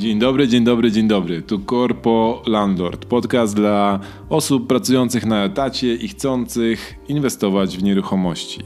Dzień 0.00 0.18
dobry, 0.18 0.48
dzień 0.48 0.64
dobry, 0.64 0.92
dzień 0.92 1.08
dobry. 1.08 1.42
Tu 1.42 1.58
Corpo 1.58 2.42
Landlord, 2.46 3.04
podcast 3.04 3.56
dla 3.56 4.00
osób 4.28 4.66
pracujących 4.66 5.26
na 5.26 5.44
etacie 5.44 5.94
i 5.94 6.08
chcących 6.08 6.94
inwestować 7.08 7.78
w 7.78 7.82
nieruchomości. 7.82 8.60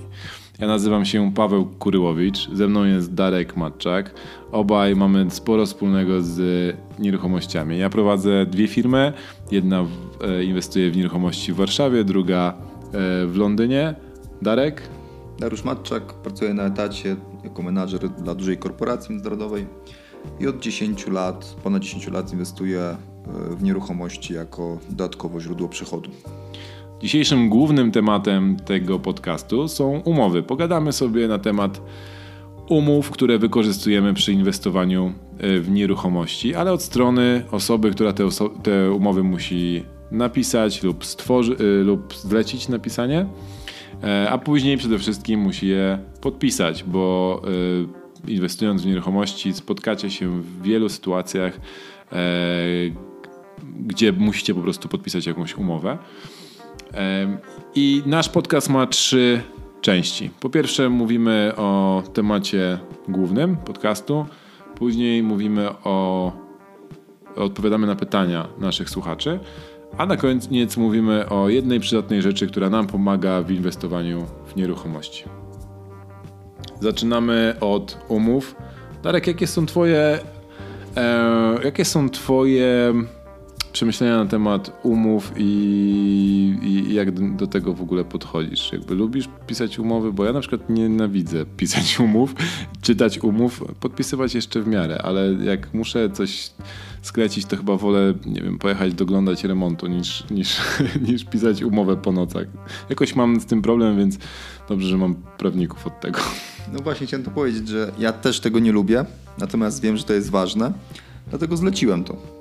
Ja 0.59 0.66
nazywam 0.66 1.05
się 1.05 1.32
Paweł 1.34 1.66
Kuryłowicz, 1.79 2.50
ze 2.50 2.68
mną 2.68 2.84
jest 2.84 3.14
Darek 3.14 3.57
Matczak. 3.57 4.14
Obaj 4.52 4.96
mamy 4.96 5.30
sporo 5.30 5.66
wspólnego 5.66 6.23
z 6.23 6.41
nieruchomościami. 6.98 7.79
Ja 7.79 7.91
prowadzę 7.91 8.46
dwie 8.46 8.69
firmy. 8.69 9.12
Jedna 9.51 9.85
e, 10.21 10.45
inwestuje 10.45 10.91
w 10.91 10.96
nieruchomości 10.96 11.53
w 11.53 11.57
Warszawie, 11.57 12.05
druga 12.05 12.55
e, 12.93 13.27
w 13.27 13.37
Londynie. 13.37 13.95
Darek? 14.43 14.82
Dariusz 15.39 15.64
Matczak, 15.64 16.14
pracuję 16.14 16.54
na 16.54 16.62
etacie 16.62 17.16
jako 17.44 17.62
menadżer 17.62 18.08
dla 18.08 18.35
dużej 18.35 18.58
korporacji 18.58 19.11
międzynarodowej 19.11 19.66
i 20.41 20.46
od 20.46 20.61
10 20.61 21.07
lat, 21.07 21.57
ponad 21.63 21.83
10 21.83 22.09
lat 22.09 22.33
inwestuję 22.33 22.81
e, 22.81 22.96
w 23.57 23.63
nieruchomości 23.63 24.35
jako 24.35 24.79
dodatkowe 24.91 25.41
źródło 25.41 25.69
przychodu. 25.69 26.11
Dzisiejszym 27.00 27.49
głównym 27.49 27.93
tematem 27.93 28.57
tego 28.57 28.99
podcastu 28.99 29.69
są 29.69 30.00
umowy. 30.05 30.43
Pogadamy 30.43 30.93
sobie 30.93 31.29
na 31.29 31.39
temat 31.39 31.81
umów, 32.69 33.11
które 33.11 33.39
wykorzystujemy 33.39 34.14
przy 34.14 34.33
inwestowaniu 34.33 35.12
e, 35.39 35.59
w 35.59 35.70
nieruchomości, 35.70 36.55
ale 36.55 36.72
od 36.72 36.83
strony 36.83 37.45
osoby, 37.50 37.91
która 37.91 38.12
te, 38.12 38.28
te 38.62 38.92
umowy 38.92 39.22
musi 39.22 39.84
napisać 40.11 40.83
lub, 40.83 41.05
stworzy, 41.05 41.56
e, 41.56 41.84
lub 41.84 42.14
zlecić 42.14 42.69
napisanie, 42.69 43.27
a 44.31 44.39
później 44.39 44.77
przede 44.77 44.98
wszystkim 44.98 45.41
musi 45.41 45.69
je 45.69 45.98
podpisać, 46.20 46.84
bo 46.84 47.42
inwestując 48.27 48.83
w 48.83 48.86
nieruchomości, 48.86 49.53
spotkacie 49.53 50.11
się 50.11 50.42
w 50.42 50.62
wielu 50.62 50.89
sytuacjach, 50.89 51.61
e, 52.12 52.19
gdzie 53.86 54.12
musicie 54.12 54.55
po 54.55 54.61
prostu 54.61 54.89
podpisać 54.89 55.27
jakąś 55.27 55.56
umowę. 55.56 55.98
E, 56.94 57.39
I 57.75 58.03
nasz 58.06 58.28
podcast 58.28 58.70
ma 58.70 58.86
trzy 58.86 59.41
części. 59.81 60.31
Po 60.41 60.50
pierwsze, 60.50 60.89
mówimy 60.89 61.53
o 61.56 62.03
temacie 62.14 62.78
głównym 63.08 63.56
podcastu, 63.56 64.27
później 64.75 65.22
mówimy 65.22 65.69
o. 65.84 66.33
odpowiadamy 67.36 67.86
na 67.86 67.97
pytania 67.97 68.48
naszych 68.59 68.91
słuchaczy. 68.91 69.41
A 69.98 70.06
na 70.06 70.16
koniec 70.16 70.77
mówimy 70.77 71.28
o 71.28 71.48
jednej 71.48 71.81
przydatnej 71.81 72.22
rzeczy, 72.22 72.47
która 72.47 72.70
nam 72.70 72.86
pomaga 72.86 73.42
w 73.42 73.50
inwestowaniu 73.50 74.27
w 74.47 74.56
nieruchomości. 74.56 75.44
Zaczynamy 76.80 77.56
od 77.61 77.98
umów. 78.08 78.55
Darek, 79.03 79.27
jakie 79.27 79.47
są 79.47 79.67
twoje 79.67 80.19
e, 80.97 81.58
jakie 81.64 81.84
są 81.84 82.11
twoje 82.11 82.94
przemyślenia 83.75 84.25
na 84.25 84.30
temat 84.30 84.80
umów 84.83 85.33
i, 85.36 85.44
i, 86.62 86.94
jak 86.94 87.11
do, 87.11 87.36
do, 87.36 87.47
tego 87.47 87.75
w 87.75 87.83
ogóle 87.83 88.05
podchodzisz? 88.05 88.72
Jakby 88.72 88.94
lubisz 88.94 89.28
pisać 89.47 89.78
umowy? 89.78 90.12
Bo 90.12 90.25
ja 90.25 90.33
na 90.33 90.41
przykład 90.41 90.70
nienawidzę 90.70 91.47
pisać 91.56 92.00
umów, 92.00 92.34
czytać 92.83 93.19
umów, 93.19 93.64
podpisywać 93.81 94.34
jeszcze 94.34 94.62
w 94.62 94.66
miarę, 94.66 95.03
ale 95.03 95.33
jak 95.33 95.75
muszę 95.75 96.11
coś 96.11 96.50
sklecić, 97.03 97.47
to 97.47 97.56
chyba 97.56 97.77
wolę, 97.77 98.14
nie 98.27 98.42
wiem, 98.42 98.58
pojechać 98.58 98.94
doglądać 98.94 99.44
remontu 99.44 99.86
niż, 99.86 100.31
niż, 100.31 100.61
niż 101.09 101.25
pisać 101.25 101.62
umowę 101.62 101.97
po 101.97 102.12
nocach. 102.12 102.47
Jakoś 102.91 103.16
mam 103.16 103.41
z 103.41 103.47
tym 103.47 103.62
problem, 103.62 103.98
więc 103.98 104.19
dobrze, 104.69 104.88
że 104.88 104.97
mam 104.97 105.14
prawników 105.14 105.86
od 105.86 106.00
tego. 106.00 106.20
No 106.72 106.78
właśnie 106.81 107.06
chciałem 107.06 107.25
to 107.25 107.31
powiedzieć, 107.31 107.69
że 107.69 107.92
ja 107.98 108.12
też 108.12 108.41
tego 108.41 108.59
nie 108.59 108.72
lubię, 108.72 109.05
natomiast 109.38 109.83
wiem, 109.83 109.97
że 109.97 110.05
to 110.05 110.12
jest 110.12 110.31
ważne, 110.31 110.72
dlatego 111.31 111.56
zleciłem 111.56 112.04
to. 112.04 112.34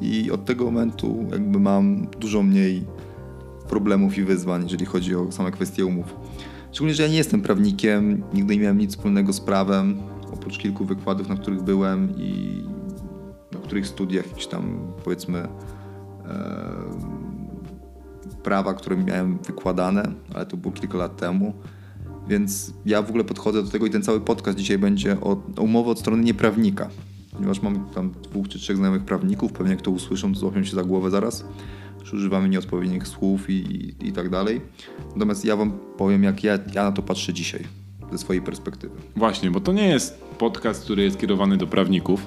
I 0.00 0.30
od 0.30 0.44
tego 0.44 0.64
momentu 0.64 1.26
jakby 1.30 1.60
mam 1.60 2.06
dużo 2.20 2.42
mniej 2.42 2.84
problemów 3.68 4.18
i 4.18 4.24
wyzwań, 4.24 4.62
jeżeli 4.62 4.86
chodzi 4.86 5.16
o 5.16 5.32
same 5.32 5.50
kwestie 5.50 5.86
umów. 5.86 6.16
Szczególnie, 6.72 6.94
że 6.94 7.02
ja 7.02 7.08
nie 7.08 7.16
jestem 7.16 7.40
prawnikiem, 7.40 8.22
nigdy 8.34 8.54
nie 8.54 8.60
miałem 8.60 8.78
nic 8.78 8.90
wspólnego 8.90 9.32
z 9.32 9.40
prawem, 9.40 9.96
oprócz 10.32 10.58
kilku 10.58 10.84
wykładów, 10.84 11.28
na 11.28 11.36
których 11.36 11.62
byłem 11.62 12.12
i 12.16 12.62
na 13.52 13.58
których 13.58 13.86
studiach 13.86 14.26
jakieś 14.26 14.46
tam 14.46 14.92
powiedzmy 15.04 15.38
e, 15.38 15.48
prawa, 18.42 18.74
które 18.74 18.96
miałem 18.96 19.38
wykładane, 19.38 20.12
ale 20.34 20.46
to 20.46 20.56
było 20.56 20.74
kilka 20.74 20.98
lat 20.98 21.16
temu. 21.16 21.54
Więc 22.28 22.72
ja 22.86 23.02
w 23.02 23.08
ogóle 23.08 23.24
podchodzę 23.24 23.62
do 23.62 23.70
tego 23.70 23.86
i 23.86 23.90
ten 23.90 24.02
cały 24.02 24.20
podcast 24.20 24.58
dzisiaj 24.58 24.78
będzie 24.78 25.20
o, 25.20 25.42
o 25.56 25.62
umowy 25.62 25.90
od 25.90 26.00
strony 26.00 26.22
nieprawnika. 26.22 26.88
Ponieważ 27.38 27.62
mam 27.62 27.86
tam 27.94 28.10
dwóch 28.22 28.48
czy 28.48 28.58
trzech 28.58 28.76
znajomych 28.76 29.04
prawników, 29.04 29.52
pewnie 29.52 29.72
jak 29.72 29.82
to 29.82 29.90
usłyszą, 29.90 30.32
to 30.32 30.40
złapią 30.40 30.64
się 30.64 30.76
za 30.76 30.84
głowę 30.84 31.10
zaraz, 31.10 31.44
że 32.04 32.16
używamy 32.16 32.48
nieodpowiednich 32.48 33.08
słów 33.08 33.50
i, 33.50 33.52
i, 33.52 34.08
i 34.08 34.12
tak 34.12 34.30
dalej. 34.30 34.60
Natomiast 35.14 35.44
ja 35.44 35.56
wam 35.56 35.72
powiem, 35.96 36.22
jak 36.22 36.44
ja, 36.44 36.58
ja 36.74 36.84
na 36.84 36.92
to 36.92 37.02
patrzę 37.02 37.32
dzisiaj 37.32 37.64
ze 38.12 38.18
swojej 38.18 38.42
perspektywy. 38.42 38.94
Właśnie, 39.16 39.50
bo 39.50 39.60
to 39.60 39.72
nie 39.72 39.88
jest 39.88 40.24
podcast, 40.38 40.84
który 40.84 41.02
jest 41.02 41.18
kierowany 41.18 41.56
do 41.56 41.66
prawników, 41.66 42.26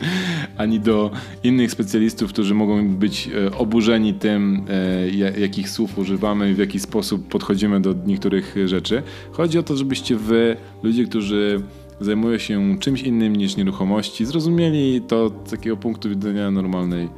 ani 0.56 0.80
do 0.80 1.10
innych 1.42 1.70
specjalistów, 1.70 2.32
którzy 2.32 2.54
mogą 2.54 2.88
być 2.88 3.28
e, 3.28 3.58
oburzeni 3.58 4.14
tym, 4.14 4.64
e, 4.68 5.40
jakich 5.40 5.70
słów 5.70 5.98
używamy 5.98 6.54
w 6.54 6.58
jaki 6.58 6.80
sposób 6.80 7.28
podchodzimy 7.28 7.80
do 7.80 7.94
niektórych 8.06 8.54
rzeczy. 8.64 9.02
Chodzi 9.32 9.58
o 9.58 9.62
to, 9.62 9.76
żebyście 9.76 10.16
wy, 10.16 10.56
ludzie, 10.82 11.04
którzy 11.04 11.62
zajmują 12.00 12.38
się 12.38 12.78
czymś 12.78 13.02
innym 13.02 13.36
niż 13.36 13.56
nieruchomości, 13.56 14.26
zrozumieli 14.26 15.00
to 15.00 15.30
z 15.46 15.50
takiego 15.50 15.76
punktu 15.76 16.08
widzenia 16.08 16.50
normalnej 16.50 17.08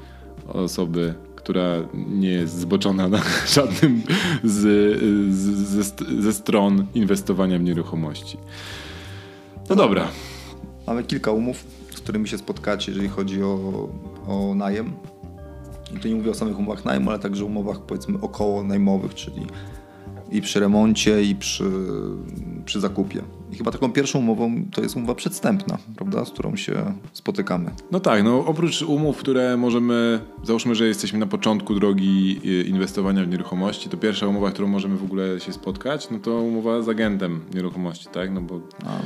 osoby, 0.48 1.14
która 1.36 1.64
nie 2.08 2.28
jest 2.28 2.58
zboczona 2.58 3.08
na 3.08 3.20
żadnym 3.54 4.02
z, 4.44 4.60
z, 5.34 5.40
ze, 5.58 5.82
ze 6.22 6.32
stron 6.32 6.86
inwestowania 6.94 7.58
w 7.58 7.62
nieruchomości. 7.62 8.38
No 9.70 9.76
dobra. 9.76 10.08
Mamy 10.86 11.04
kilka 11.04 11.30
umów, 11.30 11.64
z 11.94 12.00
którymi 12.00 12.28
się 12.28 12.38
spotkacie, 12.38 12.92
jeżeli 12.92 13.08
chodzi 13.08 13.42
o, 13.42 13.88
o 14.26 14.54
najem. 14.54 14.92
I 15.96 15.98
tu 15.98 16.08
nie 16.08 16.14
mówię 16.14 16.30
o 16.30 16.34
samych 16.34 16.58
umowach 16.58 16.84
najmu, 16.84 17.10
ale 17.10 17.18
także 17.18 17.44
umowach 17.44 17.80
powiedzmy 17.80 18.20
około 18.20 18.62
najmowych, 18.62 19.14
czyli 19.14 19.46
i 20.30 20.42
przy 20.42 20.60
remoncie, 20.60 21.22
i 21.22 21.34
przy, 21.34 21.64
przy 22.64 22.80
zakupie. 22.80 23.22
I 23.54 23.56
chyba 23.56 23.70
taką 23.70 23.92
pierwszą 23.92 24.18
umową 24.18 24.64
to 24.72 24.82
jest 24.82 24.96
umowa 24.96 25.14
przedstępna, 25.14 25.78
prawda, 25.96 26.24
z 26.24 26.30
którą 26.30 26.56
się 26.56 26.94
spotykamy. 27.12 27.70
No 27.90 28.00
tak, 28.00 28.24
no 28.24 28.46
oprócz 28.46 28.82
umów, 28.82 29.16
które 29.16 29.56
możemy, 29.56 30.20
załóżmy, 30.42 30.74
że 30.74 30.86
jesteśmy 30.86 31.18
na 31.18 31.26
początku 31.26 31.74
drogi 31.74 32.40
y, 32.44 32.62
inwestowania 32.62 33.24
w 33.24 33.28
nieruchomości, 33.28 33.88
to 33.88 33.96
pierwsza 33.96 34.26
umowa, 34.26 34.50
którą 34.50 34.68
możemy 34.68 34.96
w 34.96 35.04
ogóle 35.04 35.40
się 35.40 35.52
spotkać, 35.52 36.10
no 36.10 36.18
to 36.18 36.40
umowa 36.40 36.82
z 36.82 36.88
agentem 36.88 37.40
nieruchomości, 37.54 38.06
tak, 38.12 38.30
no 38.30 38.40
bo... 38.40 38.60
A, 38.86 38.98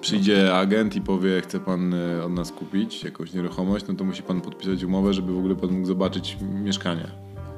przyjdzie 0.00 0.54
agent 0.54 0.96
i 0.96 1.00
powie, 1.00 1.40
chce 1.40 1.60
pan 1.60 1.94
y, 1.94 2.24
od 2.24 2.32
nas 2.32 2.52
kupić 2.52 3.04
jakąś 3.04 3.32
nieruchomość, 3.32 3.86
no 3.88 3.94
to 3.94 4.04
musi 4.04 4.22
pan 4.22 4.40
podpisać 4.40 4.84
umowę, 4.84 5.14
żeby 5.14 5.32
w 5.32 5.38
ogóle 5.38 5.56
pan 5.56 5.70
mógł 5.70 5.86
zobaczyć 5.86 6.36
mieszkanie. 6.64 7.10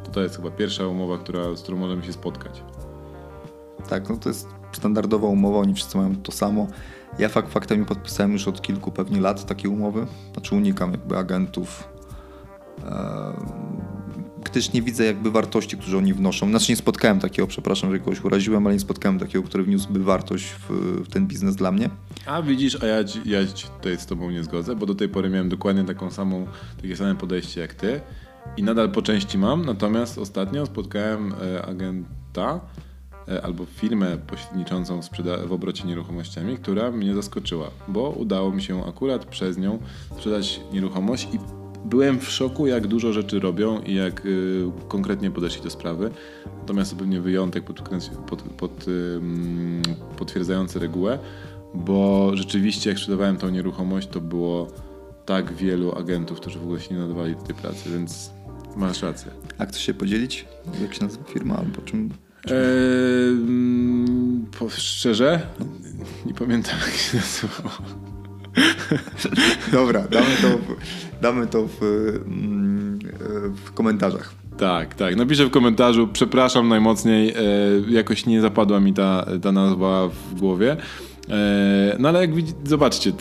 To 0.04 0.10
to 0.10 0.22
jest 0.22 0.36
chyba 0.36 0.50
pierwsza 0.50 0.86
umowa, 0.86 1.18
która, 1.18 1.56
z 1.56 1.62
którą 1.62 1.78
możemy 1.78 2.04
się 2.04 2.12
spotkać. 2.12 2.62
Tak, 3.88 4.08
no 4.08 4.16
to 4.16 4.28
jest 4.28 4.48
standardowa 4.76 5.28
umowa, 5.28 5.58
oni 5.58 5.74
wszyscy 5.74 5.96
mają 5.96 6.16
to 6.16 6.32
samo. 6.32 6.66
Ja 7.18 7.28
fakt 7.28 7.52
faktem 7.52 7.84
podpisałem 7.84 8.32
już 8.32 8.48
od 8.48 8.62
kilku 8.62 8.90
pewnie 8.92 9.20
lat 9.20 9.46
takie 9.46 9.68
umowy, 9.68 10.06
znaczy 10.32 10.54
unikam 10.54 10.90
jakby 10.90 11.16
agentów, 11.18 11.88
gdyż 14.44 14.72
nie 14.72 14.82
widzę 14.82 15.04
jakby 15.04 15.30
wartości, 15.30 15.76
które 15.76 15.98
oni 15.98 16.14
wnoszą. 16.14 16.50
Znaczy 16.50 16.72
nie 16.72 16.76
spotkałem 16.76 17.20
takiego, 17.20 17.48
przepraszam, 17.48 17.90
że 17.90 17.98
kogoś 17.98 18.24
uraziłem, 18.24 18.66
ale 18.66 18.74
nie 18.74 18.80
spotkałem 18.80 19.18
takiego, 19.18 19.44
który 19.44 19.64
wniósłby 19.64 20.04
wartość 20.04 20.44
w, 20.44 20.70
w 21.04 21.08
ten 21.08 21.26
biznes 21.26 21.56
dla 21.56 21.72
mnie. 21.72 21.90
A 22.26 22.42
widzisz, 22.42 22.82
a 22.82 22.86
ja, 22.86 22.98
ja 23.24 23.38
tutaj 23.80 23.98
z 23.98 24.06
tobą 24.06 24.30
nie 24.30 24.44
zgodzę, 24.44 24.76
bo 24.76 24.86
do 24.86 24.94
tej 24.94 25.08
pory 25.08 25.30
miałem 25.30 25.48
dokładnie 25.48 25.84
taką 25.84 26.10
samą, 26.10 26.46
takie 26.82 26.96
same 26.96 27.14
podejście 27.14 27.60
jak 27.60 27.74
ty 27.74 28.00
i 28.56 28.62
nadal 28.62 28.90
po 28.90 29.02
części 29.02 29.38
mam, 29.38 29.64
natomiast 29.64 30.18
ostatnio 30.18 30.66
spotkałem 30.66 31.34
e, 31.42 31.66
agenta, 31.66 32.60
albo 33.42 33.66
firmę 33.66 34.18
pośredniczącą 34.26 35.00
w 35.46 35.52
obrocie 35.52 35.84
nieruchomościami, 35.84 36.56
która 36.56 36.90
mnie 36.90 37.14
zaskoczyła, 37.14 37.70
bo 37.88 38.10
udało 38.10 38.52
mi 38.52 38.62
się 38.62 38.86
akurat 38.86 39.24
przez 39.24 39.58
nią 39.58 39.78
sprzedać 40.16 40.60
nieruchomość 40.72 41.28
i 41.34 41.38
byłem 41.84 42.20
w 42.20 42.28
szoku, 42.28 42.66
jak 42.66 42.86
dużo 42.86 43.12
rzeczy 43.12 43.40
robią 43.40 43.80
i 43.80 43.94
jak 43.94 44.26
y, 44.26 44.64
konkretnie 44.88 45.30
podeszli 45.30 45.62
do 45.62 45.70
sprawy. 45.70 46.10
Natomiast 46.60 46.90
to 46.90 46.96
pewnie 46.96 47.20
wyjątek 47.20 47.64
pod, 47.64 47.80
pod, 48.26 48.42
pod, 48.42 48.88
y, 48.88 49.20
potwierdzający 50.16 50.78
regułę, 50.78 51.18
bo 51.74 52.30
rzeczywiście 52.34 52.90
jak 52.90 52.98
sprzedawałem 52.98 53.36
tą 53.36 53.48
nieruchomość, 53.48 54.08
to 54.08 54.20
było 54.20 54.66
tak 55.26 55.52
wielu 55.52 55.98
agentów, 55.98 56.40
którzy 56.40 56.58
w 56.58 56.62
ogóle 56.62 56.80
się 56.80 56.94
nie 56.94 57.00
nadawali 57.00 57.36
do 57.36 57.42
tej 57.42 57.54
pracy, 57.54 57.90
więc 57.90 58.30
masz 58.76 59.02
rację. 59.02 59.30
A 59.58 59.66
chcesz 59.66 59.82
się 59.82 59.94
podzielić? 59.94 60.46
Jak 60.82 60.94
się 60.94 61.04
nazywa 61.04 61.24
firma 61.24 61.56
albo 61.56 61.82
czym 61.82 62.10
Eee, 62.50 63.34
szczerze? 64.68 65.40
Nie 66.26 66.34
pamiętam 66.34 66.78
jak 66.86 66.94
się 66.94 67.16
nazywało. 67.16 67.70
Dobra, 69.72 70.02
damy 70.10 70.36
to, 70.42 70.48
w, 70.48 70.76
damy 71.22 71.46
to 71.46 71.66
w, 71.66 71.82
mm, 72.26 72.98
w 73.64 73.72
komentarzach. 73.72 74.34
Tak, 74.58 74.94
tak. 74.94 75.16
Napiszę 75.16 75.46
w 75.46 75.50
komentarzu, 75.50 76.08
przepraszam 76.12 76.68
najmocniej, 76.68 77.28
e, 77.30 77.34
jakoś 77.88 78.26
nie 78.26 78.40
zapadła 78.40 78.80
mi 78.80 78.92
ta, 78.92 79.26
ta 79.42 79.52
nazwa 79.52 80.08
w 80.08 80.34
głowie. 80.40 80.76
E, 81.30 81.96
no 81.98 82.08
ale 82.08 82.20
jak 82.20 82.34
widzicie, 82.34 82.58
zobaczcie, 82.64 83.12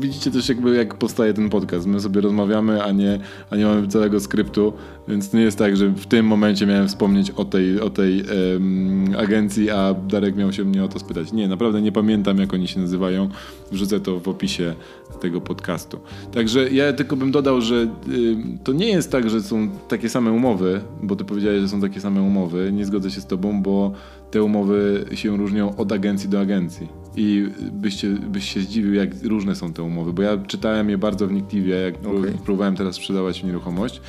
widzicie 0.00 0.30
też 0.30 0.48
jakby 0.48 0.76
jak 0.76 0.94
powstaje 0.94 1.34
ten 1.34 1.50
podcast. 1.50 1.86
My 1.86 2.00
sobie 2.00 2.20
rozmawiamy, 2.20 2.82
a 2.82 2.92
nie, 2.92 3.20
a 3.50 3.56
nie 3.56 3.64
mamy 3.64 3.88
całego 3.88 4.20
skryptu, 4.20 4.72
więc 5.08 5.32
nie 5.32 5.40
jest 5.40 5.58
tak, 5.58 5.76
że 5.76 5.88
w 5.88 6.06
tym 6.06 6.26
momencie 6.26 6.66
miałem 6.66 6.88
wspomnieć 6.88 7.30
o 7.30 7.44
tej, 7.44 7.80
o 7.80 7.90
tej 7.90 8.22
um, 8.22 9.14
agencji, 9.18 9.70
a 9.70 9.94
Darek 9.94 10.36
miał 10.36 10.52
się 10.52 10.64
mnie 10.64 10.84
o 10.84 10.88
to 10.88 10.98
spytać. 10.98 11.32
Nie, 11.32 11.48
naprawdę 11.48 11.82
nie 11.82 11.92
pamiętam 11.92 12.38
jak 12.38 12.54
oni 12.54 12.68
się 12.68 12.80
nazywają. 12.80 13.28
Wrzucę 13.72 14.00
to 14.00 14.20
w 14.20 14.28
opisie 14.28 14.74
tego 15.20 15.40
podcastu. 15.40 15.98
Także 16.32 16.70
ja 16.70 16.92
tylko 16.92 17.16
bym 17.16 17.30
dodał, 17.30 17.60
że 17.60 17.74
y, 18.08 18.36
to 18.64 18.72
nie 18.72 18.88
jest 18.88 19.12
tak, 19.12 19.30
że 19.30 19.42
są 19.42 19.68
takie 19.88 20.08
same 20.08 20.32
umowy, 20.32 20.80
bo 21.02 21.16
ty 21.16 21.24
powiedziałeś, 21.24 21.60
że 21.60 21.68
są 21.68 21.80
takie 21.80 22.00
same 22.00 22.22
umowy. 22.22 22.72
Nie 22.72 22.86
zgodzę 22.86 23.10
się 23.10 23.20
z 23.20 23.26
tobą, 23.26 23.62
bo 23.62 23.92
te 24.30 24.42
umowy 24.42 25.04
się 25.14 25.36
różnią 25.36 25.76
od 25.76 25.92
agencji 25.92 26.28
do 26.28 26.40
agencji. 26.40 26.88
I 27.16 27.48
byście, 27.72 28.08
byś 28.08 28.52
się 28.52 28.60
zdziwił, 28.60 28.94
jak 28.94 29.08
różne 29.24 29.54
są 29.54 29.72
te 29.72 29.82
umowy, 29.82 30.12
bo 30.12 30.22
ja 30.22 30.38
czytałem 30.38 30.90
je 30.90 30.98
bardzo 30.98 31.26
wnikliwie, 31.26 31.74
jak 31.74 31.94
okay. 32.06 32.38
próbowałem 32.44 32.76
teraz 32.76 32.94
sprzedawać 32.94 33.42
nieruchomość. 33.44 34.00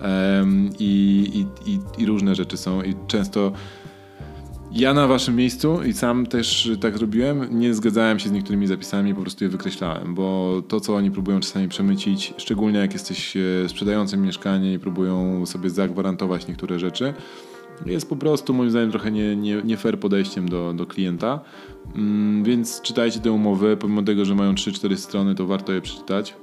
Um, 0.00 0.70
i, 0.78 1.24
i, 1.34 1.70
i, 1.70 1.78
I 1.98 2.06
różne 2.06 2.34
rzeczy 2.34 2.56
są, 2.56 2.82
i 2.82 2.94
często 3.06 3.52
ja 4.72 4.94
na 4.94 5.06
waszym 5.06 5.36
miejscu 5.36 5.82
i 5.82 5.92
sam 5.92 6.26
też 6.26 6.70
tak 6.80 6.98
zrobiłem, 6.98 7.58
nie 7.58 7.74
zgadzałem 7.74 8.18
się 8.18 8.28
z 8.28 8.32
niektórymi 8.32 8.66
zapisami, 8.66 9.14
po 9.14 9.20
prostu 9.20 9.44
je 9.44 9.50
wykreślałem, 9.50 10.14
bo 10.14 10.62
to, 10.68 10.80
co 10.80 10.94
oni 10.94 11.10
próbują 11.10 11.40
czasami 11.40 11.68
przemycić, 11.68 12.34
szczególnie 12.36 12.78
jak 12.78 12.92
jesteś 12.92 13.36
e, 13.36 13.68
sprzedającym 13.68 14.22
mieszkanie 14.22 14.72
i 14.72 14.78
próbują 14.78 15.46
sobie 15.46 15.70
zagwarantować 15.70 16.48
niektóre 16.48 16.78
rzeczy, 16.78 17.14
jest 17.86 18.08
po 18.08 18.16
prostu 18.16 18.54
moim 18.54 18.70
zdaniem 18.70 18.90
trochę 18.90 19.10
nie, 19.10 19.36
nie, 19.36 19.62
nie 19.64 19.76
fair 19.76 20.00
podejściem 20.00 20.48
do, 20.48 20.72
do 20.72 20.86
klienta. 20.86 21.40
Mm, 21.94 22.44
więc 22.44 22.82
czytajcie 22.82 23.20
te 23.20 23.32
umowy, 23.32 23.76
pomimo 23.76 24.02
tego, 24.02 24.24
że 24.24 24.34
mają 24.34 24.52
3-4 24.52 24.96
strony, 24.96 25.34
to 25.34 25.46
warto 25.46 25.72
je 25.72 25.80
przeczytać. 25.80 26.36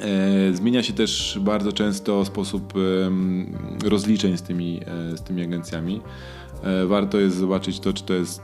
E, 0.00 0.54
zmienia 0.54 0.82
się 0.82 0.92
też 0.92 1.38
bardzo 1.40 1.72
często 1.72 2.24
sposób 2.24 2.74
e, 2.76 3.88
rozliczeń 3.88 4.36
z 4.36 4.42
tymi, 4.42 4.80
e, 4.86 5.16
z 5.16 5.22
tymi 5.22 5.42
agencjami. 5.42 6.00
E, 6.62 6.86
warto 6.86 7.18
jest 7.18 7.36
zobaczyć 7.36 7.80
to, 7.80 7.92
czy 7.92 8.04
to 8.04 8.14
jest, 8.14 8.42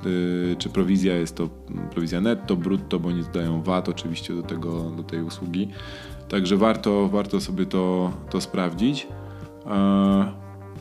e, 0.53 0.57
czy 0.57 0.69
prowizja 0.69 1.17
jest 1.17 1.37
to 1.37 1.49
prowizja 1.91 2.21
netto, 2.21 2.57
brutto, 2.57 3.01
bo 3.01 3.09
oni 3.09 3.23
dodają 3.23 3.63
VAT 3.63 3.89
oczywiście 3.89 4.35
do, 4.35 4.43
tego, 4.43 4.91
do 4.97 5.03
tej 5.03 5.23
usługi. 5.23 5.69
Także 6.29 6.57
warto, 6.57 7.09
warto 7.09 7.41
sobie 7.41 7.67
to, 7.67 8.13
to 8.31 8.41
sprawdzić. 8.41 9.07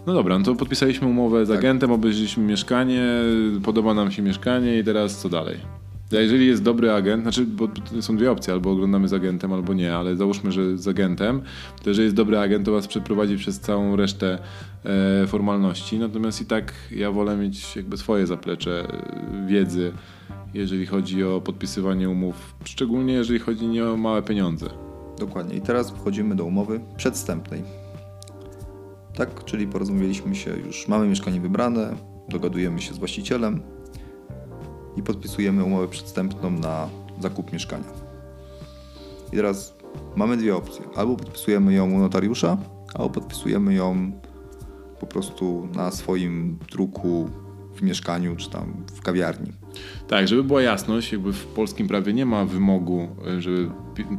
No 0.07 0.13
dobra, 0.13 0.39
no 0.39 0.45
to 0.45 0.55
podpisaliśmy 0.55 1.07
umowę 1.07 1.45
z 1.45 1.49
tak. 1.49 1.57
agentem, 1.57 1.91
obejrzeliśmy 1.91 2.43
mieszkanie, 2.43 3.03
podoba 3.63 3.93
nam 3.93 4.11
się 4.11 4.21
mieszkanie 4.21 4.79
i 4.79 4.83
teraz 4.83 5.17
co 5.17 5.29
dalej? 5.29 5.57
Jeżeli 6.11 6.47
jest 6.47 6.63
dobry 6.63 6.91
agent, 6.91 7.23
znaczy, 7.23 7.45
bo 7.45 7.67
są 7.99 8.17
dwie 8.17 8.31
opcje, 8.31 8.53
albo 8.53 8.71
oglądamy 8.71 9.07
z 9.07 9.13
agentem, 9.13 9.53
albo 9.53 9.73
nie, 9.73 9.95
ale 9.95 10.15
załóżmy, 10.15 10.51
że 10.51 10.77
z 10.77 10.87
agentem, 10.87 11.41
to 11.83 11.89
jeżeli 11.89 12.03
jest 12.03 12.15
dobry 12.15 12.39
agent, 12.39 12.65
to 12.65 12.71
was 12.71 12.87
przeprowadzi 12.87 13.37
przez 13.37 13.59
całą 13.59 13.95
resztę 13.95 14.39
e, 15.23 15.27
formalności. 15.27 15.99
Natomiast 15.99 16.41
i 16.41 16.45
tak 16.45 16.73
ja 16.91 17.11
wolę 17.11 17.37
mieć 17.37 17.75
jakby 17.75 17.97
swoje 17.97 18.27
zaplecze 18.27 18.87
e, 18.87 19.47
wiedzy, 19.47 19.91
jeżeli 20.53 20.85
chodzi 20.85 21.23
o 21.23 21.41
podpisywanie 21.41 22.09
umów, 22.09 22.55
szczególnie 22.63 23.13
jeżeli 23.13 23.39
chodzi 23.39 23.67
nie 23.67 23.85
o 23.85 23.97
małe 23.97 24.21
pieniądze. 24.21 24.69
Dokładnie. 25.19 25.55
I 25.55 25.61
teraz 25.61 25.91
wchodzimy 25.91 26.35
do 26.35 26.45
umowy 26.45 26.79
przedstępnej. 26.97 27.80
Tak, 29.15 29.45
czyli 29.45 29.67
porozumieliśmy 29.67 30.35
się 30.35 30.57
już, 30.65 30.87
mamy 30.87 31.07
mieszkanie 31.07 31.41
wybrane, 31.41 31.95
dogadujemy 32.29 32.81
się 32.81 32.93
z 32.93 32.97
właścicielem 32.97 33.61
i 34.97 35.03
podpisujemy 35.03 35.63
umowę 35.63 35.87
przedstępną 35.87 36.51
na 36.51 36.89
zakup 37.19 37.53
mieszkania. 37.53 37.93
I 39.33 39.35
teraz 39.35 39.75
mamy 40.15 40.37
dwie 40.37 40.55
opcje. 40.55 40.85
Albo 40.95 41.15
podpisujemy 41.15 41.73
ją 41.73 41.91
u 41.91 41.97
notariusza, 41.97 42.57
albo 42.93 43.09
podpisujemy 43.09 43.73
ją 43.73 44.11
po 44.99 45.07
prostu 45.07 45.67
na 45.75 45.91
swoim 45.91 46.59
druku 46.71 47.29
w 47.75 47.81
mieszkaniu 47.81 48.35
czy 48.35 48.49
tam 48.49 48.83
w 48.93 49.01
kawiarni. 49.01 49.51
Tak, 50.07 50.27
żeby 50.27 50.43
była 50.43 50.61
jasność, 50.61 51.11
jakby 51.11 51.33
w 51.33 51.45
polskim 51.45 51.87
prawie 51.87 52.13
nie 52.13 52.25
ma 52.25 52.45
wymogu, 52.45 53.07
żeby 53.39 53.71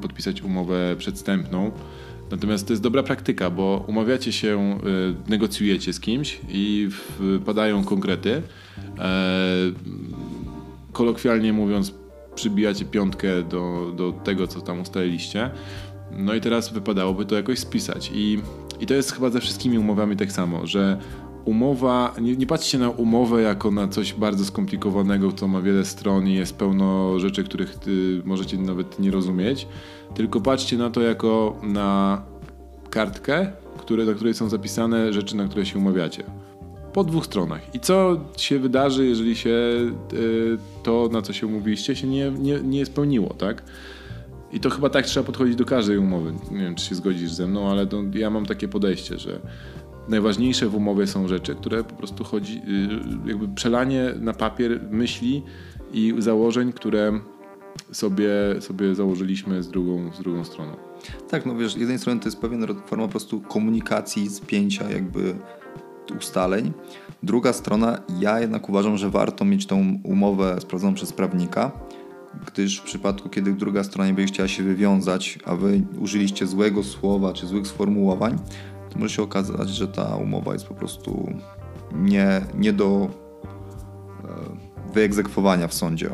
podpisać 0.03 0.43
umowę 0.43 0.97
przedstępną. 0.99 1.71
Natomiast 2.33 2.67
to 2.67 2.73
jest 2.73 2.83
dobra 2.83 3.03
praktyka, 3.03 3.51
bo 3.51 3.85
umawiacie 3.89 4.33
się, 4.33 4.79
y, 5.27 5.31
negocjujecie 5.31 5.93
z 5.93 6.01
kimś 6.01 6.41
i 6.49 6.89
padają 7.47 7.85
konkrety. 7.85 8.43
E, 8.99 9.13
kolokwialnie 10.93 11.53
mówiąc, 11.53 11.95
przybijacie 12.35 12.85
piątkę 12.85 13.43
do, 13.43 13.93
do 13.97 14.13
tego, 14.13 14.47
co 14.47 14.61
tam 14.61 14.81
ustaliliście. 14.81 15.51
No 16.17 16.35
i 16.35 16.41
teraz 16.41 16.73
wypadałoby 16.73 17.25
to 17.25 17.35
jakoś 17.35 17.59
spisać. 17.59 18.11
I, 18.15 18.41
i 18.81 18.87
to 18.87 18.95
jest 18.95 19.13
chyba 19.13 19.31
ze 19.31 19.41
wszystkimi 19.41 19.79
umowami 19.79 20.17
tak 20.17 20.33
samo, 20.33 20.67
że 20.67 20.99
umowa, 21.45 22.15
nie, 22.21 22.37
nie 22.37 22.47
patrzcie 22.47 22.79
na 22.79 22.91
umowę 22.91 23.43
jako 23.43 23.71
na 23.71 23.89
coś 23.89 24.15
bardzo 24.15 24.45
skomplikowanego, 24.45 25.33
co 25.33 25.49
ma 25.49 25.61
wiele 25.61 25.85
stron 25.85 26.29
i 26.29 26.35
jest 26.35 26.57
pełno 26.57 27.19
rzeczy, 27.19 27.45
których 27.45 27.79
możecie 28.25 28.59
nawet 28.59 28.99
nie 28.99 29.11
rozumieć, 29.11 29.69
tylko 30.15 30.41
patrzcie 30.41 30.77
na 30.77 30.91
to 30.91 31.01
jako 31.01 31.57
na 31.63 32.23
kartkę, 32.91 33.53
które, 33.79 34.05
na 34.05 34.13
której 34.13 34.35
są 34.35 34.49
zapisane 34.49 35.13
rzeczy, 35.13 35.37
na 35.37 35.49
które 35.49 35.67
się 35.67 35.79
umawiacie. 35.79 36.25
Po 36.93 37.05
dwóch 37.05 37.25
stronach. 37.27 37.75
I 37.75 37.81
co 37.81 38.21
się 38.37 38.59
wydarzy, 38.59 39.07
jeżeli 39.07 39.37
się 39.37 39.51
y, 40.13 40.59
to, 40.83 41.09
na 41.13 41.23
co 41.23 41.33
się 41.33 41.47
umówiliście, 41.47 41.97
się 41.97 42.07
nie, 42.07 42.31
nie, 42.31 42.61
nie 42.61 42.87
spełniło, 42.87 43.35
tak? 43.35 43.63
I 44.53 44.61
to 44.61 44.71
chyba 44.71 44.91
tak 44.91 45.07
trzeba 45.07 45.27
podchodzić 45.27 45.57
do 45.57 45.65
każdej 45.65 45.99
umowy. 45.99 46.33
Nie 46.51 46.59
wiem, 46.59 46.75
czy 46.75 46.85
się 46.85 46.95
zgodzisz 46.95 47.33
ze 47.33 47.47
mną, 47.47 47.71
ale 47.71 47.87
to, 47.87 48.03
ja 48.15 48.31
mam 48.31 48.47
takie 48.47 48.69
podejście, 48.69 49.19
że 49.19 49.41
najważniejsze 50.09 50.69
w 50.69 50.75
umowie 50.75 51.07
są 51.07 51.29
rzeczy, 51.29 51.55
które 51.55 51.85
po 51.85 51.95
prostu 51.95 52.25
chodzi, 52.25 52.57
y, 53.25 53.29
jakby 53.29 53.49
przelanie 53.49 54.15
na 54.21 54.33
papier 54.33 54.81
myśli 54.91 55.43
i 55.93 56.15
założeń, 56.19 56.73
które 56.73 57.21
sobie, 57.93 58.31
sobie 58.61 58.95
założyliśmy 58.95 59.63
z 59.63 59.69
drugą, 59.69 60.13
z 60.15 60.19
drugą 60.19 60.45
stroną. 60.45 60.73
Tak, 61.31 61.47
no 61.47 61.57
wiesz, 61.57 61.75
z 61.75 61.77
jednej 61.77 61.99
strony 61.99 62.21
to 62.21 62.27
jest 62.27 62.41
pewien 62.41 62.67
forma 62.87 63.05
po 63.05 63.11
prostu 63.11 63.41
komunikacji, 63.41 64.31
spięcia 64.31 64.91
jakby 64.91 65.35
ustaleń. 66.19 66.73
Druga 67.23 67.53
strona, 67.53 67.99
ja 68.21 68.41
jednak 68.41 68.69
uważam, 68.69 68.97
że 68.97 69.11
warto 69.11 69.45
mieć 69.45 69.67
tą 69.67 69.99
umowę 70.05 70.57
sprawdzoną 70.61 70.95
przez 70.95 71.13
prawnika, 71.13 71.73
gdyż 72.47 72.79
w 72.79 72.83
przypadku, 72.83 73.29
kiedy 73.29 73.53
druga 73.53 73.85
strona 73.85 74.07
nie 74.07 74.15
będzie 74.15 74.33
chciała 74.33 74.49
się 74.49 74.63
wywiązać, 74.63 75.39
a 75.45 75.57
wy 75.57 75.83
użyliście 76.01 76.47
złego 76.47 76.85
słowa 76.85 77.33
czy 77.33 77.47
złych 77.47 77.67
sformułowań, 77.67 78.39
to 78.93 78.99
może 78.99 79.15
się 79.15 79.23
okazać, 79.23 79.69
że 79.69 79.89
ta 79.89 80.17
umowa 80.17 80.53
jest 80.53 80.67
po 80.67 80.75
prostu 80.75 81.33
nie, 81.93 82.41
nie 82.55 82.73
do 82.73 83.09
e, 84.25 84.93
wyegzekwowania 84.93 85.69
w 85.69 85.75
sądzie. 85.75 86.11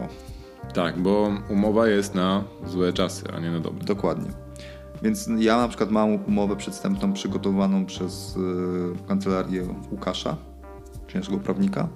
Tak, 0.75 0.99
bo 0.99 1.31
umowa 1.51 1.89
jest 1.89 2.15
na 2.15 2.45
złe 2.67 2.93
czasy, 2.93 3.25
a 3.37 3.41
nie 3.41 3.51
na 3.51 3.61
dobre. 3.61 3.85
Dokładnie. 3.85 4.31
Więc 5.03 5.31
ja 5.39 5.57
na 5.57 5.69
przykład 5.69 5.91
mam 5.91 6.15
umowę 6.15 6.57
przedstępną 6.57 7.13
przygotowaną 7.13 7.87
przez 7.87 8.37
y, 8.37 9.09
kancelarię 9.09 9.67
Łukasza, 9.93 10.37
czyli 11.07 11.19
naszego 11.19 11.39
prawnika. 11.39 11.89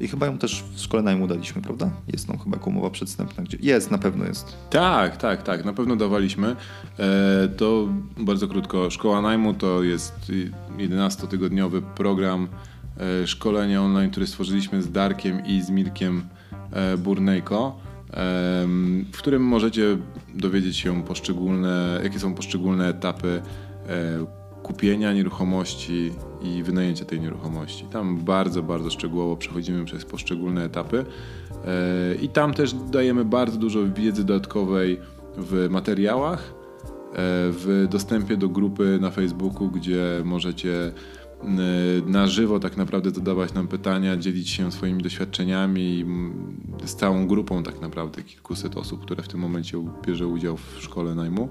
I 0.00 0.08
chyba 0.08 0.26
ją 0.26 0.38
też 0.38 0.64
w 0.74 0.80
szkole 0.80 1.02
najmu 1.02 1.26
daliśmy, 1.26 1.62
prawda? 1.62 1.90
Jest 2.12 2.26
tam 2.26 2.38
chyba 2.38 2.58
umowa 2.58 2.90
przedstępna. 2.90 3.44
Gdzie... 3.44 3.58
Jest, 3.60 3.90
na 3.90 3.98
pewno 3.98 4.24
jest. 4.24 4.56
Tak, 4.70 5.16
tak, 5.16 5.42
tak. 5.42 5.64
Na 5.64 5.72
pewno 5.72 5.96
dawaliśmy. 5.96 6.56
E, 6.98 7.48
to 7.48 7.88
bardzo 8.18 8.48
krótko. 8.48 8.90
Szkoła 8.90 9.22
najmu 9.22 9.54
to 9.54 9.82
jest 9.82 10.32
11-tygodniowy 10.78 11.82
program 11.82 12.48
e, 13.22 13.26
szkolenia 13.26 13.82
online, 13.82 14.10
który 14.10 14.26
stworzyliśmy 14.26 14.82
z 14.82 14.92
Darkiem 14.92 15.46
i 15.46 15.62
z 15.62 15.70
Mirkiem 15.70 16.22
e, 16.72 16.96
Burnejko 16.96 17.90
w 19.12 19.18
którym 19.18 19.42
możecie 19.42 19.98
dowiedzieć 20.34 20.76
się 20.76 21.02
poszczególne, 21.02 22.00
jakie 22.02 22.18
są 22.18 22.34
poszczególne 22.34 22.88
etapy 22.88 23.42
e, 23.88 24.39
kupienia 24.70 25.12
nieruchomości 25.12 26.12
i 26.42 26.62
wynajęcia 26.62 27.04
tej 27.04 27.20
nieruchomości. 27.20 27.84
Tam 27.84 28.18
bardzo, 28.18 28.62
bardzo 28.62 28.90
szczegółowo 28.90 29.36
przechodzimy 29.36 29.84
przez 29.84 30.04
poszczególne 30.04 30.64
etapy 30.64 31.04
e, 31.64 32.14
i 32.14 32.28
tam 32.28 32.54
też 32.54 32.74
dajemy 32.74 33.24
bardzo 33.24 33.58
dużo 33.58 33.80
wiedzy 33.94 34.24
dodatkowej 34.24 35.00
w 35.36 35.68
materiałach, 35.70 36.40
e, 36.40 36.52
w 37.50 37.86
dostępie 37.90 38.36
do 38.36 38.48
grupy 38.48 38.98
na 39.00 39.10
Facebooku, 39.10 39.68
gdzie 39.70 40.22
możecie 40.24 40.92
na 42.06 42.26
żywo 42.26 42.60
tak 42.60 42.76
naprawdę 42.76 43.10
zadawać 43.10 43.54
nam 43.54 43.68
pytania, 43.68 44.16
dzielić 44.16 44.50
się 44.50 44.72
swoimi 44.72 45.02
doświadczeniami 45.02 46.04
z 46.84 46.94
całą 46.94 47.26
grupą 47.26 47.62
tak 47.62 47.80
naprawdę 47.80 48.22
kilkuset 48.22 48.76
osób, 48.76 49.02
które 49.02 49.22
w 49.22 49.28
tym 49.28 49.40
momencie 49.40 49.84
bierze 50.06 50.26
udział 50.26 50.56
w 50.56 50.76
szkole 50.80 51.14
najmu. 51.14 51.48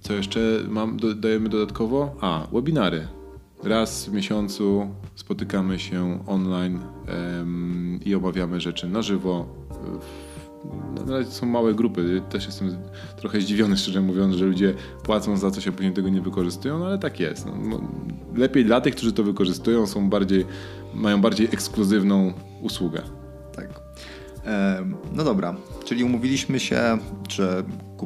Co 0.00 0.12
jeszcze 0.14 0.40
mam, 0.68 0.96
dodajemy 0.96 1.48
dodatkowo? 1.48 2.16
A, 2.20 2.46
webinary. 2.52 3.08
Raz 3.62 4.06
w 4.06 4.12
miesiącu 4.12 4.90
spotykamy 5.14 5.78
się 5.78 6.24
online 6.26 6.80
i 8.04 8.14
omawiamy 8.14 8.60
rzeczy 8.60 8.88
na 8.88 9.02
żywo. 9.02 9.46
Na 11.06 11.12
razie 11.12 11.30
są 11.30 11.46
małe 11.46 11.74
grupy. 11.74 12.22
Też 12.30 12.46
jestem 12.46 12.76
trochę 13.16 13.40
zdziwiony, 13.40 13.76
szczerze 13.76 14.00
mówiąc, 14.00 14.34
że 14.34 14.44
ludzie 14.44 14.74
płacą 15.02 15.36
za 15.36 15.50
coś, 15.50 15.68
a 15.68 15.72
później 15.72 15.92
tego 15.92 16.08
nie 16.08 16.20
wykorzystują, 16.20 16.78
no 16.78 16.86
ale 16.86 16.98
tak 16.98 17.20
jest. 17.20 17.46
No, 17.46 17.52
no 17.62 17.80
lepiej 18.36 18.64
dla 18.64 18.80
tych, 18.80 18.94
którzy 18.94 19.12
to 19.12 19.22
wykorzystują, 19.22 19.86
są 19.86 20.10
bardziej, 20.10 20.46
mają 20.94 21.20
bardziej 21.20 21.46
ekskluzywną 21.46 22.32
usługę. 22.62 23.02
Tak. 23.56 23.80
No 25.12 25.24
dobra, 25.24 25.56
czyli 25.84 26.04
umówiliśmy 26.04 26.60
się, 26.60 26.98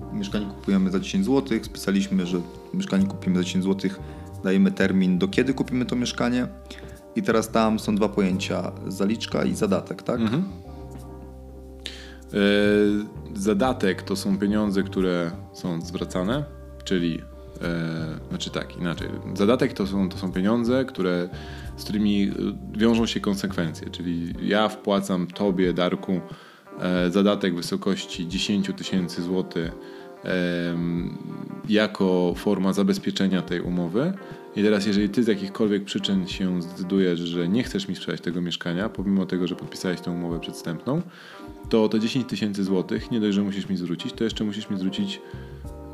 że 0.01 0.17
mieszkanie 0.17 0.47
kupujemy 0.47 0.91
za 0.91 1.01
10 1.01 1.27
zł, 1.27 1.59
spisaliśmy, 1.63 2.27
że 2.27 2.41
mieszkanie 2.75 3.07
kupimy 3.07 3.37
za 3.37 3.45
10 3.45 3.65
zł, 3.65 3.91
dajemy 4.45 4.73
termin, 4.73 5.19
do 5.19 5.29
kiedy 5.29 5.55
kupimy 5.55 5.87
to 5.87 5.97
mieszkanie. 5.97 6.47
I 7.17 7.23
teraz 7.23 7.51
tam 7.51 7.79
są 7.79 7.95
dwa 7.95 8.09
pojęcia: 8.09 8.73
zaliczka 8.89 9.45
i 9.45 9.55
zadatek, 9.55 10.03
tak? 10.03 10.21
Mhm. 10.21 10.45
E, 12.35 12.39
zadatek 13.35 14.03
to 14.03 14.17
są 14.17 14.39
pieniądze, 14.39 14.83
które 14.83 15.31
są 15.53 15.81
zwracane, 15.81 16.45
czyli 16.85 17.23
e, 17.63 18.29
znaczy 18.29 18.51
tak, 18.51 18.77
inaczej. 18.77 19.09
Zadatek 19.35 19.73
to 19.73 19.87
są, 19.87 20.09
to 20.09 20.19
są 20.19 20.33
pieniądze, 20.33 20.85
które, 20.85 21.29
z 21.77 21.85
którymi 21.85 22.33
wiążą 22.73 23.07
się 23.07 23.21
konsekwencje, 23.21 23.91
czyli 23.91 24.35
ja 24.43 24.69
wpłacam 24.69 25.27
tobie, 25.27 25.73
Darku, 25.73 26.13
e, 26.13 26.21
zadatek 27.11 27.53
w 27.53 27.57
wysokości 27.57 28.29
10 28.29 28.71
tysięcy 28.77 29.23
złotych 29.23 29.73
jako 31.69 32.35
forma 32.37 32.73
zabezpieczenia 32.73 33.43
tej 33.43 33.61
umowy. 33.61 34.13
I 34.57 34.63
teraz, 34.63 34.87
jeżeli 34.87 35.09
ty 35.09 35.25
z 35.25 35.27
jakichkolwiek 35.27 35.85
przyczyn 35.85 36.27
się 36.27 36.63
zdecydujesz, 36.63 37.21
że 37.21 37.49
nie 37.49 37.63
chcesz 37.63 37.89
mi 37.89 37.97
sprzedać 37.97 38.21
tego 38.21 38.43
mieszkania, 38.43 38.89
pomimo 38.89 39.27
tego, 39.27 39.47
że 39.47 39.57
podpisałeś 39.57 40.01
tę 40.01 40.11
umowę 40.11 40.41
przedstępną, 40.41 41.03
to 41.69 41.89
te 41.89 42.01
10 42.01 42.29
tysięcy 42.29 42.65
złotych 42.65 43.11
nie 43.11 43.21
dość, 43.21 43.35
że 43.35 43.43
musisz 43.43 43.69
mi 43.69 43.77
zwrócić, 43.77 44.13
to 44.13 44.25
jeszcze 44.25 44.45
musisz 44.45 44.71
mi 44.71 44.79
zwrócić 44.79 45.21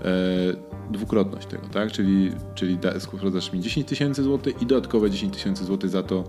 e, 0.04 0.92
dwukrotność 0.92 1.46
tego, 1.46 1.66
tak? 1.68 1.92
Czyli, 1.92 2.32
czyli 2.54 2.78
spłacasz 2.98 3.52
mi 3.52 3.60
10 3.60 3.86
tysięcy 3.86 4.22
złotych 4.22 4.62
i 4.62 4.66
dodatkowe 4.66 5.10
10 5.10 5.34
tysięcy 5.34 5.64
złotych 5.64 5.90
za 5.90 6.02
to, 6.02 6.24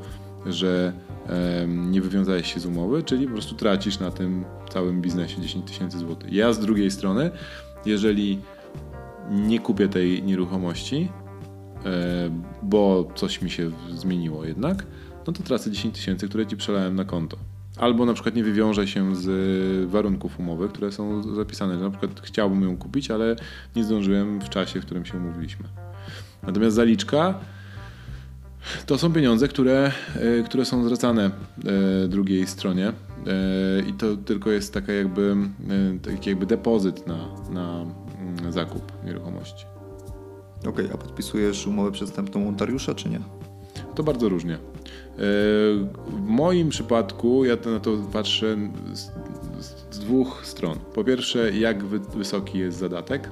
że 0.45 0.93
e, 1.27 1.67
nie 1.67 2.01
wywiązałeś 2.01 2.53
się 2.53 2.59
z 2.59 2.65
umowy, 2.65 3.03
czyli 3.03 3.27
po 3.27 3.33
prostu 3.33 3.55
tracisz 3.55 3.99
na 3.99 4.11
tym 4.11 4.45
całym 4.69 5.01
biznesie 5.01 5.41
10 5.41 5.67
tysięcy 5.67 5.99
złotych. 5.99 6.33
Ja 6.33 6.53
z 6.53 6.59
drugiej 6.59 6.91
strony 6.91 7.31
jeżeli 7.85 8.39
nie 9.29 9.59
kupię 9.59 9.87
tej 9.87 10.23
nieruchomości, 10.23 11.09
e, 11.85 12.29
bo 12.63 13.11
coś 13.15 13.41
mi 13.41 13.49
się 13.49 13.71
zmieniło 13.95 14.45
jednak, 14.45 14.85
no 15.27 15.33
to 15.33 15.43
tracę 15.43 15.71
10 15.71 15.95
tysięcy, 15.95 16.29
które 16.29 16.47
ci 16.47 16.57
przelałem 16.57 16.95
na 16.95 17.05
konto. 17.05 17.37
Albo 17.77 18.05
na 18.05 18.13
przykład 18.13 18.35
nie 18.35 18.43
wywiążę 18.43 18.87
się 18.87 19.15
z 19.15 19.89
warunków 19.89 20.39
umowy, 20.39 20.69
które 20.69 20.91
są 20.91 21.35
zapisane, 21.35 21.77
na 21.77 21.89
przykład 21.89 22.21
chciałbym 22.23 22.63
ją 22.63 22.77
kupić, 22.77 23.11
ale 23.11 23.35
nie 23.75 23.83
zdążyłem 23.83 24.41
w 24.41 24.49
czasie, 24.49 24.81
w 24.81 24.85
którym 24.85 25.05
się 25.05 25.17
umówiliśmy. 25.17 25.65
Natomiast 26.43 26.75
zaliczka 26.75 27.39
to 28.85 28.97
są 28.97 29.13
pieniądze, 29.13 29.47
które, 29.47 29.91
e, 30.15 30.43
które 30.43 30.65
są 30.65 30.83
zwracane 30.83 31.25
e, 31.25 32.07
drugiej 32.07 32.47
stronie 32.47 32.87
e, 32.87 32.93
i 33.89 33.93
to 33.93 34.17
tylko 34.17 34.51
jest 34.51 34.73
taka 34.73 34.93
jakby, 34.93 35.35
taki 36.01 36.29
jakby 36.29 36.45
depozyt 36.45 37.07
na, 37.07 37.27
na 37.49 37.85
mm, 38.19 38.51
zakup 38.51 38.91
nieruchomości. 39.05 39.65
Okej, 40.59 40.71
okay, 40.71 40.93
a 40.93 40.97
podpisujesz 40.97 41.67
umowę 41.67 41.91
przestępną 41.91 42.51
notariusza, 42.51 42.95
czy 42.95 43.09
nie? 43.09 43.19
To 43.95 44.03
bardzo 44.03 44.29
różnie. 44.29 44.57
W 46.07 46.21
moim 46.21 46.69
przypadku 46.69 47.45
ja 47.45 47.57
na 47.65 47.79
to 47.79 47.97
patrzę 48.13 48.57
z, 48.93 49.11
z 49.95 49.99
dwóch 49.99 50.41
stron. 50.43 50.77
Po 50.95 51.03
pierwsze, 51.03 51.51
jak 51.51 51.85
wysoki 51.85 52.57
jest 52.57 52.77
zadatek, 52.77 53.29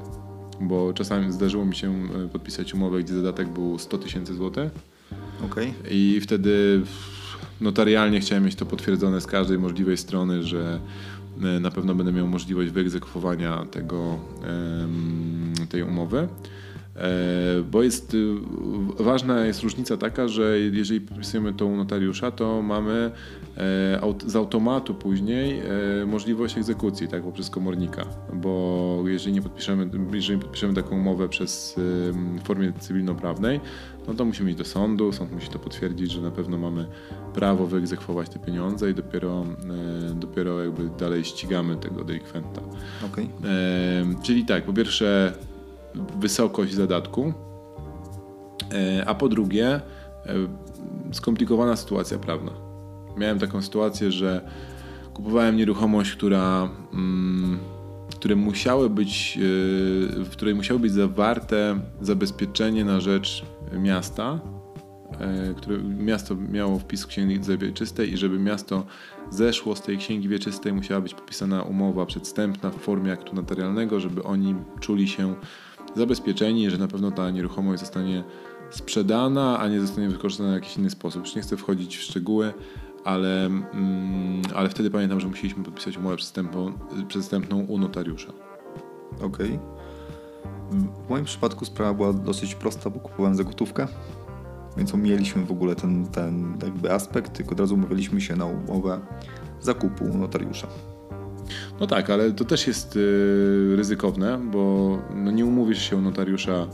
bo 0.61 0.93
czasami 0.93 1.31
zdarzyło 1.31 1.65
mi 1.65 1.75
się 1.75 2.07
podpisać 2.33 2.73
umowę, 2.73 3.03
gdzie 3.03 3.13
zadatek 3.13 3.49
był 3.49 3.79
100 3.79 3.97
tysięcy 3.97 4.33
złotych 4.33 4.71
Okay. 5.45 5.73
I 5.91 6.19
wtedy 6.21 6.81
notarialnie 7.61 8.19
chciałem 8.19 8.43
mieć 8.43 8.55
to 8.55 8.65
potwierdzone 8.65 9.21
z 9.21 9.27
każdej 9.27 9.59
możliwej 9.59 9.97
strony, 9.97 10.43
że 10.43 10.79
e, 11.41 11.59
na 11.59 11.71
pewno 11.71 11.95
będę 11.95 12.11
miał 12.11 12.27
możliwość 12.27 12.71
wyegzekwowania 12.71 13.65
tego, 13.71 14.19
tej 15.69 15.83
umowy. 15.83 16.27
E, 16.99 17.63
bo 17.71 17.83
jest 17.83 18.13
y, 18.13 18.35
ważna 18.99 19.45
jest 19.45 19.63
różnica 19.63 19.97
taka, 19.97 20.27
że 20.27 20.59
jeżeli 20.59 21.01
podpisujemy 21.01 21.53
to 21.53 21.65
u 21.65 21.75
notariusza, 21.75 22.31
to 22.31 22.61
mamy 22.61 23.11
e, 23.57 24.13
z 24.25 24.35
automatu 24.35 24.95
później 24.95 25.59
e, 25.59 26.05
możliwość 26.05 26.57
egzekucji 26.57 27.07
tak, 27.07 27.23
poprzez 27.23 27.49
komornika, 27.49 28.05
bo 28.33 29.03
jeżeli 29.05 29.33
nie 29.33 29.41
podpiszemy, 29.41 29.89
jeżeli 30.13 30.39
podpiszemy 30.39 30.73
taką 30.73 30.95
umowę 30.95 31.29
przez 31.29 31.75
w 31.77 32.43
formie 32.43 32.73
cywilnoprawnej, 32.79 33.59
no 34.07 34.13
to 34.13 34.25
musimy 34.25 34.49
iść 34.49 34.57
do 34.57 34.65
sądu, 34.65 35.11
sąd 35.11 35.31
musi 35.31 35.49
to 35.49 35.59
potwierdzić, 35.59 36.11
że 36.11 36.21
na 36.21 36.31
pewno 36.31 36.57
mamy 36.57 36.85
prawo 37.33 37.67
wyegzekwować 37.67 38.29
te 38.29 38.39
pieniądze 38.39 38.91
i 38.91 38.93
dopiero, 38.93 39.45
dopiero 40.15 40.63
jakby 40.63 40.89
dalej 40.99 41.25
ścigamy 41.25 41.75
tego 41.75 42.03
delikwenta. 42.03 42.61
Okay. 43.05 43.27
Czyli 44.23 44.45
tak, 44.45 44.63
po 44.63 44.73
pierwsze 44.73 45.33
wysokość 45.95 46.73
zadatku, 46.73 47.33
e, 48.73 49.05
a 49.05 49.15
po 49.15 49.29
drugie 49.29 49.67
e, 49.67 49.81
skomplikowana 51.11 51.75
sytuacja 51.75 52.19
prawna. 52.19 52.51
Miałem 53.17 53.39
taką 53.39 53.61
sytuację, 53.61 54.11
że 54.11 54.49
kupowałem 55.13 55.57
nieruchomość, 55.57 56.11
która, 56.11 56.69
mm, 56.93 57.59
które 58.15 58.35
musiały 58.35 58.89
być, 58.89 59.37
e, 59.37 59.39
w 60.23 60.29
której 60.31 60.55
musiało 60.55 60.79
być 60.79 60.91
zawarte 60.91 61.79
zabezpieczenie 62.01 62.85
na 62.85 62.99
rzecz 62.99 63.45
miasta, 63.73 64.39
które 65.57 65.77
miasto 65.83 66.35
miało 66.35 66.79
wpis 66.79 67.03
w 67.03 67.07
księgi 67.07 67.39
wieczystej 67.57 68.13
i 68.13 68.17
żeby 68.17 68.39
miasto 68.39 68.85
zeszło 69.29 69.75
z 69.75 69.81
tej 69.81 69.97
księgi 69.97 70.29
wieczystej 70.29 70.73
musiała 70.73 71.01
być 71.01 71.13
podpisana 71.13 71.63
umowa 71.63 72.05
przedstępna 72.05 72.69
w 72.69 72.75
formie 72.75 73.13
aktu 73.13 73.35
notarialnego, 73.35 73.99
żeby 73.99 74.23
oni 74.23 74.55
czuli 74.79 75.07
się 75.07 75.35
zabezpieczeni, 75.95 76.69
że 76.69 76.77
na 76.77 76.87
pewno 76.87 77.11
ta 77.11 77.29
nieruchomość 77.31 77.79
zostanie 77.79 78.23
sprzedana, 78.69 79.59
a 79.59 79.67
nie 79.67 79.81
zostanie 79.81 80.09
wykorzystana 80.09 80.49
w 80.49 80.53
jakiś 80.53 80.77
inny 80.77 80.89
sposób. 80.89 81.25
Już 81.25 81.35
nie 81.35 81.41
chcę 81.41 81.57
wchodzić 81.57 81.97
w 81.97 82.01
szczegóły, 82.01 82.53
ale, 83.05 83.45
mm, 83.45 84.41
ale 84.55 84.69
wtedy 84.69 84.91
pamiętam, 84.91 85.19
że 85.19 85.27
musieliśmy 85.27 85.63
podpisać 85.63 85.97
umowę 85.97 86.15
przestępną 87.07 87.59
u 87.67 87.77
notariusza. 87.77 88.33
Okej. 89.21 89.27
Okay. 89.27 89.59
W 91.05 91.09
moim 91.09 91.25
przypadku 91.25 91.65
sprawa 91.65 91.93
była 91.93 92.13
dosyć 92.13 92.55
prosta, 92.55 92.89
bo 92.89 92.99
kupowałem 92.99 93.35
za 93.35 93.43
gotówkę, 93.43 93.87
więc 94.77 94.93
omijaliśmy 94.93 95.45
w 95.45 95.51
ogóle 95.51 95.75
ten, 95.75 96.07
ten 96.07 96.57
jakby 96.63 96.93
aspekt, 96.93 97.33
tylko 97.33 97.51
od 97.51 97.59
razu 97.59 97.75
umawialiśmy 97.75 98.21
się 98.21 98.35
na 98.35 98.45
umowę 98.45 98.99
zakupu 99.61 100.05
u 100.05 100.17
notariusza. 100.17 100.67
No 101.79 101.87
tak, 101.87 102.09
ale 102.09 102.31
to 102.31 102.45
też 102.45 102.67
jest 102.67 102.95
y, 102.95 103.73
ryzykowne, 103.75 104.39
bo 104.51 104.97
no 105.15 105.31
nie 105.31 105.45
umówisz 105.45 105.89
się 105.89 105.95
u 105.97 106.01
notariusza 106.01 106.67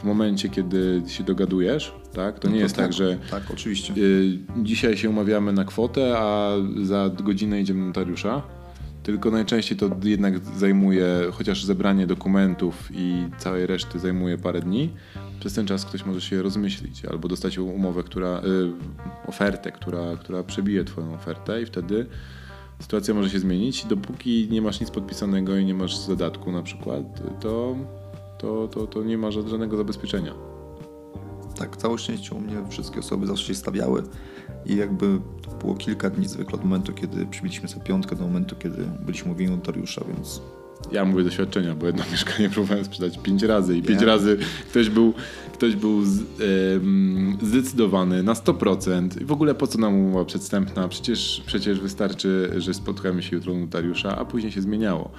w 0.00 0.04
momencie, 0.04 0.48
kiedy 0.48 1.02
się 1.06 1.24
dogadujesz, 1.24 1.94
tak? 2.14 2.38
To 2.38 2.48
nie 2.48 2.54
no 2.54 2.58
to 2.58 2.62
jest 2.62 2.76
tak, 2.76 2.84
tak, 2.84 2.92
że 2.92 3.18
tak, 3.30 3.42
oczywiście. 3.52 3.94
Y, 3.96 4.38
dzisiaj 4.56 4.96
się 4.96 5.10
umawiamy 5.10 5.52
na 5.52 5.64
kwotę, 5.64 6.18
a 6.18 6.52
za 6.82 7.10
godzinę 7.22 7.60
idziemy 7.60 7.86
notariusza. 7.86 8.42
Tylko 9.02 9.30
najczęściej 9.30 9.78
to 9.78 9.90
jednak 10.04 10.38
zajmuje, 10.38 11.06
chociaż 11.32 11.64
zebranie 11.64 12.06
dokumentów 12.06 12.88
i 12.92 13.26
całej 13.38 13.66
reszty 13.66 13.98
zajmuje 13.98 14.38
parę 14.38 14.60
dni. 14.60 14.90
Przez 15.40 15.54
ten 15.54 15.66
czas 15.66 15.84
ktoś 15.84 16.06
może 16.06 16.20
się 16.20 16.42
rozmyślić 16.42 17.04
albo 17.04 17.28
dostać 17.28 17.58
umowę, 17.58 18.02
która, 18.02 18.38
y, 18.38 18.72
ofertę, 19.26 19.72
która, 19.72 20.16
która 20.20 20.42
przebije 20.42 20.84
Twoją 20.84 21.14
ofertę 21.14 21.62
i 21.62 21.66
wtedy 21.66 22.06
sytuacja 22.80 23.14
może 23.14 23.30
się 23.30 23.38
zmienić. 23.38 23.84
Dopóki 23.84 24.48
nie 24.50 24.62
masz 24.62 24.80
nic 24.80 24.90
podpisanego 24.90 25.56
i 25.56 25.64
nie 25.64 25.74
masz 25.74 25.96
zadatku 25.96 26.52
na 26.52 26.62
przykład, 26.62 27.02
to, 27.40 27.76
to, 28.38 28.68
to, 28.68 28.86
to 28.86 29.02
nie 29.02 29.18
ma 29.18 29.30
żadnego 29.30 29.76
zabezpieczenia. 29.76 30.34
Tak, 31.58 31.76
całe 31.76 31.98
szczęście 31.98 32.34
u 32.34 32.40
mnie 32.40 32.56
wszystkie 32.68 33.00
osoby 33.00 33.26
zawsze 33.26 33.46
się 33.46 33.54
stawiały 33.54 34.02
i 34.66 34.76
jakby 34.76 35.20
to 35.42 35.50
było 35.50 35.74
kilka 35.74 36.10
dni 36.10 36.28
zwykle 36.28 36.58
od 36.58 36.64
momentu, 36.64 36.92
kiedy 36.92 37.26
przybiliśmy 37.26 37.68
sobie 37.68 37.84
piątkę 37.84 38.16
do 38.16 38.24
momentu, 38.24 38.56
kiedy 38.56 38.84
byliśmy 39.00 39.28
mówieni 39.28 39.56
notariusza, 39.56 40.04
więc 40.14 40.42
Ja 40.92 41.04
mówię 41.04 41.24
doświadczenia, 41.24 41.74
bo 41.74 41.86
jedno 41.86 42.04
mieszkanie 42.12 42.50
próbowałem 42.50 42.84
sprzedać 42.84 43.18
pięć 43.18 43.42
razy 43.42 43.76
i 43.76 43.82
pięć 43.82 44.02
razy 44.02 44.38
ktoś 44.70 44.88
był, 44.88 45.14
ktoś 45.52 45.76
był 45.76 46.04
z, 46.04 46.22
zdecydowany 47.42 48.22
na 48.22 48.32
100%. 48.32 49.22
I 49.22 49.24
w 49.24 49.32
ogóle 49.32 49.54
po 49.54 49.66
co 49.66 49.78
nam 49.78 49.94
umowa 49.94 50.24
przedstępna? 50.24 50.88
Przecież, 50.88 51.42
przecież 51.46 51.80
wystarczy, 51.80 52.52
że 52.56 52.74
spotkamy 52.74 53.22
się 53.22 53.36
jutro 53.36 53.54
notariusza, 53.54 54.16
a 54.18 54.24
później 54.24 54.52
się 54.52 54.62
zmieniało. 54.62 55.10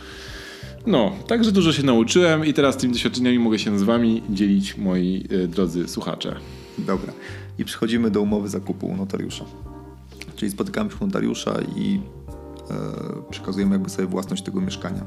No, 0.87 1.11
także 1.27 1.51
dużo 1.51 1.73
się 1.73 1.83
nauczyłem 1.83 2.45
i 2.45 2.53
teraz 2.53 2.77
tymi 2.77 2.93
doświadczeniami 2.93 3.39
mogę 3.39 3.59
się 3.59 3.79
z 3.79 3.83
wami 3.83 4.23
dzielić, 4.29 4.77
moi 4.77 5.27
e, 5.29 5.47
drodzy 5.47 5.87
słuchacze. 5.87 6.35
Dobra. 6.77 7.13
I 7.59 7.65
przechodzimy 7.65 8.11
do 8.11 8.21
umowy 8.21 8.49
zakupu 8.49 8.87
u 8.87 8.97
notariusza. 8.97 9.45
Czyli 10.35 10.51
spotykamy 10.51 10.91
się 10.91 10.97
u 10.99 11.05
notariusza 11.05 11.53
i 11.75 12.01
e, 12.71 12.73
przekazujemy 13.29 13.71
jakby 13.71 13.89
sobie 13.89 14.07
własność 14.07 14.43
tego 14.43 14.61
mieszkania. 14.61 15.05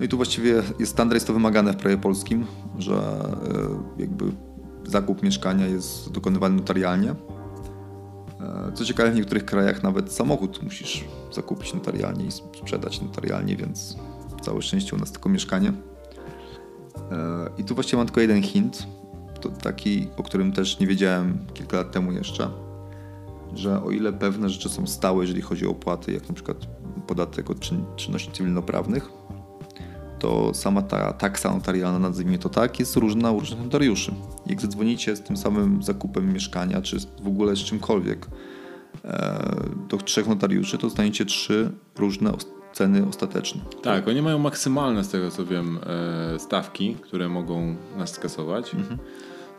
No 0.00 0.04
i 0.04 0.08
tu 0.08 0.16
właściwie 0.16 0.62
jest 0.78 0.92
standard, 0.92 1.14
jest 1.14 1.26
to 1.26 1.32
wymagane 1.32 1.72
w 1.72 1.76
prawie 1.76 1.98
polskim, 1.98 2.46
że 2.78 2.94
e, 2.94 4.00
jakby 4.02 4.24
zakup 4.86 5.22
mieszkania 5.22 5.66
jest 5.66 6.12
dokonywany 6.12 6.56
notarialnie. 6.56 7.10
E, 8.40 8.72
Co 8.74 8.84
ciekawe, 8.84 9.10
w 9.10 9.14
niektórych 9.14 9.44
krajach 9.44 9.82
nawet 9.82 10.12
samochód 10.12 10.62
musisz 10.62 11.04
zakupić 11.32 11.74
notarialnie 11.74 12.24
i 12.26 12.30
sprzedać 12.30 13.00
notarialnie, 13.00 13.56
więc 13.56 13.96
całe 14.42 14.62
szczęście 14.62 14.96
u 14.96 14.98
nas 14.98 15.12
tylko 15.12 15.28
mieszkanie. 15.28 15.72
E, 17.10 17.50
I 17.58 17.64
tu 17.64 17.74
właściwie 17.74 17.96
mam 17.96 18.06
tylko 18.06 18.20
jeden 18.20 18.42
hint, 18.42 18.86
to 19.40 19.48
taki, 19.48 20.08
o 20.16 20.22
którym 20.22 20.52
też 20.52 20.80
nie 20.80 20.86
wiedziałem 20.86 21.38
kilka 21.54 21.76
lat 21.76 21.92
temu 21.92 22.12
jeszcze, 22.12 22.50
że 23.54 23.82
o 23.82 23.90
ile 23.90 24.12
pewne 24.12 24.48
rzeczy 24.48 24.68
są 24.68 24.86
stałe, 24.86 25.22
jeżeli 25.24 25.42
chodzi 25.42 25.66
o 25.66 25.70
opłaty, 25.70 26.12
jak 26.12 26.28
na 26.28 26.34
przykład 26.34 26.56
podatek 27.06 27.50
od 27.50 27.60
czyn 27.60 27.84
czynności 27.96 28.32
cywilnoprawnych, 28.32 29.10
to 30.24 30.54
sama 30.54 30.82
ta 30.82 31.12
taksa 31.12 31.54
notarialna, 31.54 31.98
nazwijmy 31.98 32.38
to 32.38 32.48
tak, 32.48 32.80
jest 32.80 32.96
różna 32.96 33.30
u 33.30 33.40
różnych 33.40 33.60
notariuszy. 33.60 34.12
Jak 34.46 34.60
zadzwonicie 34.60 35.16
z 35.16 35.22
tym 35.22 35.36
samym 35.36 35.82
zakupem 35.82 36.32
mieszkania, 36.32 36.82
czy 36.82 36.96
w 37.22 37.26
ogóle 37.26 37.56
z 37.56 37.58
czymkolwiek 37.58 38.26
e, 39.04 39.54
do 39.88 39.96
trzech 39.96 40.28
notariuszy, 40.28 40.78
to 40.78 40.86
dostaniecie 40.86 41.24
trzy 41.24 41.70
różne 41.96 42.32
ceny 42.72 43.06
ostateczne. 43.08 43.60
Tak, 43.82 44.08
oni 44.08 44.22
mają 44.22 44.38
maksymalne, 44.38 45.04
z 45.04 45.08
tego 45.08 45.30
co 45.30 45.46
wiem, 45.46 45.78
e, 46.34 46.38
stawki, 46.38 46.94
które 46.94 47.28
mogą 47.28 47.76
nas 47.96 48.12
skasować. 48.12 48.74
Mhm. 48.74 48.98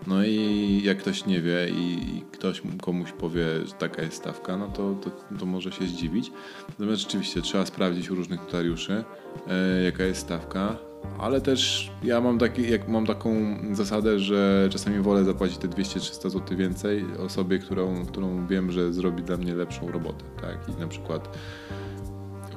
No 0.08 0.24
i 0.24 0.82
jak 0.84 0.98
ktoś 0.98 1.26
nie 1.26 1.42
wie 1.42 1.70
i 1.70 2.22
ktoś 2.32 2.62
komuś 2.82 3.12
powie, 3.12 3.46
że 3.66 3.74
taka 3.74 4.02
jest 4.02 4.18
stawka, 4.18 4.58
no 4.58 4.68
to, 4.68 4.96
to, 4.96 5.12
to 5.40 5.46
może 5.46 5.72
się 5.72 5.86
zdziwić. 5.88 6.32
Natomiast 6.70 7.02
rzeczywiście 7.02 7.42
trzeba 7.42 7.66
sprawdzić 7.66 8.12
u 8.12 8.16
różnych 8.16 8.40
notariuszy, 8.40 9.04
e, 9.48 9.84
jaka 9.84 10.04
jest 10.04 10.22
stawka. 10.22 10.78
Ale 11.20 11.42
też 11.42 11.92
ja 12.04 12.22
mam, 12.22 12.40
taki, 12.40 12.72
jak 12.72 12.88
mam 12.88 13.06
taką 13.06 13.58
zasadę, 13.72 14.20
że 14.20 14.70
czasami 14.72 15.00
wolę 15.00 15.24
zapłacić 15.24 15.58
te 15.58 15.68
200-300 15.68 16.30
zł 16.30 16.58
więcej 16.58 17.06
osobie, 17.20 17.60
którą, 17.60 18.06
którą 18.06 18.48
wiem, 18.48 18.72
że 18.72 18.94
zrobi 18.94 19.24
dla 19.24 19.38
mnie 19.38 19.56
lepszą 19.56 19.92
robotę. 19.92 20.26
Tak? 20.42 20.58
I 20.78 20.82
na 20.82 20.88
przykład 20.88 21.38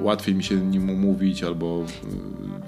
łatwiej 0.01 0.35
mi 0.35 0.45
się 0.45 0.57
nim 0.57 0.91
umówić, 0.91 1.45
albo 1.45 1.85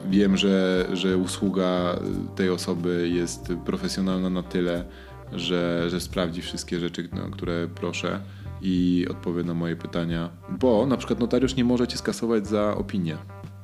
y, 0.06 0.10
wiem, 0.10 0.36
że, 0.36 0.86
że 0.92 1.16
usługa 1.16 1.98
tej 2.36 2.50
osoby 2.50 3.10
jest 3.12 3.52
profesjonalna 3.64 4.30
na 4.30 4.42
tyle, 4.42 4.84
że, 5.32 5.90
że 5.90 6.00
sprawdzi 6.00 6.42
wszystkie 6.42 6.78
rzeczy, 6.78 7.08
które 7.32 7.68
proszę 7.74 8.20
i 8.62 9.06
odpowie 9.10 9.42
na 9.42 9.54
moje 9.54 9.76
pytania. 9.76 10.30
Bo 10.60 10.86
na 10.86 10.96
przykład 10.96 11.20
notariusz 11.20 11.56
nie 11.56 11.64
może 11.64 11.88
cię 11.88 11.96
skasować 11.96 12.46
za 12.46 12.76
opinię. 12.76 13.16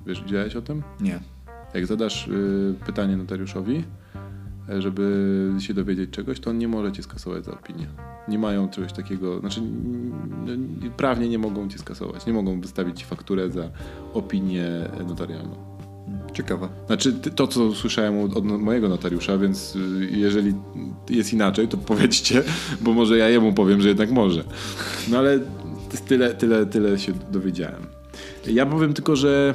Wiesz, 0.06 0.22
wiedziałeś 0.22 0.56
o 0.56 0.62
tym? 0.62 0.82
Nie. 1.00 1.20
Jak 1.74 1.86
zadasz 1.86 2.28
y, 2.28 2.74
pytanie 2.86 3.16
notariuszowi, 3.16 3.84
żeby 4.78 5.52
się 5.58 5.74
dowiedzieć 5.74 6.10
czegoś, 6.10 6.40
to 6.40 6.50
on 6.50 6.58
nie 6.58 6.68
może 6.68 6.92
cię 6.92 7.02
skasować 7.02 7.44
za 7.44 7.52
opinię. 7.52 7.86
Nie 8.28 8.38
mają 8.38 8.68
czegoś 8.68 8.92
takiego, 8.92 9.40
znaczy 9.40 9.60
prawnie 10.96 11.28
nie 11.28 11.38
mogą 11.38 11.68
cię 11.68 11.78
skasować, 11.78 12.26
nie 12.26 12.32
mogą 12.32 12.60
wystawić 12.60 13.04
fakturę 13.04 13.50
za 13.50 13.70
opinię 14.14 14.68
notarialną. 15.08 15.76
Ciekawe. 16.34 16.68
Znaczy 16.86 17.12
to, 17.12 17.46
co 17.46 17.74
słyszałem 17.74 18.20
od 18.20 18.44
mojego 18.44 18.88
notariusza, 18.88 19.38
więc 19.38 19.76
y, 19.76 20.08
jeżeli 20.10 20.54
jest 21.10 21.32
inaczej, 21.32 21.68
to 21.68 21.76
powiedzcie, 21.76 22.42
bo 22.80 22.92
może 22.92 23.18
ja 23.18 23.28
jemu 23.28 23.52
powiem, 23.52 23.80
że 23.80 23.88
jednak 23.88 24.10
może. 24.10 24.44
No 25.10 25.18
ale 25.18 25.40
tyle, 26.08 26.34
tyle, 26.34 26.66
tyle 26.66 26.98
się 26.98 27.12
dowiedziałem. 27.30 27.82
Ja 28.46 28.66
powiem 28.66 28.94
tylko, 28.94 29.16
że 29.16 29.54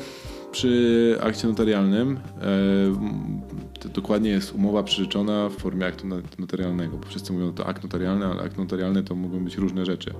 przy 0.51 1.17
akcie 1.21 1.47
notarialnym 1.47 2.19
e, 3.85 3.89
dokładnie 3.89 4.29
jest 4.29 4.53
umowa 4.53 4.83
przyrzeczona 4.83 5.49
w 5.49 5.53
formie 5.53 5.85
aktu 5.85 6.07
notarialnego, 6.39 6.97
bo 6.97 7.07
wszyscy 7.07 7.33
mówią, 7.33 7.53
to 7.53 7.65
akt 7.65 7.83
notarialny, 7.83 8.25
ale 8.25 8.41
akt 8.43 8.57
notarialny 8.57 9.03
to 9.03 9.15
mogą 9.15 9.43
być 9.43 9.57
różne 9.57 9.85
rzeczy. 9.85 10.13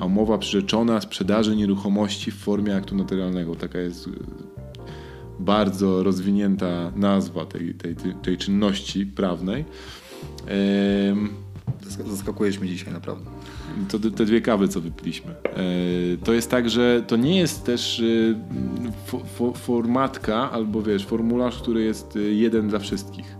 A 0.00 0.06
umowa 0.06 0.38
przyrzeczona 0.38 1.00
sprzedaży 1.00 1.56
nieruchomości 1.56 2.30
w 2.30 2.36
formie 2.36 2.76
aktu 2.76 2.96
notarialnego, 2.96 3.54
taka 3.54 3.78
jest 3.78 4.06
e, 4.06 4.10
bardzo 5.40 6.02
rozwinięta 6.02 6.92
nazwa 6.96 7.46
tej, 7.46 7.74
tej, 7.74 7.96
tej, 7.96 8.14
tej 8.14 8.38
czynności 8.38 9.06
prawnej. 9.06 9.64
Zaskakujesz 12.06 12.58
mnie 12.58 12.68
dzisiaj 12.68 12.92
naprawdę 12.92 13.30
to 13.88 13.98
te 13.98 14.24
dwie 14.24 14.40
kawy, 14.40 14.68
co 14.68 14.80
wypiliśmy. 14.80 15.30
E, 15.30 15.56
to 16.24 16.32
jest 16.32 16.50
tak, 16.50 16.70
że 16.70 17.02
to 17.06 17.16
nie 17.16 17.38
jest 17.38 17.64
też 17.64 18.02
e, 19.40 19.54
formatka 19.54 20.50
albo 20.50 20.82
wiesz, 20.82 21.06
formularz, 21.06 21.56
który 21.62 21.82
jest 21.82 22.16
e, 22.16 22.20
jeden 22.20 22.68
dla 22.68 22.78
wszystkich. 22.78 23.36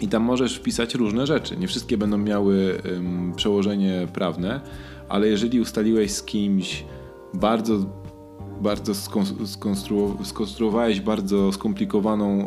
I 0.00 0.08
tam 0.08 0.22
możesz 0.22 0.56
wpisać 0.56 0.94
różne 0.94 1.26
rzeczy. 1.26 1.56
Nie 1.56 1.68
wszystkie 1.68 1.98
będą 1.98 2.18
miały 2.18 2.82
przełożenie 3.36 4.08
prawne, 4.12 4.60
ale 5.08 5.28
jeżeli 5.28 5.60
ustaliłeś 5.60 6.10
z 6.10 6.22
kimś 6.22 6.84
bardzo, 7.34 7.86
bardzo 8.60 8.92
skonstruowałeś 10.24 11.00
bardzo 11.00 11.52
skomplikowaną 11.52 12.46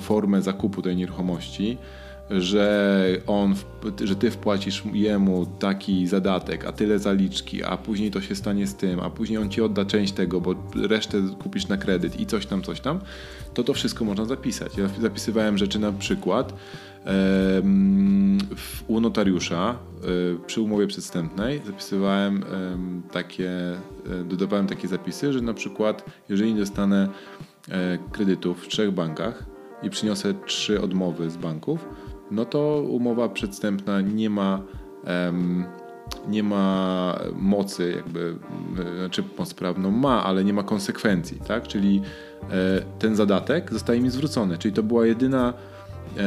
formę 0.00 0.42
zakupu 0.42 0.82
tej 0.82 0.96
nieruchomości, 0.96 1.78
że 2.30 3.06
on, 3.26 3.54
że 4.04 4.16
ty 4.16 4.30
wpłacisz 4.30 4.82
jemu 4.92 5.46
taki 5.58 6.06
zadatek, 6.06 6.64
a 6.64 6.72
tyle 6.72 6.98
zaliczki, 6.98 7.64
a 7.64 7.76
później 7.76 8.10
to 8.10 8.20
się 8.20 8.34
stanie 8.34 8.66
z 8.66 8.74
tym, 8.74 9.00
a 9.00 9.10
później 9.10 9.38
on 9.38 9.50
ci 9.50 9.62
odda 9.62 9.84
część 9.84 10.12
tego, 10.12 10.40
bo 10.40 10.54
resztę 10.74 11.18
kupisz 11.42 11.68
na 11.68 11.76
kredyt 11.76 12.20
i 12.20 12.26
coś 12.26 12.46
tam, 12.46 12.62
coś 12.62 12.80
tam, 12.80 13.00
to 13.54 13.64
to 13.64 13.74
wszystko 13.74 14.04
można 14.04 14.24
zapisać. 14.24 14.76
Ja 14.76 14.88
zapisywałem 15.00 15.58
rzeczy 15.58 15.78
na 15.78 15.92
przykład 15.92 16.52
u 18.88 19.00
notariusza 19.00 19.78
e, 20.02 20.46
przy 20.46 20.60
umowie 20.60 20.86
przedstępnej 20.86 21.60
zapisywałem 21.66 22.44
takie, 23.12 23.50
e, 23.50 24.24
dodawałem 24.24 24.66
takie 24.66 24.88
zapisy, 24.88 25.32
że 25.32 25.40
na 25.40 25.54
przykład 25.54 26.04
jeżeli 26.28 26.54
dostanę 26.54 27.08
e, 27.70 27.98
kredytów 28.12 28.64
w 28.64 28.68
trzech 28.68 28.90
bankach 28.90 29.44
i 29.82 29.90
przyniosę 29.90 30.34
trzy 30.46 30.80
odmowy 30.80 31.30
z 31.30 31.36
banków, 31.36 31.88
no 32.30 32.44
to 32.44 32.84
umowa 32.88 33.28
przedstępna 33.28 34.00
nie 34.00 34.30
ma 34.30 34.62
um, 35.26 35.64
nie 36.28 36.42
ma 36.42 37.18
mocy, 37.34 37.92
jakby, 37.96 38.36
znaczy 38.98 39.24
moc 39.38 39.54
prawną 39.54 39.90
ma, 39.90 40.24
ale 40.24 40.44
nie 40.44 40.52
ma 40.52 40.62
konsekwencji, 40.62 41.40
tak? 41.48 41.68
Czyli 41.68 42.02
e, 42.42 42.82
ten 42.98 43.16
zadatek 43.16 43.72
zostaje 43.72 44.00
mi 44.00 44.10
zwrócony, 44.10 44.58
czyli 44.58 44.74
to 44.74 44.82
była 44.82 45.06
jedyna, 45.06 45.54
e, 46.18 46.22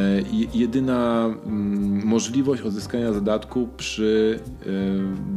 jedyna 0.53 1.25
mm, 1.25 2.05
możliwość 2.05 2.61
odzyskania 2.61 3.13
zadatku 3.13 3.69
przy 3.77 4.39
e, 4.39 4.65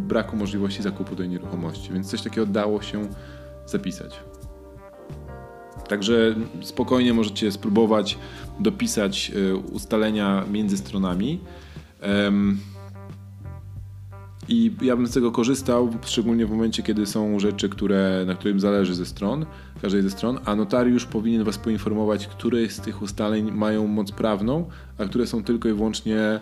braku 0.08 0.36
możliwości 0.36 0.82
zakupu 0.82 1.16
tej 1.16 1.28
nieruchomości, 1.28 1.92
więc 1.92 2.10
coś 2.10 2.22
takiego 2.22 2.46
dało 2.46 2.82
się 2.82 3.08
zapisać. 3.66 4.20
Także 5.88 6.34
spokojnie 6.62 7.14
możecie 7.14 7.52
spróbować 7.52 8.18
dopisać 8.60 9.32
e, 9.52 9.56
ustalenia 9.56 10.44
między 10.52 10.76
stronami. 10.76 11.40
I 14.48 14.72
ja 14.82 14.96
bym 14.96 15.06
z 15.06 15.12
tego 15.12 15.32
korzystał, 15.32 15.90
szczególnie 16.04 16.46
w 16.46 16.50
momencie, 16.50 16.82
kiedy 16.82 17.06
są 17.06 17.38
rzeczy, 17.38 17.68
które, 17.68 18.24
na 18.26 18.34
którym 18.34 18.60
zależy 18.60 18.94
ze 18.94 19.06
stron, 19.06 19.46
każdej 19.82 20.02
ze 20.02 20.10
stron, 20.10 20.38
a 20.44 20.56
notariusz 20.56 21.04
powinien 21.04 21.44
Was 21.44 21.58
poinformować, 21.58 22.26
które 22.26 22.68
z 22.68 22.80
tych 22.80 23.02
ustaleń 23.02 23.50
mają 23.52 23.86
moc 23.86 24.12
prawną, 24.12 24.68
a 24.98 25.04
które 25.04 25.26
są 25.26 25.44
tylko 25.44 25.68
i 25.68 25.72
wyłącznie 25.72 26.40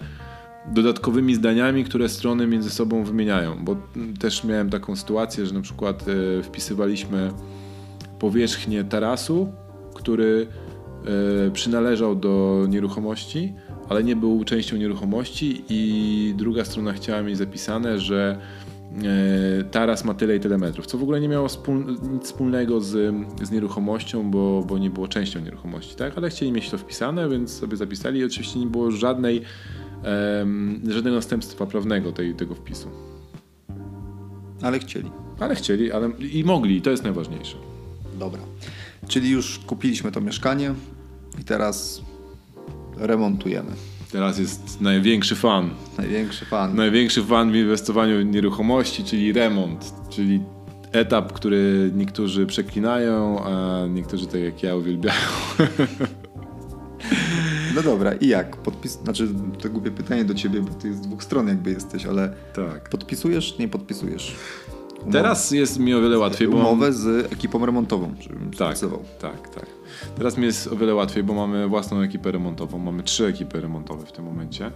dodatkowymi 0.73 1.35
zdaniami, 1.35 1.85
które 1.85 2.09
strony 2.09 2.47
między 2.47 2.71
sobą 2.71 3.05
wymieniają. 3.05 3.65
Bo 3.65 3.77
też 4.21 4.45
miałem 4.45 4.71
taką 4.71 4.97
sytuację, 4.97 5.47
że 5.47 5.55
na 5.55 5.61
przykład 5.61 6.05
e, 6.09 6.43
wpisywaliśmy 6.43 7.31
powierzchnię 8.25 8.85
tarasu, 8.85 9.53
który 9.95 10.47
e, 11.47 11.51
przynależał 11.51 12.17
do 12.17 12.67
nieruchomości, 12.69 13.53
ale 13.89 14.05
nie 14.05 14.17
był 14.17 14.45
częścią 14.45 14.77
nieruchomości 14.77 15.65
i 15.69 16.35
druga 16.37 16.65
strona 16.65 16.93
chciała 16.93 17.23
mieć 17.23 17.37
zapisane, 17.37 17.99
że 17.99 18.39
e, 19.61 19.65
taras 19.65 20.05
ma 20.05 20.15
tyle 20.15 20.37
i 20.37 20.41
tyle 20.41 20.59
metrów, 20.59 20.87
co 20.87 20.99
w 20.99 21.03
ogóle 21.03 21.21
nie 21.21 21.29
miało 21.29 21.49
wspól, 21.49 21.85
nic 22.13 22.25
wspólnego 22.25 22.81
z, 22.81 23.15
z 23.43 23.51
nieruchomością, 23.51 24.31
bo, 24.31 24.65
bo 24.69 24.79
nie 24.79 24.91
było 24.91 25.09
częścią 25.09 25.41
nieruchomości, 25.41 25.97
tak? 25.97 26.19
Ale 26.19 26.31
chcieli 26.31 26.53
mieć 26.53 26.71
to 26.71 26.79
wpisane, 26.79 27.29
więc 27.29 27.53
sobie 27.53 27.77
zapisali 27.77 28.21
i 28.21 28.25
oczywiście 28.25 28.61
nie 28.61 28.67
było 28.67 28.91
żadnej, 28.91 29.43
żadnego 30.89 31.17
następstwa 31.17 31.67
prawnego 31.67 32.13
tej, 32.13 32.35
tego 32.35 32.55
wpisu. 32.55 32.89
Ale 34.63 34.79
chcieli. 34.79 35.11
Ale 35.41 35.55
chcieli, 35.55 35.93
ale 35.93 36.11
i 36.33 36.45
mogli, 36.45 36.83
to 36.83 36.91
jest 36.91 37.03
najważniejsze. 37.03 37.74
Dobra. 38.19 38.41
Czyli 39.09 39.31
już 39.31 39.59
kupiliśmy 39.59 40.13
to 40.13 40.21
mieszkanie 40.21 40.75
i 41.41 41.45
teraz 41.45 42.03
remontujemy. 42.97 43.71
Teraz 44.13 44.39
jest 44.39 44.81
największy 44.81 45.37
fan. 45.37 45.71
Największy 45.99 46.45
fan. 46.45 46.77
Największy 46.77 47.25
fan 47.25 47.53
w 47.53 47.55
inwestowaniu 47.55 48.21
w 48.21 48.25
nieruchomości, 48.25 49.05
czyli 49.05 49.33
remont, 49.33 49.95
czyli 50.11 50.41
etap, 50.93 51.33
który 51.33 51.91
niektórzy 51.95 52.47
przeklinają, 52.47 53.45
a 53.45 53.87
niektórzy 53.87 54.27
tak 54.27 54.41
jak 54.41 54.63
ja 54.63 54.77
uwielbiają. 54.77 55.21
No 57.75 57.83
dobra, 57.83 58.13
i 58.15 58.29
jak? 58.29 58.57
Podpis... 58.57 58.93
Znaczy, 58.93 59.29
to 59.63 59.71
głupie 59.71 59.91
pytanie 59.91 60.25
do 60.25 60.35
ciebie, 60.35 60.61
bo 60.61 60.75
ty 60.75 60.95
z 60.95 61.01
dwóch 61.01 61.25
stron 61.25 61.49
jakby 61.49 61.71
jesteś, 61.71 62.07
ale 62.07 62.35
tak. 62.55 62.89
podpisujesz, 62.89 63.59
nie 63.59 63.69
podpisujesz? 63.69 64.37
Umowę. 65.05 65.19
Teraz 65.19 65.51
jest 65.51 65.79
mi 65.79 65.95
o 65.95 66.01
wiele 66.01 66.19
łatwiej, 66.19 66.49
bo 66.49 66.57
Umowę 66.57 66.93
z 66.93 67.33
ekipą 67.33 67.67
remontową, 67.67 68.15
żebym 68.21 68.51
tak, 68.51 68.79
tak, 69.21 69.49
tak. 69.49 69.67
Teraz 70.17 70.39
mi 70.39 70.45
jest 70.45 70.67
o 70.67 70.77
wiele 70.77 70.95
łatwiej, 70.95 71.23
bo 71.23 71.35
mamy 71.35 71.69
własną 71.69 72.01
ekipę 72.01 72.33
remontową. 72.33 72.79
Mamy 72.79 73.03
trzy 73.03 73.27
ekipy 73.27 73.61
remontowe 73.61 74.07
w 74.07 74.13
tym 74.13 74.25
momencie. 74.25 74.71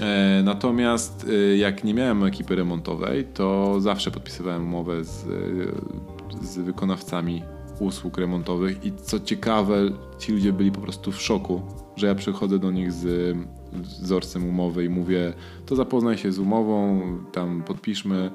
E, 0.00 0.42
natomiast 0.44 1.26
e, 1.30 1.56
jak 1.56 1.84
nie 1.84 1.94
miałem 1.94 2.24
ekipy 2.24 2.54
remontowej, 2.56 3.24
to 3.24 3.80
zawsze 3.80 4.10
podpisywałem 4.10 4.62
umowę 4.62 5.04
z, 5.04 5.24
e, 5.24 6.46
z 6.46 6.58
wykonawcami 6.58 7.42
usług 7.80 8.18
remontowych 8.18 8.84
i 8.84 8.92
co 8.92 9.20
ciekawe, 9.20 9.76
ci 10.18 10.32
ludzie 10.32 10.52
byli 10.52 10.72
po 10.72 10.80
prostu 10.80 11.12
w 11.12 11.22
szoku, 11.22 11.62
że 11.96 12.06
ja 12.06 12.14
przychodzę 12.14 12.58
do 12.58 12.70
nich 12.70 12.92
z 12.92 13.36
wzorcem 13.72 14.48
umowy 14.48 14.84
i 14.84 14.88
mówię, 14.88 15.32
to 15.66 15.76
zapoznaj 15.76 16.18
się 16.18 16.32
z 16.32 16.38
umową, 16.38 17.00
tam 17.32 17.62
podpiszmy 17.62 18.30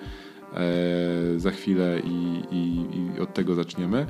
za 1.38 1.52
chwilę 1.52 2.00
i, 2.04 2.44
i, 2.52 2.86
i 2.98 3.20
od 3.20 3.34
tego 3.34 3.56
zaczniemy 3.56 4.08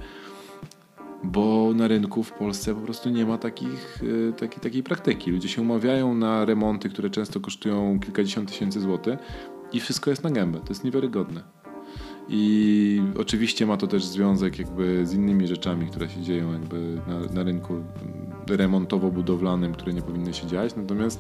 bo 1.23 1.71
na 1.75 1.87
rynku 1.87 2.23
w 2.23 2.31
Polsce 2.31 2.75
po 2.75 2.81
prostu 2.81 3.09
nie 3.09 3.25
ma 3.25 3.37
takich, 3.37 4.01
e, 4.29 4.33
taki, 4.33 4.59
takiej 4.59 4.83
praktyki. 4.83 5.31
Ludzie 5.31 5.49
się 5.49 5.61
umawiają 5.61 6.13
na 6.13 6.45
remonty, 6.45 6.89
które 6.89 7.09
często 7.09 7.39
kosztują 7.39 7.99
kilkadziesiąt 7.99 8.51
tysięcy 8.51 8.81
złotych 8.81 9.19
i 9.73 9.79
wszystko 9.79 10.09
jest 10.09 10.23
na 10.23 10.31
gębę. 10.31 10.59
To 10.59 10.69
jest 10.69 10.83
niewiarygodne. 10.83 11.43
I 12.29 13.01
oczywiście 13.17 13.65
ma 13.65 13.77
to 13.77 13.87
też 13.87 14.05
związek 14.05 14.59
jakby 14.59 15.05
z 15.05 15.13
innymi 15.13 15.47
rzeczami, 15.47 15.87
które 15.87 16.09
się 16.09 16.21
dzieją 16.21 16.53
jakby 16.53 17.01
na, 17.07 17.19
na 17.33 17.43
rynku 17.43 17.73
remontowo-budowlanym, 18.47 19.73
które 19.73 19.93
nie 19.93 20.01
powinny 20.01 20.33
się 20.33 20.47
dziać. 20.47 20.75
Natomiast 20.75 21.19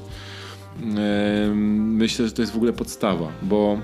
e, 0.97 1.51
myślę, 1.55 2.25
że 2.25 2.31
to 2.31 2.41
jest 2.41 2.53
w 2.53 2.55
ogóle 2.55 2.73
podstawa, 2.73 3.31
bo 3.41 3.77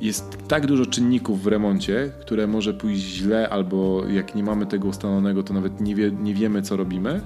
jest 0.00 0.38
tak 0.48 0.66
dużo 0.66 0.86
czynników 0.86 1.42
w 1.42 1.46
remoncie, 1.46 2.12
które 2.20 2.46
może 2.46 2.74
pójść 2.74 3.02
źle, 3.02 3.48
albo 3.48 4.06
jak 4.06 4.34
nie 4.34 4.42
mamy 4.42 4.66
tego 4.66 4.88
ustalonego, 4.88 5.42
to 5.42 5.54
nawet 5.54 5.80
nie, 5.80 5.94
wie, 5.94 6.10
nie 6.10 6.34
wiemy, 6.34 6.62
co 6.62 6.76
robimy, 6.76 7.20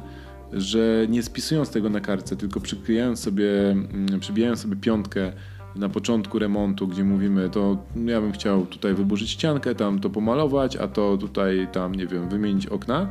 że 0.52 1.06
nie 1.08 1.22
spisując 1.22 1.70
tego 1.70 1.90
na 1.90 2.00
kartce, 2.00 2.36
tylko 2.36 2.60
przyklijając 2.60 3.20
sobie, 3.20 3.70
mm, 3.70 4.20
przybijając 4.20 4.60
sobie 4.60 4.76
piątkę 4.76 5.32
na 5.76 5.88
początku 5.88 6.38
remontu, 6.38 6.88
gdzie 6.88 7.04
mówimy, 7.04 7.50
to 7.50 7.84
ja 8.06 8.20
bym 8.20 8.32
chciał 8.32 8.66
tutaj 8.66 8.94
wyburzyć 8.94 9.30
ściankę, 9.30 9.74
tam 9.74 10.00
to 10.00 10.10
pomalować, 10.10 10.76
a 10.76 10.88
to 10.88 11.16
tutaj, 11.16 11.68
tam, 11.72 11.94
nie 11.94 12.06
wiem, 12.06 12.28
wymienić 12.28 12.66
okna. 12.66 13.08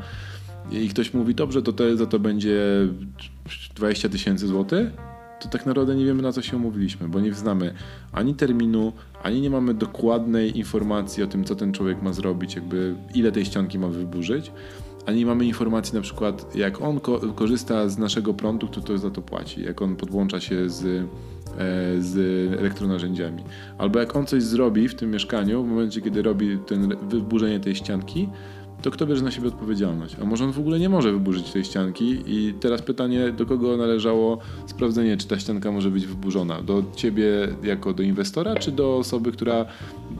I 0.71 0.89
ktoś 0.89 1.13
mówi, 1.13 1.35
dobrze, 1.35 1.61
to, 1.61 1.73
to 1.73 1.97
za 1.97 2.05
to 2.05 2.19
będzie 2.19 2.87
20 3.75 4.09
tysięcy 4.09 4.47
złotych 4.47 4.91
to 5.39 5.49
tak 5.49 5.65
naprawdę 5.65 5.95
nie 5.95 6.05
wiemy 6.05 6.21
na 6.21 6.31
co 6.31 6.41
się 6.41 6.57
umówiliśmy, 6.57 7.09
bo 7.09 7.19
nie 7.19 7.33
znamy 7.33 7.73
ani 8.11 8.35
terminu, 8.35 8.93
ani 9.23 9.41
nie 9.41 9.49
mamy 9.49 9.73
dokładnej 9.73 10.57
informacji 10.57 11.23
o 11.23 11.27
tym, 11.27 11.43
co 11.43 11.55
ten 11.55 11.73
człowiek 11.73 12.01
ma 12.01 12.13
zrobić, 12.13 12.55
jakby 12.55 12.95
ile 13.15 13.31
tej 13.31 13.45
ścianki 13.45 13.79
ma 13.79 13.87
wyburzyć, 13.87 14.51
ani 15.05 15.19
nie 15.19 15.25
mamy 15.25 15.45
informacji 15.45 15.95
na 15.95 16.01
przykład, 16.01 16.55
jak 16.55 16.81
on 16.81 16.99
ko 16.99 17.19
korzysta 17.35 17.89
z 17.89 17.97
naszego 17.97 18.33
prądu, 18.33 18.67
kto 18.67 18.81
to 18.81 18.97
za 18.97 19.09
to 19.09 19.21
płaci, 19.21 19.63
jak 19.63 19.81
on 19.81 19.95
podłącza 19.95 20.39
się 20.39 20.69
z, 20.69 20.83
e, 20.85 21.05
z 22.01 22.17
elektronarzędziami. 22.59 23.43
Albo 23.77 23.99
jak 23.99 24.15
on 24.15 24.25
coś 24.25 24.43
zrobi 24.43 24.87
w 24.87 24.95
tym 24.95 25.11
mieszkaniu, 25.11 25.63
w 25.63 25.67
momencie, 25.67 26.01
kiedy 26.01 26.21
robi 26.21 26.57
ten 26.57 26.95
wyburzenie 27.09 27.59
tej 27.59 27.75
ścianki, 27.75 28.29
to 28.81 28.91
kto 28.91 29.07
bierze 29.07 29.23
na 29.23 29.31
siebie 29.31 29.47
odpowiedzialność? 29.47 30.15
A 30.21 30.25
może 30.25 30.45
on 30.45 30.51
w 30.51 30.59
ogóle 30.59 30.79
nie 30.79 30.89
może 30.89 31.11
wyburzyć 31.11 31.51
tej 31.51 31.63
ścianki? 31.65 32.23
I 32.25 32.53
teraz 32.59 32.81
pytanie, 32.81 33.31
do 33.31 33.45
kogo 33.45 33.77
należało 33.77 34.37
sprawdzenie, 34.67 35.17
czy 35.17 35.27
ta 35.27 35.39
ścianka 35.39 35.71
może 35.71 35.91
być 35.91 36.05
wyburzona? 36.05 36.61
Do 36.61 36.83
ciebie 36.95 37.25
jako 37.63 37.93
do 37.93 38.03
inwestora, 38.03 38.55
czy 38.55 38.71
do 38.71 38.97
osoby, 38.97 39.31
która 39.31 39.65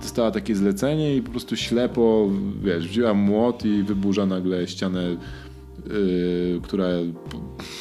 dostała 0.01 0.31
takie 0.31 0.55
zlecenie 0.55 1.15
i 1.15 1.21
po 1.21 1.31
prostu 1.31 1.55
ślepo, 1.55 2.29
wiesz, 2.63 2.87
wzięła 2.87 3.13
młot 3.13 3.65
i 3.65 3.83
wyburza 3.83 4.25
nagle 4.25 4.67
ścianę, 4.67 5.03
yy, 5.87 6.59
która 6.63 6.87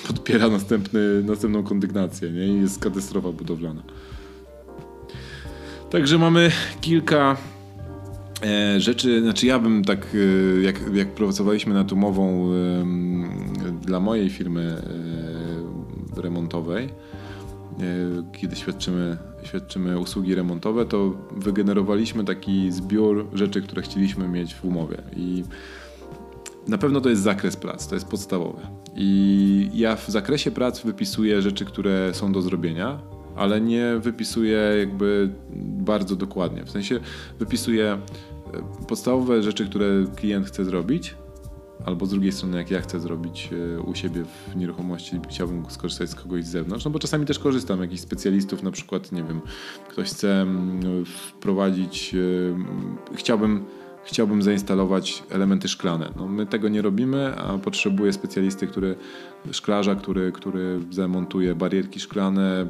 podpiera 0.07 0.49
następny, 0.49 1.23
następną 1.25 1.63
kondygnację, 1.63 2.31
nie? 2.31 2.47
I 2.47 2.61
jest 2.61 2.83
katastrofa 2.83 3.33
budowlana. 3.33 3.83
Także 5.91 6.19
mamy 6.19 6.51
kilka 6.81 7.37
rzeczy, 8.79 9.23
znaczy 9.23 9.47
ja 9.47 9.59
bym 9.59 9.85
tak, 9.85 10.07
e, 10.15 10.63
jak, 10.63 10.81
jak 10.95 11.15
pracowaliśmy 11.15 11.75
nad 11.75 11.93
umową 11.93 12.51
dla 13.83 14.01
mojej 14.01 14.31
firmy 14.31 14.83
e, 16.17 16.23
remontowej, 16.23 16.89
kiedy 18.33 18.57
świadczymy, 18.57 19.17
świadczymy 19.43 19.99
usługi 19.99 20.35
remontowe, 20.35 20.87
to 20.87 21.17
wygenerowaliśmy 21.37 22.25
taki 22.25 22.73
zbiór 22.73 23.27
rzeczy, 23.33 23.63
które 23.63 23.83
chcieliśmy 23.83 24.29
mieć 24.29 24.55
w 24.55 24.65
umowie. 24.65 25.03
I 25.17 25.45
na 26.69 26.79
pewno 26.79 27.01
to 27.01 27.09
jest 27.09 27.23
zakres 27.23 27.57
prac, 27.57 27.89
to 27.89 27.95
jest 27.95 28.09
podstawowe. 28.09 28.61
I 28.97 29.71
ja 29.75 29.97
w 29.97 30.09
zakresie 30.09 30.51
prac 30.51 30.81
wypisuję 30.83 31.43
rzeczy, 31.43 31.65
które 31.65 32.15
są 32.15 32.33
do 32.33 32.43
zrobienia, 32.43 32.99
ale 33.37 33.61
nie 33.61 33.93
wypisuję 34.01 34.59
jakby 34.79 35.31
bardzo 35.61 36.17
dokładnie. 36.17 36.65
W 36.65 36.71
sensie 36.71 37.01
wypisuję 37.39 37.93
e, 37.93 37.99
podstawowe 38.89 39.43
rzeczy, 39.43 39.67
które 39.67 40.05
klient 40.17 40.47
chce 40.47 40.65
zrobić, 40.65 41.15
albo 41.87 42.07
z 42.07 42.11
drugiej 42.11 42.33
strony, 42.33 42.57
jak 42.57 42.71
ja 42.71 42.81
chcę 42.81 43.01
zrobić 43.01 43.51
e, 43.77 43.81
u 43.81 43.95
siebie 43.95 44.25
w 44.25 44.57
nieruchomości, 44.57 45.21
chciałbym 45.29 45.71
skorzystać 45.71 46.11
z 46.11 46.15
kogoś 46.15 46.45
z 46.45 46.51
zewnątrz, 46.51 46.85
no 46.85 46.91
bo 46.91 46.99
czasami 46.99 47.27
też 47.27 47.39
korzystam, 47.39 47.81
jakichś 47.81 48.03
specjalistów, 48.03 48.63
na 48.63 48.71
przykład, 48.71 49.13
nie 49.13 49.25
wiem, 49.25 49.41
ktoś 49.89 50.09
chce 50.09 50.43
mm, 50.43 51.05
wprowadzić, 51.05 52.15
e, 52.15 53.17
chciałbym 53.17 53.65
chciałbym 54.05 54.43
zainstalować 54.43 55.23
elementy 55.31 55.69
szklane. 55.69 56.13
No, 56.17 56.27
my 56.27 56.47
tego 56.47 56.69
nie 56.69 56.83
robimy, 56.83 57.37
a 57.37 57.59
potrzebuję 57.59 58.13
specjalisty, 58.13 58.67
który, 58.67 58.97
szklarza, 59.51 59.95
który, 59.95 60.33
który 60.33 60.81
zamontuje 60.91 61.55
barierki 61.55 62.01
szklane, 62.01 62.69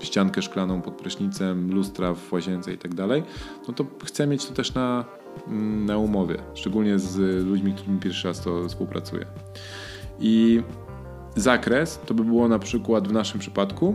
ściankę 0.00 0.42
szklaną 0.42 0.82
pod 0.82 0.94
prysznicem, 0.94 1.74
lustra 1.74 2.14
w 2.14 2.32
łazience 2.32 2.72
i 2.72 2.78
tak 2.78 2.94
dalej, 2.94 3.22
no 3.68 3.74
to 3.74 3.86
chcę 4.04 4.26
mieć 4.26 4.46
to 4.46 4.54
też 4.54 4.74
na, 4.74 5.04
mm, 5.46 5.86
na 5.86 5.98
umowie, 5.98 6.36
szczególnie 6.54 6.98
z 6.98 7.44
ludźmi, 7.46 7.74
którymi 7.74 8.00
pierwszy 8.00 8.28
raz 8.28 8.40
to 8.40 8.68
współpracuję. 8.68 9.26
I 10.18 10.62
zakres 11.36 12.00
to 12.06 12.14
by 12.14 12.24
było 12.24 12.48
na 12.48 12.58
przykład 12.58 13.08
w 13.08 13.12
naszym 13.12 13.40
przypadku 13.40 13.94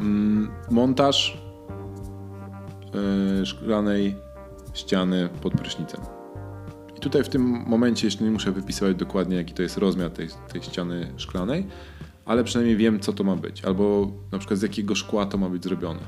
mm, 0.00 0.50
montaż 0.70 1.42
yy, 3.38 3.46
szklanej 3.46 4.16
ściany 4.74 5.28
pod 5.42 5.52
prysznicem. 5.52 6.00
I 6.96 7.00
tutaj 7.00 7.24
w 7.24 7.28
tym 7.28 7.42
momencie 7.66 8.06
jeszcze 8.06 8.24
nie 8.24 8.30
muszę 8.30 8.52
wypisywać 8.52 8.96
dokładnie, 8.96 9.36
jaki 9.36 9.54
to 9.54 9.62
jest 9.62 9.78
rozmiar 9.78 10.10
tej, 10.10 10.28
tej 10.52 10.62
ściany 10.62 11.12
szklanej, 11.16 11.66
ale 12.24 12.44
przynajmniej 12.44 12.76
wiem, 12.76 13.00
co 13.00 13.12
to 13.12 13.24
ma 13.24 13.36
być, 13.36 13.64
albo 13.64 14.12
na 14.32 14.38
przykład 14.38 14.58
z 14.58 14.62
jakiego 14.62 14.94
szkła 14.94 15.26
to 15.26 15.38
ma 15.38 15.48
być 15.48 15.64
zrobione. 15.64 16.00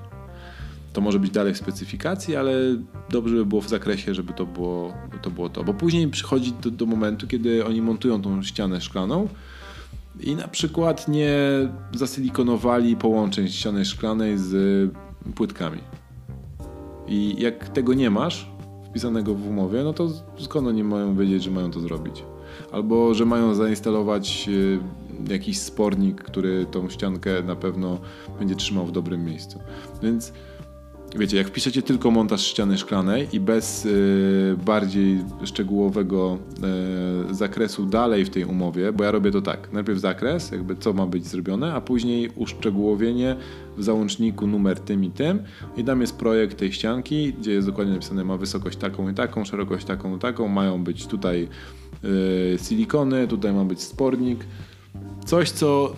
To 0.92 1.00
może 1.00 1.18
być 1.18 1.30
dalej 1.30 1.54
w 1.54 1.56
specyfikacji, 1.56 2.36
ale 2.36 2.52
dobrze 3.10 3.34
by 3.34 3.46
było 3.46 3.60
w 3.60 3.68
zakresie, 3.68 4.14
żeby 4.14 4.32
to 4.32 4.46
było 4.46 4.92
to. 5.22 5.30
Było 5.30 5.48
to. 5.48 5.64
Bo 5.64 5.74
później 5.74 6.08
przychodzi 6.08 6.52
do, 6.52 6.70
do 6.70 6.86
momentu, 6.86 7.26
kiedy 7.26 7.66
oni 7.66 7.82
montują 7.82 8.22
tą 8.22 8.42
ścianę 8.42 8.80
szklaną 8.80 9.28
i 10.20 10.36
na 10.36 10.48
przykład 10.48 11.08
nie 11.08 11.34
zasilikonowali 11.92 12.96
połączeń 12.96 13.48
ściany 13.48 13.84
szklanej 13.84 14.38
z 14.38 14.90
płytkami. 15.34 15.80
I 17.08 17.34
jak 17.38 17.68
tego 17.68 17.94
nie 17.94 18.10
masz 18.10 18.50
wpisanego 18.90 19.34
w 19.34 19.48
umowie, 19.48 19.84
no 19.84 19.92
to 19.92 20.10
skąd 20.38 20.68
oni 20.68 20.84
mają 20.84 21.16
wiedzieć, 21.16 21.42
że 21.42 21.50
mają 21.50 21.70
to 21.70 21.80
zrobić? 21.80 22.24
Albo 22.72 23.14
że 23.14 23.26
mają 23.26 23.54
zainstalować 23.54 24.50
jakiś 25.28 25.58
spornik, 25.58 26.22
który 26.22 26.66
tą 26.66 26.88
ściankę 26.90 27.42
na 27.42 27.56
pewno 27.56 28.00
będzie 28.38 28.54
trzymał 28.54 28.86
w 28.86 28.92
dobrym 28.92 29.24
miejscu. 29.24 29.60
Więc 30.02 30.32
wiecie, 31.18 31.36
jak 31.36 31.48
wpiszecie 31.48 31.82
tylko 31.82 32.10
montaż 32.10 32.46
ściany 32.46 32.78
szklanej 32.78 33.28
i 33.32 33.40
bez 33.40 33.86
y, 33.86 34.56
bardziej 34.66 35.24
szczegółowego 35.44 36.38
y, 37.30 37.34
zakresu 37.34 37.86
dalej 37.86 38.24
w 38.24 38.30
tej 38.30 38.44
umowie, 38.44 38.92
bo 38.92 39.04
ja 39.04 39.10
robię 39.10 39.30
to 39.30 39.42
tak, 39.42 39.72
najpierw 39.72 39.98
zakres, 39.98 40.50
jakby 40.50 40.76
co 40.76 40.92
ma 40.92 41.06
być 41.06 41.26
zrobione, 41.26 41.74
a 41.74 41.80
później 41.80 42.30
uszczegółowienie 42.36 43.36
w 43.76 43.82
załączniku 43.82 44.46
numer 44.46 44.80
tym 44.80 45.04
i 45.04 45.10
tym 45.10 45.42
i 45.76 45.84
tam 45.84 46.00
jest 46.00 46.16
projekt 46.16 46.58
tej 46.58 46.72
ścianki, 46.72 47.32
gdzie 47.32 47.52
jest 47.52 47.68
dokładnie 47.68 47.92
napisane, 47.92 48.24
ma 48.24 48.36
wysokość 48.36 48.76
taką 48.76 49.08
i 49.08 49.14
taką, 49.14 49.44
szerokość 49.44 49.86
taką 49.86 50.16
i 50.16 50.18
taką, 50.18 50.48
mają 50.48 50.84
być 50.84 51.06
tutaj 51.06 51.48
y, 52.04 52.58
silikony, 52.68 53.28
tutaj 53.28 53.52
ma 53.52 53.64
być 53.64 53.82
spornik, 53.82 54.46
coś 55.24 55.50
co 55.50 55.96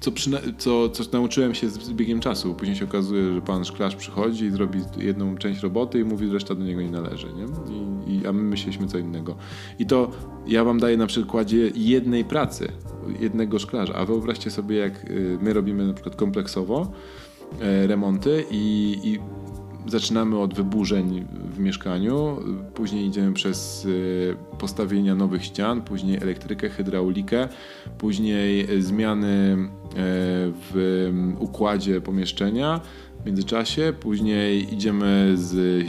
co, 0.00 0.10
co, 0.58 0.88
co 0.88 1.04
nauczyłem 1.12 1.54
się 1.54 1.68
z 1.68 1.92
biegiem 1.92 2.20
czasu. 2.20 2.54
Później 2.54 2.76
się 2.76 2.84
okazuje, 2.84 3.34
że 3.34 3.40
pan 3.42 3.64
szklarz 3.64 3.96
przychodzi 3.96 4.44
i 4.44 4.50
zrobi 4.50 4.80
jedną 4.98 5.36
część 5.36 5.60
roboty 5.60 6.00
i 6.00 6.04
mówi, 6.04 6.26
że 6.26 6.32
reszta 6.32 6.54
do 6.54 6.64
niego 6.64 6.82
nie 6.82 6.90
należy. 6.90 7.26
Nie? 7.32 7.44
I, 7.74 8.14
I, 8.14 8.26
a 8.26 8.32
my 8.32 8.42
myśleliśmy 8.42 8.86
co 8.86 8.98
innego. 8.98 9.36
I 9.78 9.86
to 9.86 10.10
ja 10.46 10.64
wam 10.64 10.78
daję 10.78 10.96
na 10.96 11.06
przykładzie 11.06 11.70
jednej 11.74 12.24
pracy, 12.24 12.72
jednego 13.20 13.58
szklarza. 13.58 13.94
A 13.94 14.04
wyobraźcie 14.04 14.50
sobie, 14.50 14.76
jak 14.76 15.04
y, 15.04 15.38
my 15.42 15.52
robimy 15.52 15.86
na 15.86 15.94
przykład 15.94 16.16
kompleksowo 16.16 16.92
e, 17.60 17.86
remonty 17.86 18.44
i, 18.50 18.96
i 19.04 19.18
zaczynamy 19.90 20.38
od 20.38 20.54
wyburzeń 20.54 21.26
w 21.54 21.58
mieszkaniu, 21.58 22.36
później 22.74 23.06
idziemy 23.06 23.32
przez 23.32 23.84
y, 23.84 24.36
postawienia 24.58 25.14
nowych 25.14 25.44
ścian, 25.44 25.82
później 25.82 26.16
elektrykę, 26.16 26.68
hydraulikę, 26.68 27.48
później 27.98 28.82
zmiany 28.82 29.56
e, 29.58 29.96
w 30.70 31.12
układzie 31.38 32.00
pomieszczenia 32.00 32.80
w 33.22 33.26
międzyczasie, 33.26 33.92
później 34.00 34.74
idziemy 34.74 35.32
z 35.34 35.88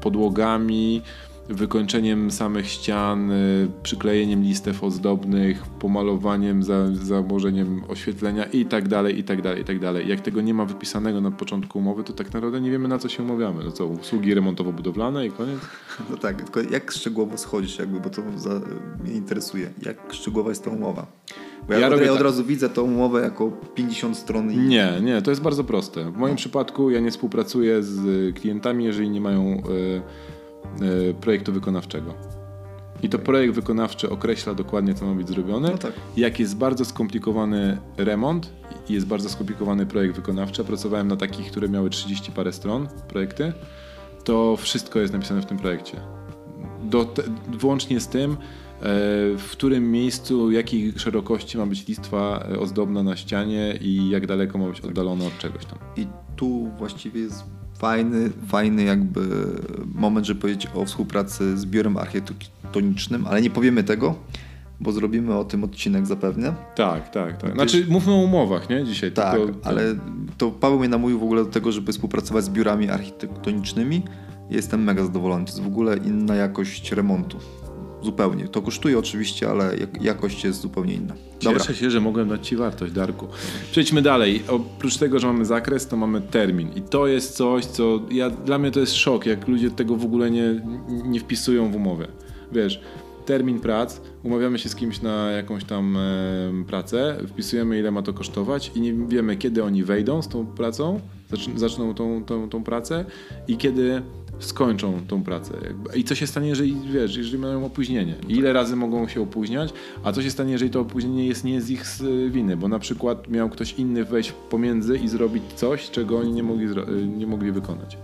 podłogami, 0.00 1.02
wykończeniem 1.48 2.30
samych 2.30 2.68
ścian, 2.68 3.30
y, 3.30 3.68
przyklejeniem 3.82 4.42
listew 4.42 4.84
ozdobnych, 4.84 5.66
pomalowaniem, 5.66 6.62
za, 6.62 6.86
założeniem 6.94 7.82
oświetlenia 7.88 8.44
i 8.44 8.66
tak 8.66 8.88
dalej, 8.88 9.18
i 9.18 9.24
tak 9.24 9.42
dalej, 9.42 9.62
i 9.62 9.64
tak 9.64 9.78
dalej. 9.78 10.08
Jak 10.08 10.20
tego 10.20 10.40
nie 10.40 10.54
ma 10.54 10.64
wypisanego 10.64 11.20
na 11.20 11.30
początku 11.30 11.78
umowy, 11.78 12.04
to 12.04 12.12
tak 12.12 12.32
naprawdę 12.32 12.60
nie 12.60 12.70
wiemy 12.70 12.88
na 12.88 12.98
co 12.98 13.08
się 13.08 13.22
umawiamy. 13.22 13.64
No 13.64 13.72
co, 13.72 13.86
usługi 13.86 14.34
remontowo-budowlane 14.34 15.26
i 15.26 15.30
koniec? 15.30 15.60
No 16.10 16.16
tak, 16.16 16.42
tylko 16.42 16.60
jak 16.60 16.90
szczegółowo 16.90 17.38
schodzisz 17.38 17.78
jakby, 17.78 18.00
bo 18.00 18.10
to 18.10 18.22
za, 18.36 18.60
mnie 19.04 19.12
interesuje. 19.14 19.72
Jak 19.82 20.12
szczegółowa 20.12 20.50
jest 20.50 20.64
ta 20.64 20.70
umowa? 20.70 21.06
Bo 21.68 21.72
ja, 21.72 21.80
ja, 21.80 21.86
od, 21.86 22.00
ja 22.00 22.10
od 22.10 22.16
tak. 22.16 22.24
razu 22.24 22.44
widzę 22.44 22.68
tą 22.68 22.82
umowę 22.82 23.22
jako 23.22 23.50
50 23.74 24.16
stron. 24.16 24.50
I... 24.50 24.56
Nie, 24.56 24.92
nie, 25.02 25.22
to 25.22 25.30
jest 25.30 25.42
bardzo 25.42 25.64
proste. 25.64 26.10
W 26.10 26.16
moim 26.16 26.32
no. 26.32 26.36
przypadku 26.38 26.90
ja 26.90 27.00
nie 27.00 27.10
współpracuję 27.10 27.82
z 27.82 28.34
klientami, 28.34 28.84
jeżeli 28.84 29.10
nie 29.10 29.20
mają... 29.20 29.44
Yy, 29.44 30.02
projektu 31.20 31.52
wykonawczego. 31.52 32.14
I 33.02 33.08
to 33.08 33.18
projekt 33.18 33.54
wykonawczy 33.54 34.10
określa 34.10 34.54
dokładnie, 34.54 34.94
co 34.94 35.06
ma 35.06 35.14
być 35.14 35.28
zrobione. 35.28 35.70
No 35.70 35.78
tak. 35.78 35.92
Jak 36.16 36.40
jest 36.40 36.56
bardzo 36.56 36.84
skomplikowany 36.84 37.78
remont 37.96 38.50
i 38.88 38.92
jest 38.92 39.06
bardzo 39.06 39.28
skomplikowany 39.28 39.86
projekt 39.86 40.16
wykonawczy, 40.16 40.64
pracowałem 40.64 41.08
na 41.08 41.16
takich, 41.16 41.50
które 41.50 41.68
miały 41.68 41.90
30 41.90 42.32
parę 42.32 42.52
stron 42.52 42.88
projekty, 43.08 43.52
to 44.24 44.56
wszystko 44.56 44.98
jest 44.98 45.12
napisane 45.12 45.42
w 45.42 45.46
tym 45.46 45.58
projekcie. 45.58 46.00
Do 46.82 47.04
te, 47.04 47.22
włącznie 47.58 48.00
z 48.00 48.08
tym, 48.08 48.32
e, 48.32 48.36
w 49.38 49.48
którym 49.50 49.90
miejscu, 49.90 50.50
jakiej 50.50 50.92
szerokości 50.96 51.58
ma 51.58 51.66
być 51.66 51.88
listwa 51.88 52.46
e, 52.52 52.58
ozdobna 52.58 53.02
na 53.02 53.16
ścianie 53.16 53.78
i 53.80 54.10
jak 54.10 54.26
daleko 54.26 54.58
ma 54.58 54.68
być 54.68 54.80
oddalona 54.80 55.24
od 55.24 55.38
czegoś 55.38 55.64
tam. 55.64 55.78
I 55.96 56.06
tu 56.36 56.70
właściwie 56.78 57.20
jest 57.20 57.44
fajny, 57.82 58.30
fajny 58.48 58.82
jakby 58.82 59.20
moment, 59.94 60.26
żeby 60.26 60.40
powiedzieć 60.40 60.68
o 60.74 60.84
współpracy 60.84 61.58
z 61.58 61.66
biurem 61.66 61.96
architektonicznym, 61.96 63.26
ale 63.26 63.42
nie 63.42 63.50
powiemy 63.50 63.84
tego, 63.84 64.14
bo 64.80 64.92
zrobimy 64.92 65.34
o 65.34 65.44
tym 65.44 65.64
odcinek 65.64 66.06
zapewne. 66.06 66.54
Tak, 66.74 67.10
tak, 67.10 67.42
tak. 67.42 67.54
Znaczy 67.54 67.86
mówmy 67.88 68.12
o 68.12 68.16
umowach, 68.16 68.70
nie? 68.70 68.84
Dzisiaj. 68.84 69.12
Tak, 69.12 69.34
tylko, 69.34 69.68
ale 69.68 69.82
to 70.38 70.50
Paweł 70.50 70.78
mnie 70.78 70.88
namówił 70.88 71.18
w 71.18 71.22
ogóle 71.22 71.44
do 71.44 71.50
tego, 71.50 71.72
żeby 71.72 71.92
współpracować 71.92 72.44
z 72.44 72.50
biurami 72.50 72.90
architektonicznymi. 72.90 74.02
Jestem 74.50 74.82
mega 74.84 75.04
zadowolony. 75.04 75.44
To 75.44 75.50
jest 75.50 75.62
w 75.62 75.66
ogóle 75.66 75.96
inna 75.96 76.34
jakość 76.34 76.92
remontu. 76.92 77.38
Zupełnie. 78.02 78.48
To 78.48 78.62
kosztuje 78.62 78.98
oczywiście, 78.98 79.50
ale 79.50 79.76
jakość 80.00 80.44
jest 80.44 80.60
zupełnie 80.60 80.94
inna. 80.94 81.14
Dobra. 81.42 81.58
Cieszę 81.58 81.74
się, 81.74 81.90
że 81.90 82.00
mogłem 82.00 82.28
dać 82.28 82.48
Ci 82.48 82.56
wartość, 82.56 82.92
Darku. 82.92 83.26
Przejdźmy 83.70 84.02
dalej. 84.02 84.42
Oprócz 84.48 84.96
tego, 84.96 85.18
że 85.18 85.26
mamy 85.26 85.44
zakres, 85.44 85.88
to 85.88 85.96
mamy 85.96 86.20
termin. 86.20 86.68
I 86.76 86.82
to 86.82 87.06
jest 87.06 87.36
coś, 87.36 87.64
co 87.64 88.00
ja, 88.10 88.30
dla 88.30 88.58
mnie 88.58 88.70
to 88.70 88.80
jest 88.80 88.94
szok, 88.94 89.26
jak 89.26 89.48
ludzie 89.48 89.70
tego 89.70 89.96
w 89.96 90.04
ogóle 90.04 90.30
nie, 90.30 90.62
nie 90.88 91.20
wpisują 91.20 91.70
w 91.70 91.76
umowę. 91.76 92.06
Wiesz, 92.52 92.80
termin 93.26 93.60
prac, 93.60 94.00
umawiamy 94.22 94.58
się 94.58 94.68
z 94.68 94.76
kimś 94.76 95.02
na 95.02 95.30
jakąś 95.30 95.64
tam 95.64 95.96
e, 95.96 96.64
pracę, 96.66 97.18
wpisujemy 97.28 97.78
ile 97.78 97.90
ma 97.90 98.02
to 98.02 98.12
kosztować 98.12 98.72
i 98.74 98.80
nie 98.80 98.92
wiemy 98.92 99.36
kiedy 99.36 99.64
oni 99.64 99.84
wejdą 99.84 100.22
z 100.22 100.28
tą 100.28 100.46
pracą, 100.46 101.00
zaczną 101.56 101.94
tą, 101.94 102.24
tą, 102.24 102.48
tą 102.48 102.64
pracę 102.64 103.04
i 103.48 103.56
kiedy 103.56 104.02
skończą 104.38 105.00
tą 105.08 105.22
pracę. 105.22 105.54
I 105.94 106.04
co 106.04 106.14
się 106.14 106.26
stanie, 106.26 106.48
jeżeli, 106.48 106.76
wiesz, 106.92 107.16
jeżeli 107.16 107.38
mają 107.38 107.64
opóźnienie? 107.64 108.14
Ile 108.28 108.52
razy 108.52 108.76
mogą 108.76 109.08
się 109.08 109.22
opóźniać? 109.22 109.72
A 110.04 110.12
co 110.12 110.22
się 110.22 110.30
stanie, 110.30 110.52
jeżeli 110.52 110.70
to 110.70 110.80
opóźnienie 110.80 111.26
jest 111.26 111.44
nie 111.44 111.60
z 111.60 111.70
ich 111.70 111.84
winy? 112.30 112.56
Bo 112.56 112.68
na 112.68 112.78
przykład 112.78 113.28
miał 113.28 113.48
ktoś 113.48 113.72
inny 113.72 114.04
wejść 114.04 114.32
pomiędzy 114.50 114.96
i 114.96 115.08
zrobić 115.08 115.42
coś, 115.54 115.90
czego 115.90 116.18
oni 116.18 116.32
nie 116.32 116.42
mogli, 116.42 116.66
nie 117.16 117.26
mogli 117.26 117.52
wykonać. 117.52 117.98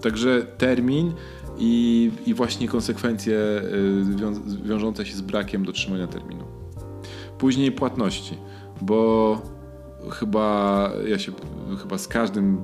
Także 0.00 0.46
termin 0.58 1.12
i, 1.58 2.10
i 2.26 2.34
właśnie 2.34 2.68
konsekwencje 2.68 3.36
y, 3.36 4.62
wiążące 4.64 5.06
się 5.06 5.16
z 5.16 5.20
brakiem 5.20 5.64
dotrzymania 5.64 6.06
terminu. 6.06 6.44
Później 7.38 7.72
płatności, 7.72 8.38
bo 8.80 9.42
chyba 10.10 10.90
ja 11.06 11.18
się 11.18 11.32
chyba 11.82 11.98
z 11.98 12.08
każdym 12.08 12.62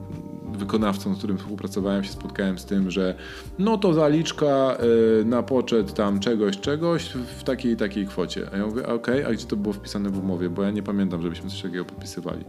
wykonawcą, 0.62 1.14
z 1.14 1.18
którym 1.18 1.38
współpracowałem, 1.38 2.04
się 2.04 2.12
spotkałem 2.12 2.58
z 2.58 2.64
tym, 2.64 2.90
że 2.90 3.14
no 3.58 3.78
to 3.78 3.94
zaliczka 3.94 4.76
y, 5.20 5.24
na 5.24 5.42
poczet 5.42 5.94
tam 5.94 6.20
czegoś, 6.20 6.60
czegoś 6.60 7.04
w 7.38 7.44
takiej 7.44 7.76
takiej 7.76 8.06
kwocie. 8.06 8.48
A 8.52 8.56
ja 8.56 8.66
mówię, 8.66 8.86
okej, 8.86 9.20
okay, 9.20 9.26
a 9.26 9.32
gdzie 9.34 9.46
to 9.46 9.56
było 9.56 9.74
wpisane 9.74 10.10
w 10.10 10.18
umowie? 10.18 10.50
Bo 10.50 10.62
ja 10.62 10.70
nie 10.70 10.82
pamiętam, 10.82 11.22
żebyśmy 11.22 11.50
coś 11.50 11.62
takiego 11.62 11.84
podpisywali. 11.84 12.44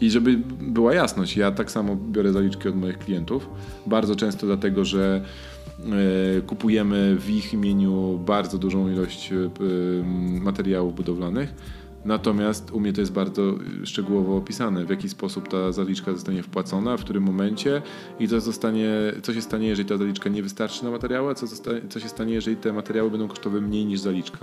I 0.00 0.10
żeby 0.10 0.38
była 0.60 0.94
jasność, 0.94 1.36
ja 1.36 1.50
tak 1.50 1.70
samo 1.70 1.96
biorę 1.96 2.32
zaliczki 2.32 2.68
od 2.68 2.76
moich 2.76 2.98
klientów. 2.98 3.48
Bardzo 3.86 4.16
często 4.16 4.46
dlatego, 4.46 4.84
że 4.84 5.24
y, 6.38 6.42
kupujemy 6.42 7.16
w 7.16 7.30
ich 7.30 7.52
imieniu 7.52 8.20
bardzo 8.26 8.58
dużą 8.58 8.92
ilość 8.92 9.32
y, 9.32 9.50
materiałów 10.40 10.94
budowlanych 10.94 11.54
Natomiast 12.04 12.70
u 12.70 12.80
mnie 12.80 12.92
to 12.92 13.00
jest 13.00 13.12
bardzo 13.12 13.54
szczegółowo 13.84 14.36
opisane, 14.36 14.84
w 14.84 14.90
jaki 14.90 15.08
sposób 15.08 15.48
ta 15.48 15.72
zaliczka 15.72 16.12
zostanie 16.12 16.42
wpłacona, 16.42 16.96
w 16.96 17.00
którym 17.00 17.22
momencie 17.22 17.82
i 18.20 18.28
co, 18.28 18.40
zostanie, 18.40 18.90
co 19.22 19.34
się 19.34 19.42
stanie, 19.42 19.68
jeżeli 19.68 19.88
ta 19.88 19.96
zaliczka 19.96 20.30
nie 20.30 20.42
wystarczy 20.42 20.84
na 20.84 20.90
materiały, 20.90 21.30
a 21.30 21.34
co, 21.34 21.46
zostanie, 21.46 21.80
co 21.88 22.00
się 22.00 22.08
stanie, 22.08 22.34
jeżeli 22.34 22.56
te 22.56 22.72
materiały 22.72 23.10
będą 23.10 23.28
kosztowały 23.28 23.62
mniej 23.62 23.84
niż 23.84 24.00
zaliczka. 24.00 24.38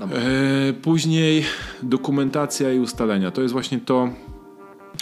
E, 0.00 0.72
później 0.72 1.44
dokumentacja 1.82 2.72
i 2.72 2.78
ustalenia. 2.78 3.30
To 3.30 3.42
jest 3.42 3.52
właśnie 3.52 3.78
to, 3.78 4.08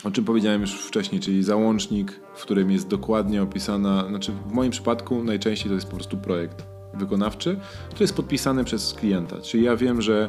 o 0.04 0.10
czym 0.10 0.24
powiedziałem 0.24 0.60
już 0.60 0.72
wcześniej, 0.72 1.20
czyli 1.20 1.42
załącznik, 1.42 2.20
w 2.34 2.42
którym 2.42 2.70
jest 2.70 2.88
dokładnie 2.88 3.42
opisana, 3.42 4.08
znaczy 4.08 4.32
w 4.48 4.52
moim 4.52 4.70
przypadku 4.70 5.24
najczęściej 5.24 5.68
to 5.68 5.74
jest 5.74 5.86
po 5.86 5.96
prostu 5.96 6.16
projekt 6.16 6.66
wykonawczy, 6.94 7.56
który 7.88 8.04
jest 8.04 8.16
podpisany 8.16 8.64
przez 8.64 8.94
klienta. 8.94 9.40
Czyli 9.40 9.64
ja 9.64 9.76
wiem, 9.76 10.02
że 10.02 10.28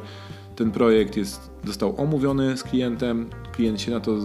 ten 0.55 0.71
projekt 0.71 1.17
jest, 1.17 1.51
został 1.65 2.01
omówiony 2.01 2.57
z 2.57 2.63
klientem, 2.63 3.29
klient 3.51 3.81
się 3.81 3.91
na 3.91 3.99
to 3.99 4.11
yy, 4.11 4.21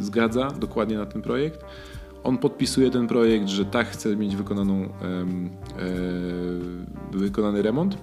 zgadza, 0.00 0.48
dokładnie 0.48 0.98
na 0.98 1.06
ten 1.06 1.22
projekt. 1.22 1.64
On 2.24 2.38
podpisuje 2.38 2.90
ten 2.90 3.06
projekt, 3.06 3.48
że 3.48 3.64
tak 3.64 3.86
chce 3.86 4.16
mieć 4.16 4.36
wykonaną, 4.36 4.80
yy, 4.80 4.88
wykonany 7.18 7.62
remont. 7.62 7.98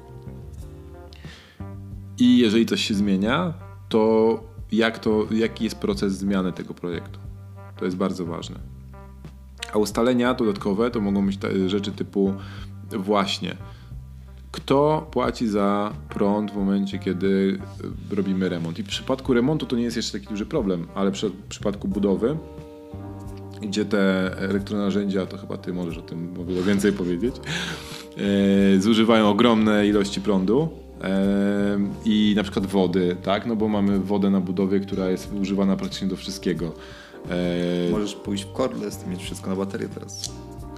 I 2.19 2.37
jeżeli 2.37 2.65
coś 2.65 2.81
się 2.81 2.93
zmienia, 2.93 3.53
to, 3.89 4.43
jak 4.71 4.99
to 4.99 5.27
jaki 5.31 5.63
jest 5.63 5.75
proces 5.79 6.13
zmiany 6.13 6.51
tego 6.51 6.73
projektu. 6.73 7.19
To 7.77 7.85
jest 7.85 7.97
bardzo 7.97 8.25
ważne. 8.25 8.59
A 9.73 9.77
ustalenia 9.77 10.33
dodatkowe 10.33 10.91
to 10.91 11.01
mogą 11.01 11.25
być 11.25 11.39
rzeczy 11.67 11.91
typu 11.91 12.33
właśnie 12.91 13.55
kto 14.51 15.07
płaci 15.11 15.47
za 15.47 15.93
prąd 16.09 16.51
w 16.51 16.55
momencie, 16.55 16.99
kiedy 16.99 17.59
e, 18.11 18.15
robimy 18.15 18.49
remont. 18.49 18.79
I 18.79 18.83
w 18.83 18.87
przypadku 18.87 19.33
remontu 19.33 19.65
to 19.65 19.75
nie 19.75 19.83
jest 19.83 19.97
jeszcze 19.97 20.19
taki 20.19 20.27
duży 20.27 20.45
problem, 20.45 20.87
ale 20.95 21.11
w 21.11 21.15
przypadku 21.49 21.87
budowy, 21.87 22.37
gdzie 23.61 23.85
te 23.85 24.31
elektronarzędzia, 24.37 25.25
to 25.25 25.37
chyba 25.37 25.57
ty 25.57 25.73
możesz 25.73 25.97
o 25.97 26.01
tym 26.01 26.33
o 26.61 26.63
więcej 26.63 26.93
powiedzieć, 26.93 27.35
e, 28.17 28.79
zużywają 28.79 29.29
ogromne 29.29 29.87
ilości 29.87 30.21
prądu, 30.21 30.69
i 32.05 32.33
na 32.35 32.43
przykład 32.43 32.65
wody, 32.65 33.17
tak? 33.23 33.45
No 33.45 33.55
bo 33.55 33.67
mamy 33.67 33.99
wodę 33.99 34.29
na 34.29 34.39
budowie, 34.39 34.79
która 34.79 35.09
jest 35.09 35.33
używana 35.41 35.75
praktycznie 35.75 36.07
do 36.07 36.15
wszystkiego. 36.15 36.73
Możesz 37.91 38.15
pójść 38.15 38.45
w 38.45 38.51
cordless 38.51 39.07
mieć 39.07 39.23
wszystko 39.23 39.49
na 39.49 39.55
baterię 39.55 39.89
teraz. 39.89 40.31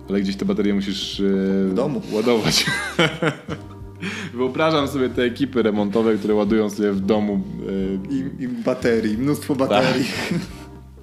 Ale 0.10 0.22
gdzieś 0.22 0.36
te 0.36 0.46
baterie 0.46 0.74
musisz 0.74 1.22
w 1.26 1.72
domu 1.74 2.02
ładować. 2.12 2.66
Wyobrażam 4.34 4.88
sobie 4.88 5.10
te 5.10 5.24
ekipy 5.24 5.64
remontowe, 5.64 6.16
które 6.16 6.36
ładują 6.36 6.70
sobie 6.70 6.92
w 6.92 7.00
domu. 7.00 7.42
I, 8.10 8.44
i 8.44 8.48
baterii, 8.48 9.18
mnóstwo 9.18 9.56
baterii. 9.56 10.06
Tak. 10.06 10.40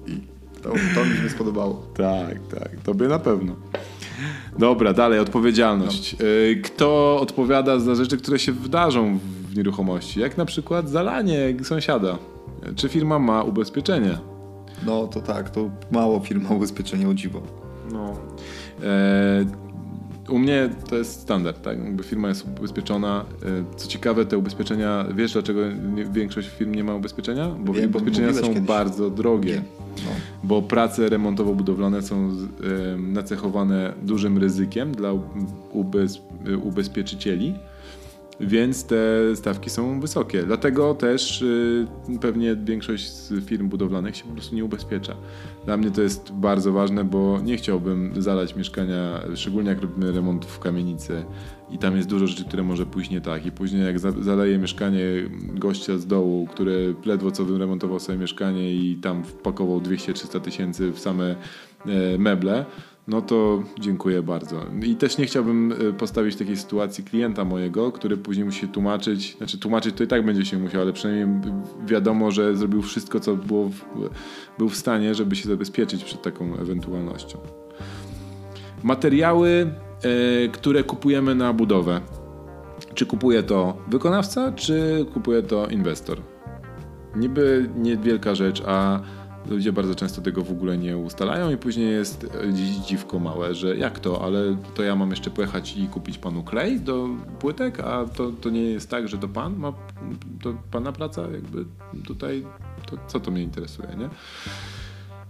I 0.13 0.21
to, 0.61 0.69
to 0.69 1.05
mi 1.05 1.17
się 1.23 1.29
spodobało. 1.29 1.85
Tak, 1.93 2.59
tak, 2.59 2.69
tobie 2.83 3.07
na 3.07 3.19
pewno. 3.19 3.55
Dobra, 4.59 4.93
dalej, 4.93 5.19
odpowiedzialność. 5.19 6.13
No. 6.13 6.25
Kto 6.63 7.19
odpowiada 7.21 7.79
za 7.79 7.95
rzeczy, 7.95 8.17
które 8.17 8.39
się 8.39 8.51
wydarzą 8.51 9.19
w 9.49 9.55
nieruchomości? 9.55 10.19
Jak 10.19 10.37
na 10.37 10.45
przykład 10.45 10.89
zalanie 10.89 11.55
sąsiada. 11.63 12.17
Czy 12.75 12.89
firma 12.89 13.19
ma 13.19 13.43
ubezpieczenie? 13.43 14.17
No 14.85 15.07
to 15.07 15.21
tak, 15.21 15.49
to 15.49 15.69
mało 15.91 16.19
firma 16.19 16.49
ubezpieczenie 16.57 17.09
o 17.09 17.13
dziwo. 17.13 17.41
No. 17.91 18.17
E, 18.83 19.45
u 20.29 20.39
mnie 20.39 20.69
to 20.89 20.95
jest 20.95 21.21
standard, 21.21 21.61
tak? 21.61 21.83
Jakby 21.83 22.03
firma 22.03 22.27
jest 22.29 22.45
ubezpieczona. 22.59 23.25
E, 23.43 23.77
co 23.77 23.87
ciekawe, 23.87 24.25
te 24.25 24.37
ubezpieczenia, 24.37 25.05
wiesz 25.15 25.33
dlaczego 25.33 25.61
większość 26.11 26.49
firm 26.49 26.75
nie 26.75 26.83
ma 26.83 26.95
ubezpieczenia? 26.95 27.49
Bo 27.49 27.73
Wiem, 27.73 27.89
ubezpieczenia 27.89 28.33
są 28.33 28.47
kiedyś. 28.47 28.61
bardzo 28.61 29.09
drogie. 29.09 29.61
No. 30.05 30.11
Bo 30.43 30.61
prace 30.61 31.09
remontowo-budowlane 31.09 32.01
są 32.01 32.29
e, 32.29 32.97
nacechowane 32.97 33.93
dużym 34.03 34.37
ryzykiem 34.37 34.91
dla 34.91 35.11
ubez, 35.71 36.21
ubezpieczycieli 36.63 37.55
więc 38.41 38.83
te 38.83 38.97
stawki 39.35 39.69
są 39.69 39.99
wysokie. 39.99 40.43
Dlatego 40.43 40.95
też 40.95 41.41
y, 41.41 41.87
pewnie 42.21 42.55
większość 42.55 43.11
z 43.11 43.45
firm 43.45 43.69
budowlanych 43.69 44.17
się 44.17 44.23
po 44.23 44.33
prostu 44.33 44.55
nie 44.55 44.65
ubezpiecza. 44.65 45.15
Dla 45.65 45.77
mnie 45.77 45.91
to 45.91 46.01
jest 46.01 46.31
bardzo 46.31 46.71
ważne, 46.71 47.03
bo 47.03 47.39
nie 47.43 47.57
chciałbym 47.57 48.21
zalać 48.21 48.55
mieszkania, 48.55 49.21
szczególnie 49.35 49.69
jak 49.69 49.81
robimy 49.81 50.11
remont 50.11 50.45
w 50.45 50.59
kamienicy 50.59 51.25
i 51.71 51.77
tam 51.77 51.95
jest 51.95 52.09
dużo 52.09 52.27
rzeczy, 52.27 52.45
które 52.45 52.63
może 52.63 52.85
pójść 52.85 53.09
nie 53.09 53.21
tak. 53.21 53.45
I 53.45 53.51
później 53.51 53.83
jak 53.85 53.99
zaleje 53.99 54.57
mieszkanie 54.57 55.03
gościa 55.53 55.97
z 55.97 56.07
dołu, 56.07 56.47
który 56.47 56.95
ledwo 57.05 57.31
co 57.31 57.45
wyremontował 57.45 57.99
sobie 57.99 58.17
mieszkanie 58.17 58.73
i 58.73 58.95
tam 58.95 59.23
wpakował 59.23 59.79
200-300 59.79 60.41
tysięcy 60.41 60.91
w 60.91 60.99
same 60.99 61.35
e, 61.85 62.17
meble, 62.17 62.65
no 63.11 63.21
to 63.21 63.63
dziękuję 63.79 64.21
bardzo. 64.23 64.65
I 64.83 64.95
też 64.95 65.17
nie 65.17 65.25
chciałbym 65.25 65.73
e, 65.89 65.93
postawić 65.93 66.35
takiej 66.35 66.57
sytuacji 66.57 67.03
klienta 67.03 67.45
mojego, 67.45 67.91
który 67.91 68.17
później 68.17 68.45
musi 68.45 68.67
tłumaczyć, 68.67 69.37
znaczy 69.37 69.57
tłumaczyć 69.57 69.95
to 69.95 70.03
i 70.03 70.07
tak 70.07 70.25
będzie 70.25 70.45
się 70.45 70.57
musiał, 70.59 70.81
ale 70.81 70.93
przynajmniej 70.93 71.53
wiadomo, 71.85 72.31
że 72.31 72.55
zrobił 72.57 72.81
wszystko, 72.81 73.19
co 73.19 73.35
było 73.35 73.69
w, 73.69 73.81
był 74.57 74.69
w 74.69 74.75
stanie, 74.75 75.15
żeby 75.15 75.35
się 75.35 75.49
zabezpieczyć 75.49 76.03
przed 76.03 76.21
taką 76.21 76.55
ewentualnością. 76.55 77.37
Materiały, 78.83 79.73
e, 80.03 80.47
które 80.47 80.83
kupujemy 80.83 81.35
na 81.35 81.53
budowę. 81.53 82.01
Czy 82.93 83.05
kupuje 83.05 83.43
to 83.43 83.77
wykonawca, 83.87 84.51
czy 84.51 85.05
kupuje 85.13 85.43
to 85.43 85.67
inwestor? 85.67 86.17
Niby 87.15 87.69
niewielka 87.75 88.35
rzecz, 88.35 88.63
a 88.65 88.99
Ludzie 89.49 89.73
bardzo 89.73 89.95
często 89.95 90.21
tego 90.21 90.43
w 90.43 90.51
ogóle 90.51 90.77
nie 90.77 90.97
ustalają 90.97 91.51
i 91.51 91.57
później 91.57 91.91
jest 91.91 92.27
dziwko 92.87 93.19
małe, 93.19 93.55
że 93.55 93.77
jak 93.77 93.99
to, 93.99 94.25
ale 94.25 94.57
to 94.73 94.83
ja 94.83 94.95
mam 94.95 95.09
jeszcze 95.09 95.29
pojechać 95.29 95.77
i 95.77 95.87
kupić 95.87 96.17
panu 96.17 96.43
klej 96.43 96.79
do 96.79 97.09
płytek, 97.39 97.79
a 97.79 98.05
to, 98.05 98.31
to 98.41 98.49
nie 98.49 98.63
jest 98.63 98.89
tak, 98.89 99.07
że 99.07 99.17
to 99.17 99.27
pan 99.27 99.57
ma, 99.57 99.73
to 100.41 100.53
pana 100.71 100.91
praca 100.91 101.21
jakby 101.21 101.65
tutaj, 102.05 102.45
to 102.85 102.97
co 103.07 103.19
to 103.19 103.31
mnie 103.31 103.43
interesuje, 103.43 103.89
nie? 103.97 104.09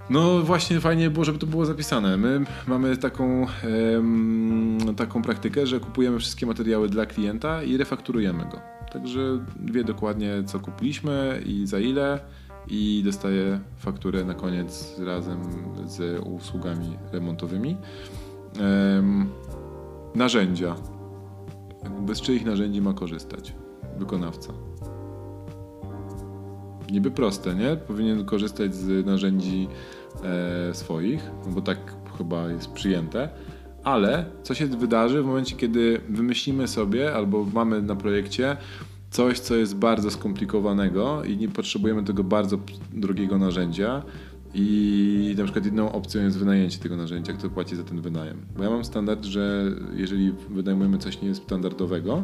No 0.10 0.40
właśnie 0.40 0.80
fajnie 0.80 1.10
było, 1.10 1.26
żeby 1.26 1.40
to 1.40 1.48
było 1.48 1.66
zapisane. 1.66 2.18
My 2.18 2.46
mamy 2.68 2.98
taką, 2.98 3.48
em, 3.64 4.78
taką 4.98 5.22
praktykę, 5.22 5.68
że 5.68 5.80
kupujemy 5.80 6.20
wszystkie 6.20 6.46
materiały 6.46 6.90
dla 6.90 7.06
klienta 7.06 7.64
i 7.64 7.78
refakturujemy 7.78 8.46
go. 8.46 8.60
Także 8.94 9.46
wie 9.66 9.84
dokładnie 9.84 10.44
co 10.46 10.60
kupiliśmy 10.60 11.42
i 11.46 11.68
za 11.68 11.80
ile 11.80 12.20
i 12.68 13.02
dostaję 13.06 13.60
fakturę 13.78 14.26
na 14.26 14.34
koniec 14.34 15.00
razem 15.00 15.40
z 15.86 16.26
usługami 16.26 16.98
remontowymi. 17.12 17.78
Narzędzia. 20.16 20.76
Bez 22.02 22.22
czyich 22.22 22.46
narzędzi 22.46 22.82
ma 22.82 22.94
korzystać 22.94 23.54
wykonawca? 23.98 24.54
Niby 26.92 27.12
proste, 27.12 27.56
nie? 27.56 27.76
Powinien 27.76 28.26
korzystać 28.26 28.76
z 28.76 29.06
narzędzi 29.06 29.68
e, 30.24 30.74
swoich, 30.74 31.32
bo 31.48 31.62
tak 31.62 31.78
chyba 32.18 32.50
jest 32.50 32.72
przyjęte. 32.72 33.30
Ale 33.84 34.26
co 34.44 34.54
się 34.54 34.68
wydarzy 34.68 35.24
w 35.24 35.26
momencie, 35.26 35.56
kiedy 35.56 36.02
wymyślimy 36.10 36.68
sobie 36.68 37.14
albo 37.14 37.46
mamy 37.54 37.82
na 37.82 37.96
projekcie 37.96 38.58
coś, 39.12 39.40
co 39.40 39.56
jest 39.56 39.76
bardzo 39.76 40.12
skomplikowanego 40.12 41.24
i 41.24 41.38
nie 41.38 41.48
potrzebujemy 41.50 42.04
tego 42.04 42.24
bardzo 42.24 42.58
drogiego 42.94 43.38
narzędzia. 43.38 44.04
I 44.54 45.36
na 45.38 45.44
przykład 45.44 45.66
jedną 45.66 45.92
opcją 45.92 46.22
jest 46.22 46.38
wynajęcie 46.38 46.80
tego 46.80 46.98
narzędzia, 46.98 47.34
kto 47.34 47.50
płaci 47.50 47.76
za 47.76 47.84
ten 47.84 48.02
wynajem. 48.02 48.38
Bo 48.58 48.64
ja 48.64 48.70
mam 48.70 48.86
standard, 48.86 49.26
że 49.26 49.72
jeżeli 49.94 50.34
wynajmujemy 50.50 50.98
coś 50.98 51.22
niestandardowego, 51.22 52.24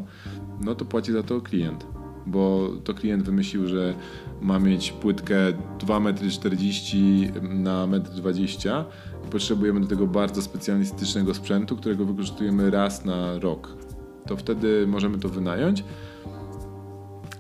no 0.62 0.76
to 0.76 0.86
płaci 0.86 1.12
za 1.12 1.24
to 1.24 1.42
klient. 1.42 1.86
Bo 2.26 2.70
to 2.84 2.94
klient 2.94 3.24
wymyślił, 3.24 3.68
że 3.68 3.94
ma 4.42 4.60
mieć 4.60 4.92
płytkę 4.92 5.36
2,40 5.80 7.38
m 7.38 7.64
na 7.64 7.88
1,20 7.88 8.70
m 8.70 8.86
i 9.28 9.30
potrzebujemy 9.30 9.80
do 9.80 9.88
tego 9.88 10.08
bardzo 10.08 10.42
specjalistycznego 10.42 11.34
sprzętu, 11.34 11.78
którego 11.78 12.06
wykorzystujemy 12.06 12.72
raz 12.72 13.06
na 13.06 13.40
rok. 13.40 13.78
To 14.26 14.38
wtedy 14.38 14.88
możemy 14.88 15.20
to 15.20 15.30
wynająć 15.30 15.84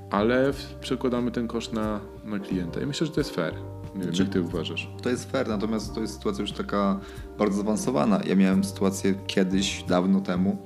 ale 0.10 0.52
przekładamy 0.82 1.32
ten 1.32 1.48
koszt 1.48 1.74
na, 1.74 2.00
na 2.26 2.40
klienta. 2.40 2.82
I 2.82 2.86
myślę, 2.86 3.08
że 3.08 3.14
to 3.14 3.20
jest 3.20 3.36
fair. 3.36 3.54
Nie 3.96 4.04
wiem, 4.04 4.14
Czy 4.14 4.24
jak 4.24 4.32
ty 4.32 4.42
uważasz? 4.42 4.90
To 5.02 5.10
jest 5.10 5.32
fair, 5.32 5.48
natomiast 5.48 5.94
to 5.94 6.02
jest 6.02 6.14
sytuacja 6.14 6.42
już 6.42 6.52
taka 6.52 7.00
bardzo 7.38 7.58
zaawansowana. 7.58 8.22
Ja 8.26 8.36
miałem 8.36 8.64
sytuację 8.64 9.16
kiedyś, 9.28 9.84
dawno 9.84 10.22
temu, 10.22 10.58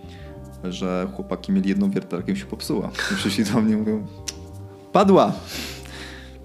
że 0.63 1.07
chłopaki 1.15 1.51
mieli 1.51 1.69
jedną 1.69 1.89
wiertarkę 1.89 2.31
i 2.31 2.35
się 2.35 2.45
popsuła. 2.45 2.91
I 3.11 3.15
przyszli 3.15 3.43
do 3.43 3.61
mnie 3.61 3.73
i 3.73 3.77
mówią, 3.77 4.07
padła, 4.91 5.33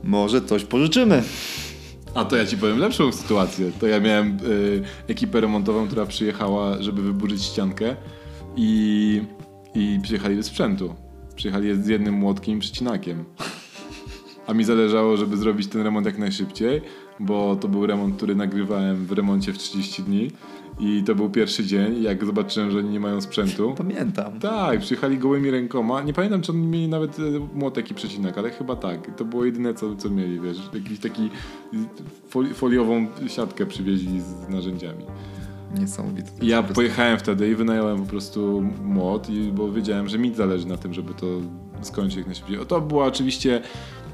może 0.05 0.43
coś 0.43 0.65
pożyczymy. 0.65 1.23
A 2.15 2.25
to 2.25 2.37
ja 2.37 2.47
ci 2.47 2.59
powiem 2.59 2.79
lepszą 2.79 3.13
sytuację. 3.13 3.73
To 3.81 3.87
ja 3.87 4.01
miałem 4.01 4.39
y, 4.45 4.83
ekipę 5.09 5.41
remontową, 5.41 5.87
która 5.87 6.07
przyjechała, 6.07 6.83
żeby 6.83 7.03
wyburzyć 7.03 7.43
ściankę 7.43 7.97
i, 8.57 9.23
i 9.75 9.99
przyjechali 10.03 10.37
bez 10.37 10.47
sprzętu. 10.47 10.95
Przyjechali 11.37 11.83
z 11.83 11.87
jednym 11.87 12.15
młotkiem 12.15 12.57
i 12.57 12.61
przecinakiem. 12.61 13.25
A 14.47 14.55
mi 14.55 14.65
zależało, 14.65 15.17
żeby 15.17 15.37
zrobić 15.37 15.67
ten 15.67 15.83
remont 15.83 16.07
jak 16.07 16.19
najszybciej, 16.19 16.81
bo 17.21 17.57
to 17.57 17.69
był 17.69 17.87
remont, 17.87 18.17
który 18.17 18.35
nagrywałem 18.35 19.07
w 19.07 19.13
remoncie 19.13 19.53
w 19.53 19.59
30 19.59 20.03
dni. 20.03 20.31
I 20.81 21.03
to 21.03 21.15
był 21.15 21.31
pierwszy 21.31 21.65
dzień, 21.65 22.03
jak 22.03 22.25
zobaczyłem, 22.25 22.71
że 22.71 22.79
oni 22.79 22.89
nie 22.89 23.01
mają 23.01 23.21
sprzętu. 23.21 23.75
Pamiętam. 23.79 24.41
Tak, 24.41 24.81
przyjechali 24.81 25.19
gołymi 25.19 25.51
rękoma. 25.51 26.03
Nie 26.03 26.13
pamiętam, 26.13 26.43
czy 26.43 26.53
oni 26.53 26.67
mieli 26.67 26.89
nawet 26.89 27.19
e, 27.19 27.23
młotek 27.55 27.91
i 27.91 27.95
przecinak, 27.95 28.39
ale 28.39 28.51
chyba 28.51 28.77
tak. 28.77 29.17
To 29.17 29.25
było 29.25 29.45
jedyne, 29.45 29.75
co, 29.75 29.97
co 29.97 30.11
mieli, 30.11 30.41
wiesz. 30.41 30.59
Jakiś 30.75 30.99
taki 30.99 31.31
foliową 32.55 33.07
siatkę 33.27 33.67
przywieźli 33.67 34.21
z 34.21 34.49
narzędziami. 34.49 35.05
Niesamowite. 35.81 36.31
Ja 36.43 36.63
pojechałem 36.63 37.19
wtedy 37.19 37.51
i 37.51 37.55
wynająłem 37.55 37.99
po 37.99 38.07
prostu 38.07 38.65
młot, 38.83 39.29
bo 39.53 39.73
wiedziałem, 39.73 40.09
że 40.09 40.19
mi 40.19 40.35
zależy 40.35 40.67
na 40.67 40.77
tym, 40.77 40.95
żeby 40.95 41.15
to 41.15 41.27
skończyć 41.83 42.17
jak 42.17 42.27
najszybciej. 42.27 42.59
O, 42.59 42.65
to 42.65 42.81
była 42.81 43.07
oczywiście 43.07 43.63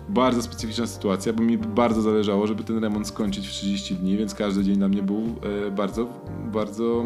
bardzo 0.08 0.42
specyficzna 0.42 0.86
sytuacja, 0.86 1.32
bo 1.32 1.42
mi 1.42 1.58
bardzo 1.58 2.02
zależało, 2.02 2.46
żeby 2.46 2.64
ten 2.64 2.78
remont 2.78 3.06
skończyć 3.06 3.48
w 3.48 3.50
30 3.50 3.94
dni, 3.94 4.16
więc 4.16 4.34
każdy 4.34 4.64
dzień 4.64 4.76
dla 4.76 4.88
mnie 4.88 5.02
był 5.02 5.36
e, 5.66 5.70
bardzo, 5.70 6.08
bardzo 6.52 7.04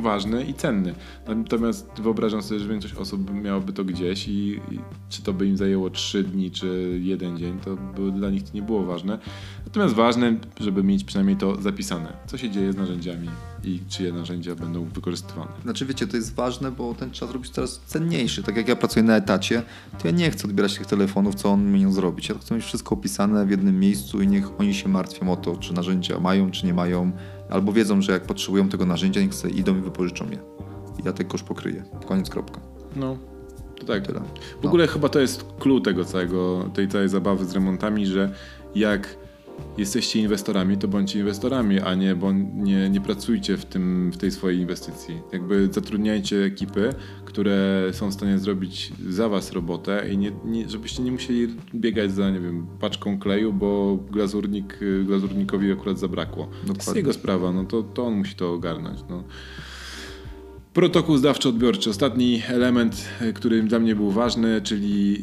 ważny 0.00 0.44
i 0.44 0.54
cenny. 0.54 0.94
Natomiast 1.28 1.90
wyobrażam 2.02 2.42
sobie, 2.42 2.60
że 2.60 2.68
większość 2.68 2.94
osób 2.94 3.34
miałoby 3.34 3.72
to 3.72 3.84
gdzieś 3.84 4.28
i, 4.28 4.60
i 4.70 4.78
czy 5.08 5.22
to 5.22 5.32
by 5.32 5.46
im 5.46 5.56
zajęło 5.56 5.90
3 5.90 6.22
dni, 6.22 6.50
czy 6.50 7.00
jeden 7.02 7.38
dzień, 7.38 7.58
to 7.64 7.76
by 7.76 8.12
dla 8.12 8.30
nich 8.30 8.42
to 8.42 8.50
nie 8.54 8.62
było 8.62 8.84
ważne. 8.84 9.18
Natomiast 9.64 9.94
ważne, 9.94 10.36
żeby 10.60 10.82
mieć 10.82 11.04
przynajmniej 11.04 11.36
to 11.36 11.62
zapisane, 11.62 12.12
co 12.26 12.38
się 12.38 12.50
dzieje 12.50 12.72
z 12.72 12.76
narzędziami 12.76 13.28
i 13.64 13.80
czyje 13.88 14.12
narzędzia 14.12 14.54
będą 14.54 14.84
wykorzystywane. 14.84 15.50
Znaczy 15.62 15.86
wiecie, 15.86 16.06
to 16.06 16.16
jest 16.16 16.34
ważne, 16.34 16.70
bo 16.70 16.94
ten 16.94 17.10
czas 17.10 17.30
robić 17.30 17.50
coraz 17.50 17.80
cenniejszy. 17.86 18.42
Tak 18.42 18.56
jak 18.56 18.68
ja 18.68 18.76
pracuję 18.76 19.02
na 19.02 19.16
etacie, 19.16 19.62
to 19.98 20.08
ja 20.08 20.14
nie 20.14 20.30
chcę 20.30 20.44
odbierać 20.48 20.74
tych 20.74 20.86
telefonów, 20.86 21.34
co 21.34 21.48
on 21.48 21.72
mi 21.72 21.92
zrobić. 21.92 22.28
Ja 22.28 22.34
chcę 22.34 22.54
mieć 22.54 22.64
wszystko 22.64 22.94
opisane 22.94 23.46
w 23.46 23.50
jednym 23.50 23.80
miejscu 23.80 24.22
i 24.22 24.28
niech 24.28 24.60
oni 24.60 24.74
się 24.74 24.88
martwią 24.88 25.32
o 25.32 25.36
to, 25.36 25.56
czy 25.56 25.74
narzędzia 25.74 26.20
mają, 26.20 26.50
czy 26.50 26.66
nie 26.66 26.74
mają, 26.74 27.12
albo 27.50 27.72
wiedzą, 27.72 28.02
że 28.02 28.12
jak 28.12 28.22
potrzebują 28.22 28.68
tego 28.68 28.86
narzędzia, 28.86 29.20
niech 29.20 29.34
sobie 29.34 29.54
idą 29.54 29.78
i 29.78 29.80
wypożyczą 29.80 30.30
je. 30.30 30.38
I 31.02 31.06
ja 31.06 31.12
ten 31.12 31.26
koszt 31.26 31.44
pokryję. 31.44 31.84
Koniec, 32.06 32.30
kropka. 32.30 32.60
No, 32.96 33.18
To 33.80 33.86
tak. 33.86 34.06
Tyle. 34.06 34.20
W 34.20 34.62
no. 34.62 34.68
ogóle 34.68 34.86
chyba 34.86 35.08
to 35.08 35.20
jest 35.20 35.44
clue 35.58 35.80
tego 35.80 36.04
całego, 36.04 36.70
tej 36.74 36.88
całej 36.88 37.08
zabawy 37.08 37.44
z 37.44 37.52
remontami, 37.52 38.06
że 38.06 38.34
jak 38.74 39.16
jesteście 39.78 40.20
inwestorami, 40.20 40.78
to 40.78 40.88
bądźcie 40.88 41.18
inwestorami, 41.18 41.80
a 41.80 41.94
nie, 41.94 42.14
bo 42.14 42.32
nie, 42.32 42.90
nie 42.90 43.00
pracujcie 43.00 43.56
w, 43.56 43.64
tym, 43.64 44.10
w 44.10 44.16
tej 44.16 44.30
swojej 44.30 44.60
inwestycji. 44.60 45.20
Jakby 45.32 45.68
zatrudniajcie 45.72 46.44
ekipy, 46.44 46.94
które 47.24 47.88
są 47.92 48.10
w 48.10 48.14
stanie 48.14 48.38
zrobić 48.38 48.92
za 49.08 49.28
was 49.28 49.52
robotę 49.52 50.08
i 50.12 50.18
nie, 50.18 50.32
nie, 50.44 50.68
żebyście 50.68 51.02
nie 51.02 51.12
musieli 51.12 51.54
biegać 51.74 52.12
za, 52.12 52.30
nie 52.30 52.40
wiem, 52.40 52.66
paczką 52.80 53.18
kleju, 53.18 53.52
bo 53.52 53.98
glazurnik, 54.10 54.78
glazurnikowi 55.04 55.72
akurat 55.72 55.98
zabrakło. 55.98 56.44
Dokładnie. 56.44 56.74
To 56.74 56.84
jest 56.84 56.96
jego 56.96 57.12
sprawa, 57.12 57.52
no 57.52 57.64
to, 57.64 57.82
to 57.82 58.06
on 58.06 58.14
musi 58.14 58.34
to 58.34 58.52
ogarnąć. 58.52 58.98
No. 59.10 59.24
Protokół 60.78 61.16
zdawczo-odbiorczy. 61.16 61.90
Ostatni 61.90 62.42
element, 62.48 63.08
e, 63.20 63.32
który 63.32 63.62
dla 63.62 63.78
mnie 63.78 63.94
był 63.94 64.10
ważny, 64.10 64.60
czyli 64.62 65.22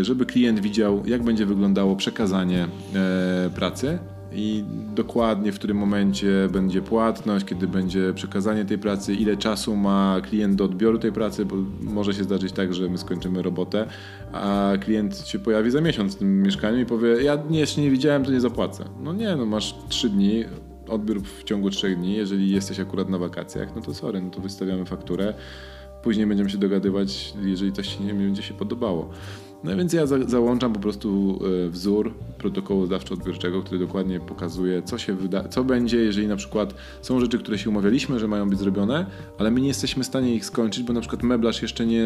e, 0.00 0.04
żeby 0.04 0.26
klient 0.26 0.60
widział, 0.60 1.02
jak 1.06 1.22
będzie 1.22 1.46
wyglądało 1.46 1.96
przekazanie 1.96 2.68
e, 2.94 3.50
pracy 3.54 3.98
i 4.32 4.64
dokładnie 4.94 5.52
w 5.52 5.54
którym 5.54 5.76
momencie 5.76 6.48
będzie 6.52 6.82
płatność, 6.82 7.46
kiedy 7.46 7.68
będzie 7.68 8.12
przekazanie 8.14 8.64
tej 8.64 8.78
pracy, 8.78 9.14
ile 9.14 9.36
czasu 9.36 9.76
ma 9.76 10.20
klient 10.28 10.54
do 10.54 10.64
odbioru 10.64 10.98
tej 10.98 11.12
pracy, 11.12 11.44
bo 11.44 11.56
może 11.80 12.14
się 12.14 12.24
zdarzyć 12.24 12.52
tak, 12.52 12.74
że 12.74 12.88
my 12.88 12.98
skończymy 12.98 13.42
robotę, 13.42 13.86
a 14.32 14.72
klient 14.80 15.18
się 15.18 15.38
pojawi 15.38 15.70
za 15.70 15.80
miesiąc 15.80 16.14
w 16.14 16.18
tym 16.18 16.42
mieszkaniu 16.42 16.80
i 16.80 16.86
powie, 16.86 17.22
ja 17.22 17.38
jeszcze 17.50 17.80
nie 17.80 17.90
widziałem, 17.90 18.24
to 18.24 18.30
nie 18.30 18.40
zapłacę. 18.40 18.84
No 19.02 19.12
nie, 19.12 19.36
no 19.36 19.46
masz 19.46 19.74
trzy 19.88 20.08
dni, 20.08 20.44
odbiór 20.88 21.22
w 21.22 21.44
ciągu 21.44 21.70
trzech 21.70 21.96
dni. 21.96 22.14
Jeżeli 22.14 22.50
jesteś 22.50 22.80
akurat 22.80 23.08
na 23.08 23.18
wakacjach, 23.18 23.76
no 23.76 23.82
to 23.82 23.94
sorry, 23.94 24.22
no 24.22 24.30
to 24.30 24.40
wystawiamy 24.40 24.84
fakturę. 24.84 25.34
Później 26.02 26.26
będziemy 26.26 26.50
się 26.50 26.58
dogadywać, 26.58 27.34
jeżeli 27.42 27.72
coś 27.72 28.00
nie 28.00 28.14
będzie 28.14 28.42
się 28.42 28.54
podobało. 28.54 29.10
No 29.64 29.76
więc 29.76 29.92
ja 29.92 30.06
za, 30.06 30.16
załączam 30.28 30.72
po 30.72 30.80
prostu 30.80 31.38
e, 31.66 31.68
wzór 31.68 32.14
protokołu 32.38 32.86
zdawczo-odbiorczego, 32.86 33.62
który 33.62 33.78
dokładnie 33.78 34.20
pokazuje, 34.20 34.82
co 34.82 34.98
się 34.98 35.14
wyda 35.14 35.48
co 35.48 35.64
będzie, 35.64 35.96
jeżeli 35.96 36.28
na 36.28 36.36
przykład 36.36 36.74
są 37.02 37.20
rzeczy, 37.20 37.38
które 37.38 37.58
się 37.58 37.70
umawialiśmy, 37.70 38.18
że 38.18 38.28
mają 38.28 38.50
być 38.50 38.58
zrobione, 38.58 39.06
ale 39.38 39.50
my 39.50 39.60
nie 39.60 39.68
jesteśmy 39.68 40.02
w 40.02 40.06
stanie 40.06 40.34
ich 40.34 40.44
skończyć, 40.44 40.82
bo 40.82 40.92
na 40.92 41.00
przykład 41.00 41.22
meblarz 41.22 41.62
jeszcze 41.62 41.86
nie 41.86 42.04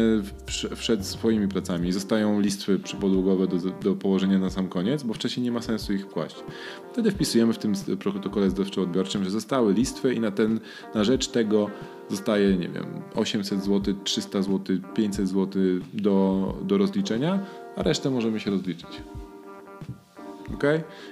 wszedł 0.75 1.03
swoimi 1.03 1.47
pracami 1.47 1.91
zostają 1.91 2.39
listwy 2.39 2.79
przypodłogowe 2.79 3.47
do, 3.47 3.57
do 3.83 3.95
położenia 3.95 4.39
na 4.39 4.49
sam 4.49 4.67
koniec, 4.67 5.03
bo 5.03 5.13
wcześniej 5.13 5.43
nie 5.43 5.51
ma 5.51 5.61
sensu 5.61 5.93
ich 5.93 6.07
kłaść. 6.07 6.35
Wtedy 6.91 7.11
wpisujemy 7.11 7.53
w 7.53 7.57
tym 7.57 7.73
protokole 7.99 8.49
zdawczo-odbiorczym, 8.49 9.23
że 9.23 9.29
zostały 9.29 9.73
listwy 9.73 10.13
i 10.13 10.19
na, 10.19 10.31
ten, 10.31 10.59
na 10.95 11.03
rzecz 11.03 11.27
tego 11.27 11.69
zostaje, 12.11 12.57
nie 12.57 12.69
wiem, 12.69 12.85
800 13.15 13.63
zł, 13.63 13.93
300 14.03 14.41
zł, 14.41 14.77
500 14.95 15.27
zł 15.27 15.61
do, 15.93 16.55
do 16.61 16.77
rozliczenia, 16.77 17.39
a 17.75 17.83
resztę 17.83 18.09
możemy 18.09 18.39
się 18.39 18.51
rozliczyć. 18.51 19.01
Ok? 20.53 20.63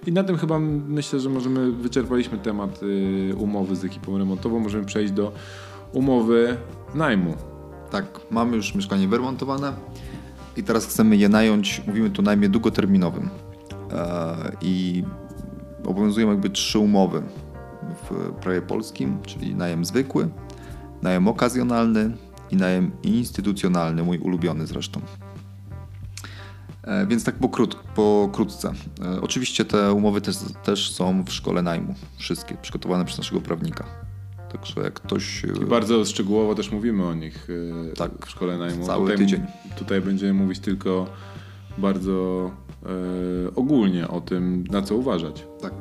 I 0.08 0.12
na 0.12 0.24
tym 0.24 0.38
chyba 0.38 0.60
myślę, 0.60 1.20
że 1.20 1.30
możemy, 1.30 1.72
wyczerpaliśmy 1.72 2.38
temat 2.38 2.84
y, 2.84 3.36
umowy 3.38 3.76
z 3.76 3.86
ekipą 3.86 4.18
remontową, 4.18 4.60
możemy 4.60 4.86
przejść 4.86 5.14
do 5.14 5.32
umowy 5.94 6.58
najmu. 6.96 7.34
Tak, 7.92 8.06
mamy 8.32 8.56
już 8.56 8.76
mieszkanie 8.76 9.08
wyremontowane 9.08 9.74
i 10.58 10.64
teraz 10.64 10.86
chcemy 10.86 11.18
je 11.18 11.30
nająć, 11.30 11.82
mówimy 11.88 12.10
tu 12.10 12.22
najmie 12.22 12.50
długoterminowym. 12.50 13.30
E, 13.92 14.52
I 14.62 15.04
obowiązują 15.86 16.30
jakby 16.30 16.50
trzy 16.50 16.80
umowy 16.80 17.22
w 18.04 18.32
prawie 18.42 18.62
polskim, 18.62 19.18
czyli 19.26 19.56
najem 19.56 19.86
zwykły, 19.86 20.30
najem 21.02 21.28
okazjonalny 21.28 22.12
i 22.52 22.56
najem 22.56 22.92
instytucjonalny, 23.04 24.04
mój 24.04 24.18
ulubiony 24.18 24.68
zresztą. 24.68 25.02
E, 26.84 27.08
więc 27.08 27.24
tak 27.24 27.36
pokrót, 27.36 27.76
pokrótce. 27.76 28.74
E, 29.06 29.22
oczywiście 29.22 29.66
te 29.66 29.94
umowy 29.94 30.22
też, 30.22 30.36
też 30.64 30.92
są 30.92 31.24
w 31.24 31.34
szkole 31.34 31.62
najmu. 31.62 31.96
Wszystkie 32.18 32.56
przygotowane 32.56 33.06
przez 33.06 33.18
naszego 33.18 33.42
prawnika. 33.42 33.86
Także 34.52 34.82
jak 34.82 34.94
ktoś. 34.94 35.44
I 35.62 35.66
bardzo 35.66 36.06
szczegółowo 36.06 36.56
też 36.56 36.72
mówimy 36.72 37.06
o 37.06 37.14
nich 37.14 37.48
e, 37.92 37.96
tak, 37.96 38.26
w 38.26 38.30
szkole 38.30 38.58
najmu. 38.58 38.86
Cały 38.86 39.02
tutaj, 39.02 39.18
tydzień. 39.18 39.46
Tutaj 39.78 40.02
będziemy 40.02 40.34
mówić 40.34 40.60
tylko 40.60 41.06
bardzo 41.78 42.52
e, 42.84 43.56
ogólnie 43.56 44.08
o 44.08 44.22
tym, 44.22 44.64
na 44.72 44.82
co 44.82 44.96
uważać. 44.96 45.46
Tak. 45.62 45.74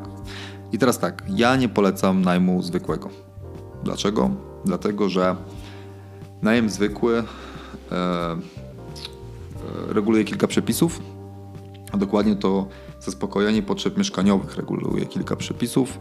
I 0.73 0.79
teraz 0.79 0.99
tak, 0.99 1.25
ja 1.29 1.57
nie 1.57 1.69
polecam 1.69 2.23
najmu 2.23 2.63
zwykłego. 2.63 3.09
Dlaczego? 3.85 4.48
Dlatego, 4.65 5.09
że 5.09 5.37
najem 6.43 6.71
zwykły 6.71 7.19
e, 7.19 7.25
e, 7.93 8.37
reguluje 9.89 10.25
kilka 10.25 10.47
przepisów, 10.47 11.01
a 11.93 11.97
dokładnie 11.97 12.37
to 12.37 12.69
zaspokojenie 13.01 13.63
potrzeb 13.63 13.99
mieszkaniowych 13.99 14.57
reguluje 14.57 15.07
kilka 15.07 15.37
przepisów. 15.37 16.01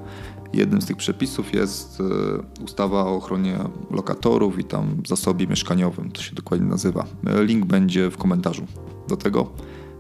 Jednym 0.54 0.82
z 0.82 0.86
tych 0.86 0.98
przepisów 0.98 1.54
jest 1.54 2.00
e, 2.00 2.64
ustawa 2.64 3.06
o 3.06 3.16
ochronie 3.16 3.58
lokatorów 3.92 4.60
i 4.60 4.64
tam 4.64 5.02
zasobie 5.08 5.48
mieszkaniowym, 5.48 6.12
to 6.12 6.22
się 6.22 6.36
dokładnie 6.36 6.68
nazywa. 6.68 7.06
Link 7.42 7.66
będzie 7.66 8.12
w 8.12 8.18
komentarzu 8.18 8.66
do 9.08 9.18
tego. 9.18 9.50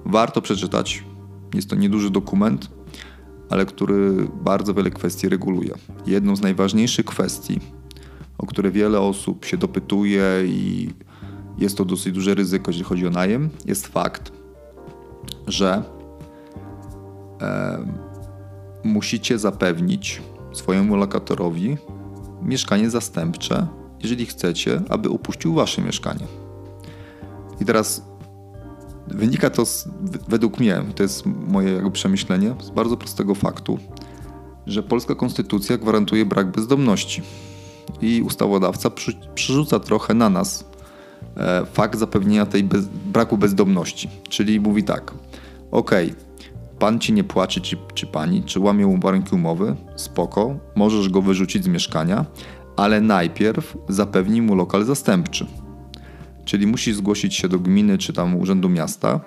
Warto 0.05 0.41
przeczytać. 0.41 1.03
Jest 1.53 1.69
to 1.69 1.75
nieduży 1.75 2.09
dokument, 2.09 2.69
ale 3.49 3.65
który 3.65 4.27
bardzo 4.43 4.73
wiele 4.73 4.89
kwestii 4.91 5.29
reguluje. 5.29 5.73
Jedną 6.05 6.35
z 6.35 6.41
najważniejszych 6.41 7.05
kwestii 7.05 7.59
o 8.37 8.45
które 8.45 8.71
wiele 8.71 9.01
osób 9.01 9.45
się 9.45 9.57
dopytuje 9.57 10.23
i 10.45 10.89
jest 11.57 11.77
to 11.77 11.85
dosyć 11.85 12.13
duże 12.13 12.35
ryzyko, 12.35 12.71
jeżeli 12.71 12.83
chodzi 12.83 13.07
o 13.07 13.09
najem, 13.09 13.49
jest 13.65 13.87
fakt, 13.87 14.31
że 15.47 15.83
e, 17.41 17.77
musicie 18.83 19.39
zapewnić 19.39 20.21
swojemu 20.53 20.95
lokatorowi 20.95 21.77
mieszkanie 22.41 22.89
zastępcze, 22.89 23.67
jeżeli 24.03 24.25
chcecie, 24.25 24.81
aby 24.89 25.09
opuścił 25.09 25.53
wasze 25.53 25.81
mieszkanie. 25.81 26.25
I 27.61 27.65
teraz 27.65 28.05
wynika 29.07 29.49
to 29.49 29.65
z, 29.65 29.89
według 30.27 30.59
mnie, 30.59 30.83
to 30.95 31.03
jest 31.03 31.25
moje 31.25 31.73
jakby 31.73 31.91
przemyślenie, 31.91 32.55
z 32.61 32.69
bardzo 32.69 32.97
prostego 32.97 33.35
faktu, 33.35 33.79
że 34.67 34.83
polska 34.83 35.15
konstytucja 35.15 35.77
gwarantuje 35.77 36.25
brak 36.25 36.51
bezdomności 36.51 37.21
i 38.01 38.21
ustawodawca 38.21 38.89
przy, 38.89 39.13
przerzuca 39.35 39.79
trochę 39.79 40.13
na 40.13 40.29
nas 40.29 40.65
e, 41.37 41.65
fakt 41.65 41.99
zapewnienia 41.99 42.45
tej 42.45 42.63
bez, 42.63 42.85
braku 42.85 43.37
bezdomności. 43.37 44.09
Czyli 44.29 44.59
mówi 44.59 44.83
tak, 44.83 45.13
ok, 45.71 45.91
pan 46.79 46.99
ci 46.99 47.13
nie 47.13 47.23
płaci, 47.23 47.61
czy, 47.61 47.77
czy 47.93 48.07
pani, 48.07 48.43
czy 48.43 48.59
łamie 48.59 48.99
warunki 49.01 49.35
umowy, 49.35 49.75
spoko, 49.95 50.55
możesz 50.75 51.09
go 51.09 51.21
wyrzucić 51.21 51.63
z 51.63 51.67
mieszkania, 51.67 52.25
ale 52.75 53.01
najpierw 53.01 53.77
zapewnij 53.89 54.41
mu 54.41 54.55
lokal 54.55 54.85
zastępczy. 54.85 55.45
Czyli 56.45 56.67
musisz 56.67 56.95
zgłosić 56.95 57.35
się 57.35 57.47
do 57.47 57.59
gminy 57.59 57.97
czy 57.97 58.13
tam 58.13 58.35
urzędu 58.35 58.69
miasta 58.69 59.19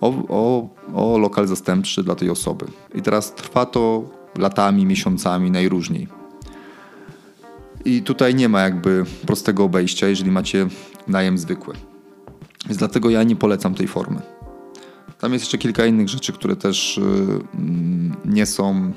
o, 0.00 0.14
o, 0.28 0.68
o 0.94 1.18
lokal 1.18 1.46
zastępczy 1.46 2.02
dla 2.02 2.14
tej 2.14 2.30
osoby. 2.30 2.66
I 2.94 3.02
teraz 3.02 3.34
trwa 3.34 3.66
to 3.66 4.04
latami, 4.38 4.86
miesiącami, 4.86 5.50
najróżniej. 5.50 6.17
I 7.84 8.02
tutaj 8.02 8.34
nie 8.34 8.48
ma 8.48 8.62
jakby 8.62 9.04
prostego 9.26 9.64
obejścia, 9.64 10.08
jeżeli 10.08 10.30
macie 10.30 10.66
najem 11.08 11.38
zwykły. 11.38 11.74
Więc 12.66 12.78
dlatego 12.78 13.10
ja 13.10 13.22
nie 13.22 13.36
polecam 13.36 13.74
tej 13.74 13.88
formy. 13.88 14.20
Tam 15.20 15.32
jest 15.32 15.44
jeszcze 15.44 15.58
kilka 15.58 15.86
innych 15.86 16.08
rzeczy, 16.08 16.32
które 16.32 16.56
też 16.56 17.00
mm, 17.54 18.16
nie 18.24 18.46
są 18.46 18.92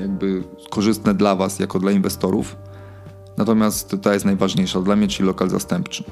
jakby 0.00 0.44
korzystne 0.70 1.14
dla 1.14 1.36
Was 1.36 1.58
jako 1.58 1.78
dla 1.78 1.92
inwestorów. 1.92 2.56
Natomiast 3.38 3.96
ta 4.02 4.14
jest 4.14 4.24
najważniejsza 4.24 4.80
dla 4.80 4.96
mnie, 4.96 5.08
czyli 5.08 5.26
lokal 5.26 5.50
zastępczy. 5.50 6.04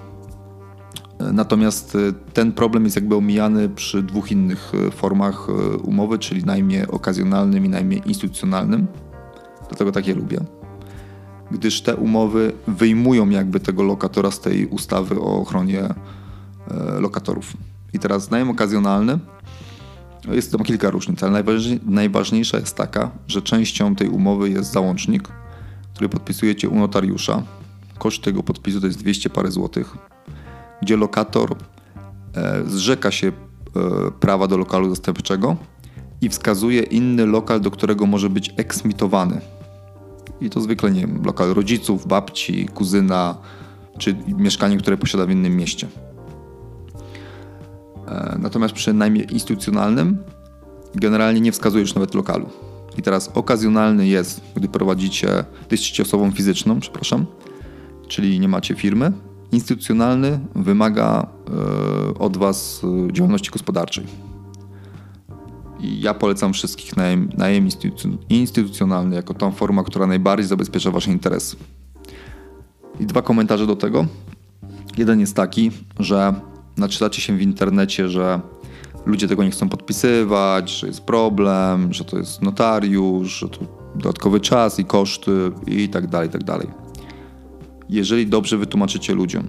Natomiast 1.32 1.94
y, 1.94 2.12
ten 2.32 2.52
problem 2.52 2.84
jest 2.84 2.96
jakby 2.96 3.16
omijany 3.16 3.68
przy 3.68 4.02
dwóch 4.02 4.32
innych 4.32 4.72
y, 4.74 4.90
formach 4.90 5.48
y, 5.48 5.76
umowy, 5.76 6.18
czyli 6.18 6.44
najmie 6.44 6.88
okazjonalnym 6.88 7.64
i 7.64 7.68
najmie 7.68 7.96
instytucjonalnym. 7.96 8.86
Dlatego 9.68 9.92
takie 9.92 10.14
lubię 10.14 10.40
gdyż 11.50 11.82
te 11.82 11.96
umowy 11.96 12.52
wyjmują 12.66 13.28
jakby 13.28 13.60
tego 13.60 13.82
lokatora 13.82 14.30
z 14.30 14.40
tej 14.40 14.66
ustawy 14.66 15.20
o 15.20 15.40
ochronie 15.40 15.82
e, 15.82 15.94
lokatorów. 17.00 17.52
I 17.92 17.98
teraz 17.98 18.30
najem 18.30 18.50
okazjonalny 18.50 19.18
jest 20.32 20.52
tam 20.52 20.62
kilka 20.62 20.90
różnic, 20.90 21.22
ale 21.22 21.44
najważniejsza 21.86 22.58
jest 22.58 22.76
taka, 22.76 23.10
że 23.28 23.42
częścią 23.42 23.94
tej 23.94 24.08
umowy 24.08 24.50
jest 24.50 24.72
załącznik, 24.72 25.28
który 25.94 26.08
podpisujecie 26.08 26.68
u 26.68 26.78
notariusza. 26.78 27.42
Koszt 27.98 28.22
tego 28.22 28.42
podpisu 28.42 28.80
to 28.80 28.86
jest 28.86 28.98
200 28.98 29.30
parę 29.30 29.50
złotych, 29.50 29.96
gdzie 30.82 30.96
lokator 30.96 31.56
e, 32.34 32.62
zrzeka 32.66 33.10
się 33.10 33.28
e, 33.28 33.32
prawa 34.20 34.46
do 34.46 34.56
lokalu 34.56 34.90
zastępczego 34.90 35.56
i 36.20 36.28
wskazuje 36.28 36.82
inny 36.82 37.26
lokal, 37.26 37.60
do 37.60 37.70
którego 37.70 38.06
może 38.06 38.30
być 38.30 38.54
eksmitowany 38.56 39.40
i 40.40 40.50
to 40.50 40.60
zwykle, 40.60 40.90
nie 40.90 41.00
wiem, 41.00 41.22
lokal 41.24 41.54
rodziców, 41.54 42.06
babci, 42.06 42.68
kuzyna, 42.68 43.36
czy 43.98 44.16
mieszkanie, 44.38 44.76
które 44.76 44.96
posiada 44.96 45.26
w 45.26 45.30
innym 45.30 45.56
mieście. 45.56 45.88
E, 48.08 48.36
natomiast 48.38 48.74
przy 48.74 48.92
najmie 48.92 49.22
instytucjonalnym 49.22 50.18
generalnie 50.94 51.40
nie 51.40 51.52
wskazujesz 51.52 51.94
nawet 51.94 52.14
lokalu. 52.14 52.48
I 52.98 53.02
teraz 53.02 53.30
okazjonalny 53.34 54.06
jest, 54.06 54.40
gdy 54.54 54.68
prowadzicie, 54.68 55.26
gdy 55.66 55.74
jesteście 55.74 56.02
osobą 56.02 56.30
fizyczną, 56.30 56.80
przepraszam, 56.80 57.26
czyli 58.08 58.40
nie 58.40 58.48
macie 58.48 58.74
firmy. 58.74 59.12
Instytucjonalny 59.52 60.40
wymaga 60.54 61.26
e, 62.16 62.18
od 62.18 62.36
Was 62.36 62.82
e, 63.08 63.12
działalności 63.12 63.50
gospodarczej. 63.50 64.33
Ja 65.84 66.14
polecam 66.14 66.52
wszystkich 66.52 66.96
najem, 66.96 67.30
najem 67.36 67.68
instytucjonalny 68.28 69.16
jako 69.16 69.34
tą 69.34 69.52
formę, 69.52 69.84
która 69.84 70.06
najbardziej 70.06 70.46
zabezpiecza 70.46 70.90
Wasze 70.90 71.10
interesy. 71.10 71.56
I 73.00 73.06
dwa 73.06 73.22
komentarze 73.22 73.66
do 73.66 73.76
tego. 73.76 74.06
Jeden 74.98 75.20
jest 75.20 75.36
taki, 75.36 75.70
że 75.98 76.34
naczytacie 76.76 77.22
się 77.22 77.36
w 77.36 77.42
internecie, 77.42 78.08
że 78.08 78.40
ludzie 79.06 79.28
tego 79.28 79.44
nie 79.44 79.50
chcą 79.50 79.68
podpisywać, 79.68 80.70
że 80.70 80.86
jest 80.86 81.00
problem, 81.00 81.92
że 81.92 82.04
to 82.04 82.18
jest 82.18 82.42
notariusz, 82.42 83.38
że 83.38 83.48
to 83.48 83.58
dodatkowy 83.94 84.40
czas 84.40 84.78
i 84.78 84.84
koszty 84.84 85.52
i 85.66 85.88
tak 85.88 86.06
dalej, 86.06 86.28
i 86.28 86.32
tak 86.32 86.44
dalej. 86.44 86.68
Jeżeli 87.88 88.26
dobrze 88.26 88.58
wytłumaczycie 88.58 89.14
ludziom, 89.14 89.46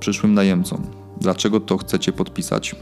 przyszłym 0.00 0.34
najemcom, 0.34 0.82
dlaczego 1.20 1.60
to 1.60 1.78
chcecie 1.78 2.12
podpisać, 2.12 2.76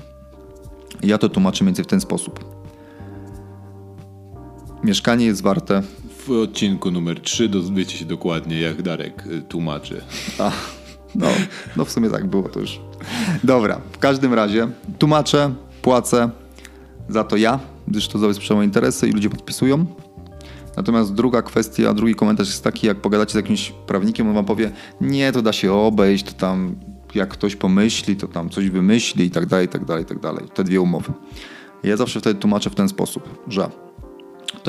ja 1.02 1.18
to 1.18 1.28
tłumaczę 1.28 1.64
między 1.64 1.84
w 1.84 1.86
ten 1.86 2.00
sposób. 2.00 2.57
Mieszkanie 4.84 5.26
jest 5.26 5.42
warte. 5.42 5.82
W 6.26 6.30
odcinku 6.30 6.90
numer 6.90 7.20
3 7.20 7.48
dowiecie 7.48 7.98
się 7.98 8.04
dokładnie, 8.04 8.60
jak 8.60 8.82
Darek 8.82 9.26
y, 9.26 9.42
tłumaczy. 9.42 10.00
A, 10.38 10.52
no, 11.14 11.26
no 11.76 11.84
w 11.84 11.90
sumie 11.90 12.10
tak 12.10 12.26
było 12.26 12.48
to 12.48 12.60
już. 12.60 12.80
Dobra, 13.44 13.80
w 13.92 13.98
każdym 13.98 14.34
razie 14.34 14.68
tłumaczę, 14.98 15.54
płacę 15.82 16.30
za 17.08 17.24
to 17.24 17.36
ja, 17.36 17.60
gdyż 17.88 18.08
to 18.08 18.18
zabezpiecza 18.18 18.64
interesy 18.64 19.08
i 19.08 19.12
ludzie 19.12 19.30
podpisują. 19.30 19.86
Natomiast 20.76 21.14
druga 21.14 21.42
kwestia, 21.42 21.94
drugi 21.94 22.14
komentarz 22.14 22.48
jest 22.48 22.64
taki, 22.64 22.86
jak 22.86 23.00
pogadacie 23.00 23.32
z 23.32 23.36
jakimś 23.36 23.70
prawnikiem, 23.70 24.28
on 24.28 24.34
wam 24.34 24.44
powie, 24.44 24.70
nie, 25.00 25.32
to 25.32 25.42
da 25.42 25.52
się 25.52 25.72
obejść, 25.72 26.24
to 26.24 26.32
tam 26.32 26.76
jak 27.14 27.28
ktoś 27.28 27.56
pomyśli, 27.56 28.16
to 28.16 28.28
tam 28.28 28.50
coś 28.50 28.70
wymyśli 28.70 29.24
i 29.24 29.30
tak 29.30 29.46
dalej, 29.46 29.66
i 29.66 29.68
tak 29.68 29.84
dalej, 29.84 30.02
i 30.02 30.06
tak 30.06 30.18
dalej. 30.18 30.44
Te 30.54 30.64
dwie 30.64 30.80
umowy. 30.80 31.12
Ja 31.82 31.96
zawsze 31.96 32.20
wtedy 32.20 32.40
tłumaczę 32.40 32.70
w 32.70 32.74
ten 32.74 32.88
sposób, 32.88 33.44
że 33.48 33.70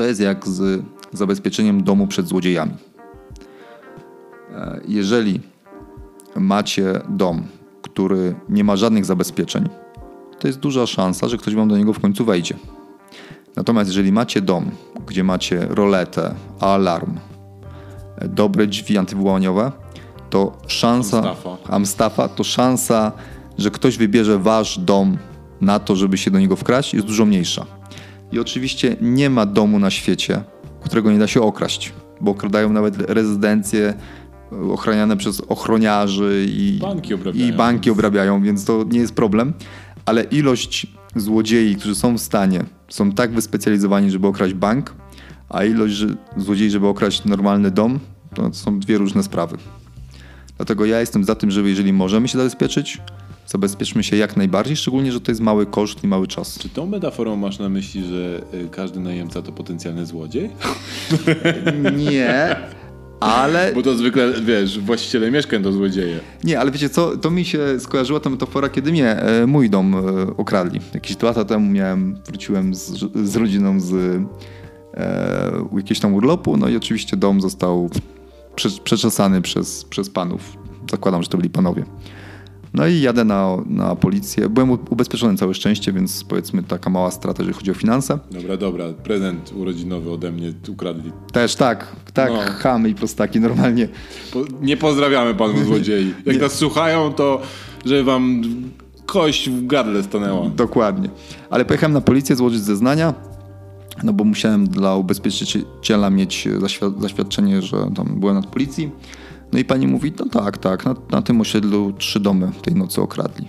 to 0.00 0.04
jest 0.04 0.20
jak 0.20 0.48
z 0.48 0.82
zabezpieczeniem 1.12 1.82
domu 1.82 2.06
przed 2.06 2.28
złodziejami. 2.28 2.72
E, 4.54 4.80
jeżeli 4.88 5.40
macie 6.36 7.00
dom, 7.08 7.42
który 7.82 8.34
nie 8.48 8.64
ma 8.64 8.76
żadnych 8.76 9.04
zabezpieczeń, 9.04 9.68
to 10.38 10.46
jest 10.46 10.60
duża 10.60 10.86
szansa, 10.86 11.28
że 11.28 11.36
ktoś 11.36 11.54
wam 11.54 11.68
do 11.68 11.76
niego 11.78 11.92
w 11.92 12.00
końcu 12.00 12.24
wejdzie. 12.24 12.54
Natomiast 13.56 13.90
jeżeli 13.90 14.12
macie 14.12 14.40
dom, 14.40 14.70
gdzie 15.06 15.24
macie 15.24 15.66
roletę, 15.70 16.34
alarm, 16.60 17.14
dobre 18.28 18.66
drzwi 18.66 18.98
antywyłamaniowe, 18.98 19.72
to 20.30 20.52
szansa 20.66 21.18
Amstafa. 21.18 21.58
Amstafa, 21.68 22.28
to 22.28 22.44
szansa, 22.44 23.12
że 23.58 23.70
ktoś 23.70 23.98
wybierze 23.98 24.38
wasz 24.38 24.78
dom 24.78 25.18
na 25.60 25.78
to, 25.78 25.96
żeby 25.96 26.18
się 26.18 26.30
do 26.30 26.38
niego 26.38 26.56
wkraść, 26.56 26.94
jest 26.94 27.06
dużo 27.06 27.26
mniejsza. 27.26 27.79
I 28.32 28.38
oczywiście 28.38 28.96
nie 29.00 29.30
ma 29.30 29.46
domu 29.46 29.78
na 29.78 29.90
świecie, 29.90 30.42
którego 30.84 31.12
nie 31.12 31.18
da 31.18 31.26
się 31.26 31.42
okraść, 31.42 31.92
bo 32.20 32.30
okradają 32.30 32.72
nawet 32.72 33.10
rezydencje 33.10 33.94
ochraniane 34.72 35.16
przez 35.16 35.40
ochroniarzy 35.40 36.46
i 36.48 36.78
banki 36.80 37.14
obrabiają, 37.14 37.48
i 37.48 37.52
banki 37.52 37.90
obrabiają 37.90 38.42
więc 38.42 38.64
to 38.64 38.84
nie 38.90 38.98
jest 38.98 39.14
problem 39.14 39.52
ale 40.06 40.22
ilość 40.24 40.86
złodziei, 41.16 41.76
którzy 41.76 41.94
są 41.94 42.18
w 42.18 42.20
stanie, 42.20 42.64
są 42.88 43.12
tak 43.12 43.32
wyspecjalizowani, 43.32 44.10
żeby 44.10 44.26
okraść 44.26 44.54
bank, 44.54 44.94
a 45.48 45.64
ilość 45.64 46.04
złodziei, 46.36 46.70
żeby 46.70 46.86
okraść 46.86 47.24
normalny 47.24 47.70
dom, 47.70 48.00
to 48.34 48.54
są 48.54 48.80
dwie 48.80 48.98
różne 48.98 49.22
sprawy. 49.22 49.56
Dlatego 50.56 50.84
ja 50.84 51.00
jestem 51.00 51.24
za 51.24 51.34
tym, 51.34 51.50
żeby 51.50 51.68
jeżeli 51.68 51.92
możemy 51.92 52.28
się 52.28 52.38
zabezpieczyć, 52.38 52.98
zabezpieczmy 53.52 54.02
się 54.02 54.16
jak 54.16 54.36
najbardziej, 54.36 54.76
szczególnie, 54.76 55.12
że 55.12 55.20
to 55.20 55.30
jest 55.30 55.40
mały 55.40 55.66
koszt 55.66 56.04
i 56.04 56.06
mały 56.06 56.26
czas. 56.26 56.58
Czy 56.58 56.68
tą 56.68 56.86
metaforą 56.86 57.36
masz 57.36 57.58
na 57.58 57.68
myśli, 57.68 58.04
że 58.04 58.42
y, 58.54 58.68
każdy 58.68 59.00
najemca 59.00 59.42
to 59.42 59.52
potencjalny 59.52 60.06
złodziej? 60.06 60.50
Nie, 62.10 62.56
ale... 63.20 63.72
Bo 63.74 63.82
to 63.82 63.94
zwykle, 63.94 64.32
wiesz, 64.42 64.78
właściciele 64.78 65.30
mieszkań 65.30 65.62
to 65.62 65.72
złodzieje. 65.72 66.20
Nie, 66.44 66.60
ale 66.60 66.70
wiecie 66.70 66.88
co, 66.88 67.16
to 67.16 67.30
mi 67.30 67.44
się 67.44 67.80
skojarzyła 67.80 68.20
ta 68.20 68.30
metafora, 68.30 68.68
kiedy 68.68 68.92
mnie 68.92 69.16
e, 69.16 69.46
mój 69.46 69.70
dom 69.70 69.94
e, 69.94 70.36
okradli. 70.36 70.80
Jakieś 70.94 71.16
dwa 71.16 71.28
lata 71.28 71.44
temu 71.44 71.70
miałem, 71.70 72.18
wróciłem 72.26 72.74
z, 72.74 72.88
z 73.24 73.36
rodziną 73.36 73.80
z 73.80 73.92
e, 73.92 74.26
jakiegoś 75.76 76.00
tam 76.00 76.14
urlopu, 76.14 76.56
no 76.56 76.68
i 76.68 76.76
oczywiście 76.76 77.16
dom 77.16 77.40
został 77.40 77.90
prze, 78.54 78.68
przeczesany 78.84 79.42
przez, 79.42 79.84
przez 79.84 80.10
panów. 80.10 80.56
Zakładam, 80.90 81.22
że 81.22 81.28
to 81.28 81.36
byli 81.36 81.50
panowie. 81.50 81.84
No 82.74 82.86
i 82.86 83.00
jadę 83.00 83.24
na, 83.24 83.56
na 83.66 83.96
policję. 83.96 84.48
Byłem 84.48 84.70
ubezpieczony 84.70 85.36
całe 85.36 85.54
szczęście, 85.54 85.92
więc 85.92 86.24
powiedzmy 86.24 86.62
taka 86.62 86.90
mała 86.90 87.10
strata, 87.10 87.42
jeżeli 87.42 87.58
chodzi 87.58 87.70
o 87.70 87.74
finanse. 87.74 88.18
Dobra, 88.30 88.56
dobra. 88.56 88.84
Prezent 89.04 89.52
urodzinowy 89.56 90.10
ode 90.10 90.32
mnie 90.32 90.52
ukradli. 90.68 91.12
Też 91.32 91.54
tak, 91.54 91.96
tak, 92.14 92.32
no. 92.32 92.38
chamy 92.58 92.88
i 92.88 92.94
prostaki 92.94 93.40
normalnie. 93.40 93.88
Po, 94.32 94.44
nie 94.62 94.76
pozdrawiamy 94.76 95.34
panu 95.34 95.64
złodziei. 95.64 96.14
Jak 96.26 96.36
nie. 96.36 96.42
nas 96.42 96.52
słuchają, 96.52 97.12
to 97.12 97.40
żeby 97.84 98.04
wam 98.04 98.42
kość 99.06 99.50
w 99.50 99.66
gardle 99.66 100.02
stanęła. 100.02 100.48
Dokładnie. 100.48 101.08
Ale 101.50 101.64
pojechałem 101.64 101.92
na 101.92 102.00
policję 102.00 102.36
złożyć 102.36 102.60
zeznania, 102.60 103.14
no 104.02 104.12
bo 104.12 104.24
musiałem 104.24 104.68
dla 104.68 104.96
ubezpieczyciela 104.96 106.10
mieć 106.10 106.48
zaświadczenie, 106.98 107.62
że 107.62 107.76
tam 107.96 108.20
byłem 108.20 108.34
na 108.34 108.42
policji. 108.42 108.90
No 109.52 109.58
i 109.58 109.64
pani 109.64 109.86
mówi, 109.86 110.12
no 110.18 110.26
tak, 110.26 110.58
tak, 110.58 110.84
na, 110.84 110.94
na 111.10 111.22
tym 111.22 111.40
osiedlu 111.40 111.92
trzy 111.92 112.20
domy 112.20 112.52
tej 112.62 112.74
nocy 112.74 113.02
okradli. 113.02 113.48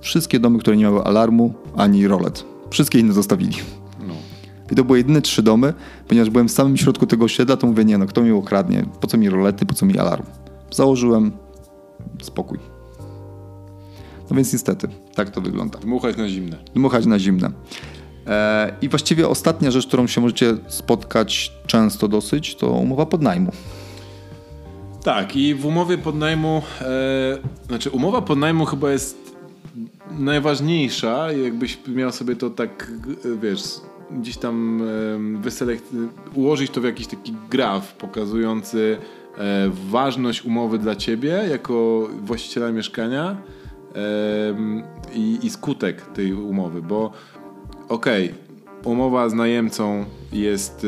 Wszystkie 0.00 0.40
domy, 0.40 0.58
które 0.58 0.76
nie 0.76 0.82
miały 0.82 1.04
alarmu 1.04 1.54
ani 1.76 2.08
rolet. 2.08 2.44
Wszystkie 2.70 2.98
inne 2.98 3.12
zostawili. 3.12 3.56
No. 4.06 4.14
I 4.72 4.74
to 4.74 4.84
były 4.84 4.98
jedyne 4.98 5.22
trzy 5.22 5.42
domy, 5.42 5.74
ponieważ 6.08 6.30
byłem 6.30 6.48
w 6.48 6.52
samym 6.52 6.76
środku 6.76 7.06
tego 7.06 7.24
osiedla, 7.24 7.56
to 7.56 7.66
mówię, 7.66 7.84
nie 7.84 7.98
no, 7.98 8.06
kto 8.06 8.22
mi 8.22 8.32
okradnie? 8.32 8.86
Po 9.00 9.06
co 9.06 9.18
mi 9.18 9.30
rolety, 9.30 9.66
po 9.66 9.74
co 9.74 9.86
mi 9.86 9.98
alarm? 9.98 10.24
Założyłem 10.70 11.32
spokój. 12.22 12.58
No 14.30 14.36
więc 14.36 14.52
niestety, 14.52 14.88
tak 15.14 15.30
to 15.30 15.40
wygląda. 15.40 15.78
Dmuchać 15.78 16.16
na 16.16 16.28
zimne. 16.28 16.56
Dmuchać 16.74 17.06
na 17.06 17.18
zimne. 17.18 17.50
E, 18.26 18.72
I 18.82 18.88
właściwie 18.88 19.28
ostatnia 19.28 19.70
rzecz, 19.70 19.86
którą 19.86 20.06
się 20.06 20.20
możecie 20.20 20.56
spotkać 20.68 21.52
często 21.66 22.08
dosyć, 22.08 22.56
to 22.56 22.70
umowa 22.70 23.06
podnajmu. 23.06 23.52
Tak, 25.08 25.36
i 25.36 25.54
w 25.54 25.66
umowie 25.66 25.98
podnajmu, 25.98 26.62
e, 26.80 27.38
znaczy 27.66 27.90
umowa 27.90 28.22
podnajmu 28.22 28.64
chyba 28.64 28.90
jest 28.90 29.36
najważniejsza, 30.18 31.32
jakbyś 31.32 31.78
miał 31.86 32.12
sobie 32.12 32.36
to 32.36 32.50
tak, 32.50 32.92
wiesz, 33.42 33.62
gdzieś 34.10 34.36
tam 34.36 34.82
e, 35.36 35.40
wyselekt, 35.40 35.84
ułożyć 36.34 36.70
to 36.70 36.80
w 36.80 36.84
jakiś 36.84 37.06
taki 37.06 37.34
graf 37.50 37.92
pokazujący 37.92 38.98
e, 39.38 39.70
ważność 39.90 40.44
umowy 40.44 40.78
dla 40.78 40.96
ciebie 40.96 41.28
jako 41.50 42.08
właściciela 42.24 42.72
mieszkania 42.72 43.36
e, 43.94 43.98
i, 45.14 45.38
i 45.42 45.50
skutek 45.50 46.02
tej 46.02 46.32
umowy, 46.32 46.82
bo 46.82 47.12
okej, 47.88 48.24
okay, 48.24 48.47
umowa 48.84 49.28
z 49.28 49.34
najemcą 49.34 50.04
jest, 50.32 50.86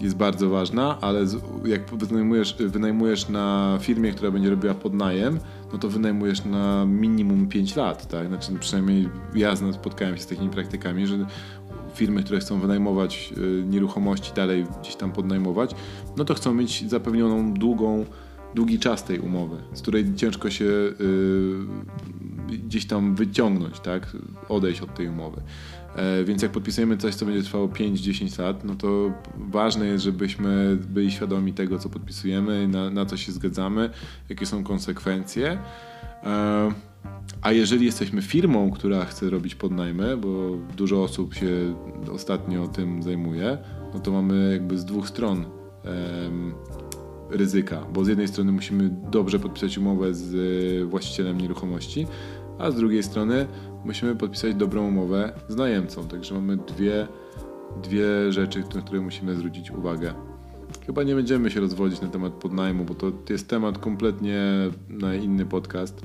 jest 0.00 0.16
bardzo 0.16 0.48
ważna, 0.48 0.98
ale 1.00 1.26
jak 1.64 1.94
wynajmujesz, 1.94 2.56
wynajmujesz 2.58 3.28
na 3.28 3.78
firmie, 3.80 4.12
która 4.12 4.30
będzie 4.30 4.50
robiła 4.50 4.74
podnajem, 4.74 5.38
no 5.72 5.78
to 5.78 5.88
wynajmujesz 5.88 6.44
na 6.44 6.86
minimum 6.86 7.48
5 7.48 7.76
lat, 7.76 8.08
tak? 8.08 8.28
Znaczy 8.28 8.52
przynajmniej 8.60 9.08
ja 9.34 9.56
spotkałem 9.56 10.16
się 10.16 10.22
z 10.22 10.26
takimi 10.26 10.50
praktykami, 10.50 11.06
że 11.06 11.26
firmy, 11.94 12.22
które 12.22 12.40
chcą 12.40 12.60
wynajmować 12.60 13.32
y, 13.38 13.64
nieruchomości 13.66 14.32
dalej 14.36 14.66
gdzieś 14.80 14.96
tam 14.96 15.12
podnajmować, 15.12 15.74
no 16.16 16.24
to 16.24 16.34
chcą 16.34 16.54
mieć 16.54 16.90
zapewnioną 16.90 17.54
długą, 17.54 18.04
długi 18.54 18.78
czas 18.78 19.04
tej 19.04 19.18
umowy, 19.18 19.56
z 19.72 19.82
której 19.82 20.14
ciężko 20.14 20.50
się 20.50 20.64
y, 20.64 20.94
gdzieś 22.48 22.86
tam 22.86 23.14
wyciągnąć, 23.14 23.80
tak? 23.80 24.16
Odejść 24.48 24.80
od 24.80 24.94
tej 24.94 25.08
umowy. 25.08 25.42
E, 25.96 26.24
więc 26.24 26.42
jak 26.42 26.52
podpisujemy 26.52 26.96
coś, 26.96 27.14
co 27.14 27.26
będzie 27.26 27.42
trwało 27.42 27.68
5-10 27.68 28.42
lat, 28.42 28.64
no 28.64 28.74
to 28.74 29.12
ważne 29.36 29.86
jest, 29.86 30.04
żebyśmy 30.04 30.78
byli 30.88 31.10
świadomi 31.10 31.52
tego, 31.52 31.78
co 31.78 31.88
podpisujemy, 31.88 32.68
na, 32.68 32.90
na 32.90 33.06
co 33.06 33.16
się 33.16 33.32
zgadzamy, 33.32 33.90
jakie 34.28 34.46
są 34.46 34.64
konsekwencje. 34.64 35.58
E, 36.24 36.72
a 37.42 37.52
jeżeli 37.52 37.86
jesteśmy 37.86 38.22
firmą, 38.22 38.70
która 38.70 39.04
chce 39.04 39.30
robić 39.30 39.54
podnajmy, 39.54 40.16
bo 40.16 40.56
dużo 40.76 41.02
osób 41.02 41.34
się 41.34 41.74
ostatnio 42.12 42.68
tym 42.68 43.02
zajmuje, 43.02 43.58
no 43.94 44.00
to 44.00 44.12
mamy 44.12 44.52
jakby 44.52 44.78
z 44.78 44.84
dwóch 44.84 45.08
stron 45.08 45.44
ryzyka, 47.30 47.86
bo 47.92 48.04
z 48.04 48.08
jednej 48.08 48.28
strony 48.28 48.52
musimy 48.52 48.90
dobrze 49.10 49.38
podpisać 49.38 49.78
umowę 49.78 50.14
z 50.14 50.88
właścicielem 50.88 51.40
nieruchomości, 51.40 52.06
a 52.58 52.70
z 52.70 52.74
drugiej 52.76 53.02
strony 53.02 53.46
musimy 53.84 54.16
podpisać 54.16 54.54
dobrą 54.54 54.88
umowę 54.88 55.32
z 55.48 55.56
najemcą. 55.56 56.08
Także 56.08 56.34
mamy 56.34 56.56
dwie, 56.56 57.08
dwie 57.82 58.32
rzeczy, 58.32 58.64
na 58.74 58.82
które 58.82 59.00
musimy 59.00 59.36
zwrócić 59.36 59.70
uwagę. 59.70 60.14
Chyba 60.86 61.02
nie 61.02 61.14
będziemy 61.14 61.50
się 61.50 61.60
rozwodzić 61.60 62.00
na 62.00 62.08
temat 62.08 62.32
podnajmu, 62.32 62.84
bo 62.84 62.94
to 62.94 63.12
jest 63.30 63.48
temat 63.48 63.78
kompletnie 63.78 64.42
na 64.88 65.14
inny 65.14 65.46
podcast. 65.46 66.02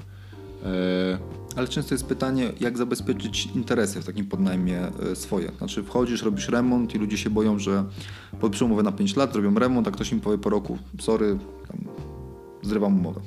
E... 0.63 1.17
Ale 1.55 1.67
często 1.67 1.93
jest 1.93 2.05
pytanie, 2.05 2.51
jak 2.59 2.77
zabezpieczyć 2.77 3.49
interesy 3.55 4.01
w 4.01 4.05
takim 4.05 4.25
podnajmie 4.25 4.79
e, 5.11 5.15
swoje. 5.15 5.51
Znaczy 5.57 5.83
wchodzisz, 5.83 6.23
robisz 6.23 6.49
remont 6.49 6.95
i 6.95 6.97
ludzie 6.97 7.17
się 7.17 7.29
boją, 7.29 7.59
że 7.59 7.83
podpiszą 8.39 8.65
umowę 8.65 8.83
na 8.83 8.91
5 8.91 9.15
lat, 9.15 9.35
robią 9.35 9.55
remont, 9.55 9.87
a 9.87 9.91
ktoś 9.91 10.11
im 10.11 10.19
powie 10.19 10.37
po 10.37 10.49
roku, 10.49 10.77
sorry, 10.99 11.37
zrywam 12.61 12.99
umowę. 12.99 13.21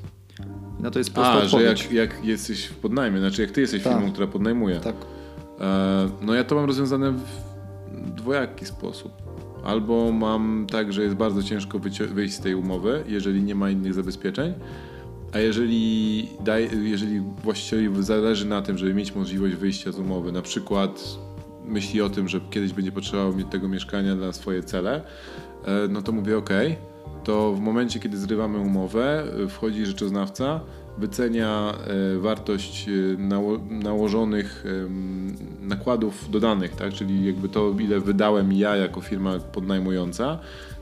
Na 0.80 0.90
to 0.90 0.98
jest 0.98 1.12
prosta 1.12 1.32
a, 1.32 1.42
odpowiedź. 1.42 1.88
że 1.88 1.94
jak, 1.94 2.12
jak 2.12 2.24
jesteś 2.24 2.64
w 2.64 2.76
podnajmie, 2.76 3.18
znaczy 3.18 3.42
jak 3.42 3.50
ty 3.50 3.60
jesteś 3.60 3.82
tak. 3.82 3.92
firmą, 3.92 4.12
która 4.12 4.26
podnajmuje. 4.26 4.80
Tak. 4.80 4.96
E, 5.60 6.08
no 6.22 6.34
ja 6.34 6.44
to 6.44 6.54
mam 6.54 6.64
rozwiązane 6.64 7.12
w 7.12 8.10
dwojaki 8.10 8.66
sposób. 8.66 9.12
Albo 9.64 10.12
mam 10.12 10.66
tak, 10.70 10.92
że 10.92 11.02
jest 11.02 11.14
bardzo 11.14 11.42
ciężko 11.42 11.78
wyjść 12.14 12.34
z 12.34 12.40
tej 12.40 12.54
umowy, 12.54 13.04
jeżeli 13.06 13.42
nie 13.42 13.54
ma 13.54 13.70
innych 13.70 13.94
zabezpieczeń, 13.94 14.54
a 15.32 15.38
jeżeli, 15.38 16.28
daj, 16.44 16.70
jeżeli 16.82 17.20
właścicielowi 17.20 18.02
zależy 18.02 18.46
na 18.46 18.62
tym, 18.62 18.78
żeby 18.78 18.94
mieć 18.94 19.14
możliwość 19.14 19.54
wyjścia 19.54 19.92
z 19.92 19.98
umowy, 19.98 20.32
na 20.32 20.42
przykład 20.42 21.18
myśli 21.64 22.02
o 22.02 22.10
tym, 22.10 22.28
że 22.28 22.40
kiedyś 22.50 22.72
będzie 22.72 22.92
potrzebował 22.92 23.36
mieć 23.36 23.46
tego 23.50 23.68
mieszkania 23.68 24.14
na 24.14 24.32
swoje 24.32 24.62
cele, 24.62 25.02
e, 25.64 25.88
no 25.88 26.02
to 26.02 26.12
mówię 26.12 26.38
ok, 26.38 26.50
to 27.24 27.52
w 27.52 27.60
momencie, 27.60 28.00
kiedy 28.00 28.18
zrywamy 28.18 28.58
umowę, 28.58 29.24
wchodzi 29.48 29.86
rzeczoznawca, 29.86 30.60
wycenia 30.98 31.74
e, 32.14 32.18
wartość 32.18 32.88
e, 32.88 32.92
nało 33.18 33.58
nałożonych 33.70 34.64
nakładów 35.62 36.30
dodanych, 36.30 36.76
tak? 36.76 36.92
czyli 36.92 37.26
jakby 37.26 37.48
to, 37.48 37.74
ile 37.80 38.00
wydałem 38.00 38.52
ja 38.52 38.76
jako 38.76 39.00
firma 39.00 39.38
podnajmująca 39.38 40.38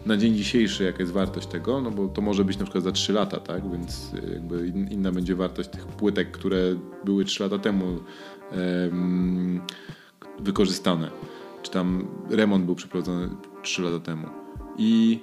na 0.06 0.16
dzień 0.16 0.34
dzisiejszy, 0.34 0.84
jaka 0.84 0.98
jest 0.98 1.12
wartość 1.12 1.46
tego, 1.46 1.80
no 1.80 1.90
bo 1.90 2.08
to 2.08 2.20
może 2.20 2.44
być 2.44 2.58
na 2.58 2.64
przykład 2.64 2.84
za 2.84 2.92
3 2.92 3.12
lata, 3.12 3.40
tak? 3.40 3.70
więc 3.72 4.10
e, 4.14 4.32
jakby 4.32 4.66
inna 4.68 5.12
będzie 5.12 5.34
wartość 5.34 5.68
tych 5.68 5.86
płytek, 5.86 6.30
które 6.30 6.58
były 7.04 7.24
3 7.24 7.42
lata 7.42 7.58
temu 7.58 7.98
wykorzystane, 10.40 11.10
czy 11.62 11.70
tam 11.70 12.08
remont 12.30 12.64
był 12.64 12.74
przeprowadzony 12.74 13.28
3 13.62 13.82
lata 13.82 14.00
temu. 14.00 14.26
I 14.78 15.20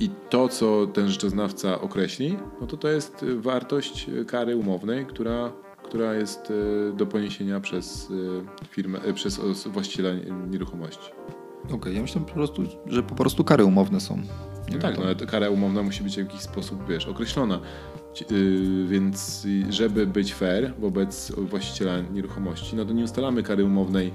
i 0.00 0.10
to, 0.30 0.48
co 0.48 0.86
ten 0.86 1.08
rzeczoznawca 1.08 1.80
określi, 1.80 2.38
no 2.60 2.66
to 2.66 2.76
to 2.76 2.88
jest 2.88 3.22
y, 3.22 3.40
wartość 3.40 4.08
y, 4.08 4.24
kary 4.24 4.56
umownej, 4.56 5.06
która, 5.06 5.52
która 5.82 6.14
jest 6.14 6.50
y, 6.50 6.92
do 6.96 7.06
poniesienia 7.06 7.60
przez 7.60 8.12
firmę, 8.70 8.98
przez 9.14 9.40
właściciela 9.66 10.10
nieruchomości. 10.50 11.10
Okej, 11.64 11.76
okay, 11.76 11.92
ja 11.92 12.02
myślę 12.02 12.20
po 12.20 12.34
prostu, 12.34 12.62
że 12.86 13.02
po 13.02 13.14
prostu 13.14 13.44
kary 13.44 13.64
umowne 13.64 14.00
są. 14.00 14.22
No 14.72 14.78
tak, 14.78 14.98
no, 14.98 15.04
ale 15.04 15.14
kara 15.14 15.50
umowna 15.50 15.82
musi 15.82 16.02
być 16.02 16.14
w 16.14 16.18
jakiś 16.18 16.40
sposób, 16.40 16.88
wiesz, 16.88 17.06
określona. 17.06 17.60
Więc 18.86 19.46
żeby 19.70 20.06
być 20.06 20.34
fair 20.34 20.74
wobec 20.78 21.32
właściciela 21.36 22.00
nieruchomości, 22.00 22.76
no 22.76 22.84
to 22.84 22.92
nie 22.92 23.04
ustalamy 23.04 23.42
kary 23.42 23.64
umownej 23.64 24.12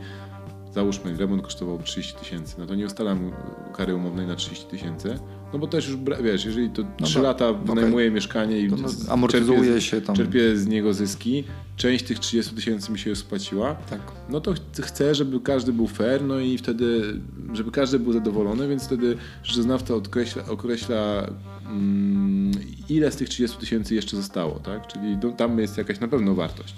załóżmy, 0.73 1.17
remont 1.17 1.41
kosztował 1.41 1.83
30 1.83 2.13
tysięcy, 2.13 2.55
no 2.57 2.65
to 2.65 2.75
nie 2.75 2.85
ustalam 2.85 3.31
kary 3.73 3.95
umownej 3.95 4.27
na 4.27 4.35
30 4.35 4.65
tysięcy, 4.65 5.19
no 5.53 5.59
bo 5.59 5.67
też 5.67 5.87
już, 5.87 5.97
wiesz, 6.23 6.45
jeżeli 6.45 6.69
to 6.69 6.81
no 6.99 7.07
3 7.07 7.19
lata 7.19 7.53
wynajmuję 7.53 8.05
okay. 8.05 8.15
mieszkanie 8.15 8.59
i 8.59 8.69
no, 8.69 8.77
amortyzuje 9.09 9.59
czerpię, 9.59 9.81
się 9.81 10.01
tam. 10.01 10.15
czerpię 10.15 10.57
z 10.57 10.67
niego 10.67 10.93
zyski, 10.93 11.43
część 11.77 12.05
tych 12.05 12.19
30 12.19 12.55
tysięcy 12.55 12.91
mi 12.91 12.99
się 12.99 13.09
już 13.09 13.19
spłaciła, 13.19 13.75
tak. 13.89 14.01
no 14.29 14.41
to 14.41 14.53
chcę, 14.81 15.15
żeby 15.15 15.39
każdy 15.39 15.73
był 15.73 15.87
fair, 15.87 16.23
no 16.23 16.39
i 16.39 16.57
wtedy, 16.57 17.19
żeby 17.53 17.71
każdy 17.71 17.99
był 17.99 18.13
zadowolony, 18.13 18.67
więc 18.67 18.85
wtedy 18.85 19.17
rzeczoznawca 19.43 19.95
określa, 19.95 20.45
określa 20.45 21.27
mm, 21.65 22.51
ile 22.89 23.11
z 23.11 23.15
tych 23.15 23.29
30 23.29 23.57
tysięcy 23.57 23.95
jeszcze 23.95 24.17
zostało, 24.17 24.59
tak? 24.59 24.87
Czyli 24.87 25.17
tam 25.37 25.59
jest 25.59 25.77
jakaś 25.77 25.99
na 25.99 26.07
pewno 26.07 26.35
wartość. 26.35 26.75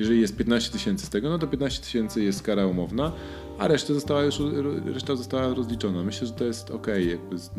Jeżeli 0.00 0.20
jest 0.20 0.36
15 0.36 0.72
tysięcy 0.72 1.06
z 1.06 1.10
tego, 1.10 1.30
no 1.30 1.38
to 1.38 1.46
15 1.46 1.82
tysięcy 1.82 2.24
jest 2.24 2.42
kara 2.42 2.66
umowna, 2.66 3.12
a 3.58 3.68
reszta 3.68 3.94
została 3.94 4.22
już 4.22 4.38
reszta 4.94 5.16
została 5.16 5.54
rozliczona. 5.54 6.02
Myślę, 6.02 6.26
że 6.26 6.32
to 6.32 6.44
jest 6.44 6.70
ok 6.70 6.86
jakby 7.10 7.38
z, 7.38 7.50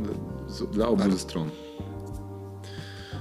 z, 0.47 0.71
dla 0.71 0.87
obu 0.87 1.03
tak. 1.03 1.11
ze 1.11 1.19
stron. 1.19 1.49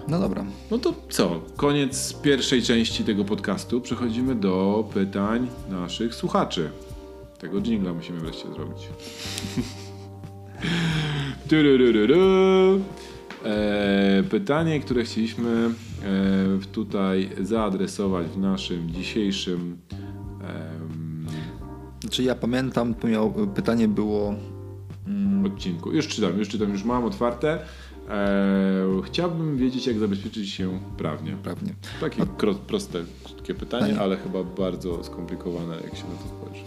No 0.09 0.21
dobra. 0.21 0.45
No 0.71 0.79
to 0.79 0.95
co? 1.09 1.41
Koniec 1.57 2.13
pierwszej 2.13 2.63
części 2.63 3.05
tego 3.05 3.25
podcastu. 3.25 3.81
Przechodzimy 3.81 4.35
do 4.35 4.85
pytań 4.95 5.49
naszych 5.71 6.15
słuchaczy. 6.15 6.71
Tego 7.39 7.61
jingla 7.61 7.93
musimy 7.95 8.21
wreszcie 8.21 8.49
zrobić. 8.55 8.89
E, 13.45 14.23
pytanie, 14.31 14.81
które 14.81 15.05
chcieliśmy 15.05 15.71
tutaj 16.73 17.31
zaadresować 17.41 18.27
w 18.27 18.39
naszym 18.39 18.91
dzisiejszym. 18.91 19.77
Czy 22.11 22.23
ja 22.23 22.35
pamiętam, 22.35 22.95
miał, 23.05 23.33
pytanie 23.55 23.89
było. 23.89 24.35
Mm, 25.07 25.47
odcinku. 25.47 25.93
Już 25.93 26.09
czytam, 26.09 26.39
już 26.39 26.49
czytam, 26.49 26.73
już 26.73 26.85
mam 26.85 27.05
otwarte. 27.05 27.59
E, 28.09 28.87
chciałbym 29.05 29.57
wiedzieć, 29.57 29.87
jak 29.87 29.99
zabezpieczyć 29.99 30.51
się 30.51 30.81
prawnie. 30.99 31.37
Prawnie. 31.43 31.75
Takie 32.01 32.23
A... 32.23 32.27
proste, 32.67 33.05
krótkie 33.25 33.55
pytanie, 33.55 34.01
ale 34.01 34.17
chyba 34.17 34.45
bardzo 34.45 35.05
skomplikowane, 35.05 35.75
jak 35.75 35.97
się 35.97 36.05
na 36.05 36.15
to 36.15 36.29
spojrzy. 36.29 36.65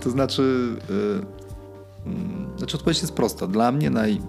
To 0.00 0.10
znaczy, 0.10 0.76
yy, 0.88 2.12
yy, 2.12 2.58
znaczy 2.58 2.76
odpowiedź 2.76 3.00
jest 3.00 3.14
prosta. 3.14 3.46
Dla 3.46 3.72
mnie 3.72 3.90
naj, 3.90 4.20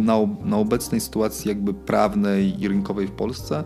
na, 0.00 0.18
na 0.44 0.58
obecnej 0.58 1.00
sytuacji 1.00 1.48
jakby 1.48 1.74
prawnej 1.74 2.62
i 2.62 2.68
rynkowej 2.68 3.06
w 3.06 3.12
Polsce 3.12 3.64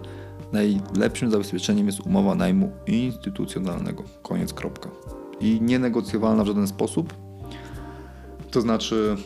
najlepszym 0.52 1.30
zabezpieczeniem 1.30 1.86
jest 1.86 2.00
umowa 2.00 2.34
najmu 2.34 2.72
instytucjonalnego. 2.86 4.02
Koniec, 4.22 4.52
kropka. 4.52 4.90
I 5.40 5.60
nienegocjowalna 5.60 6.44
w 6.44 6.46
żaden 6.46 6.66
sposób. 6.66 7.14
To 8.50 8.60
znaczy 8.60 9.16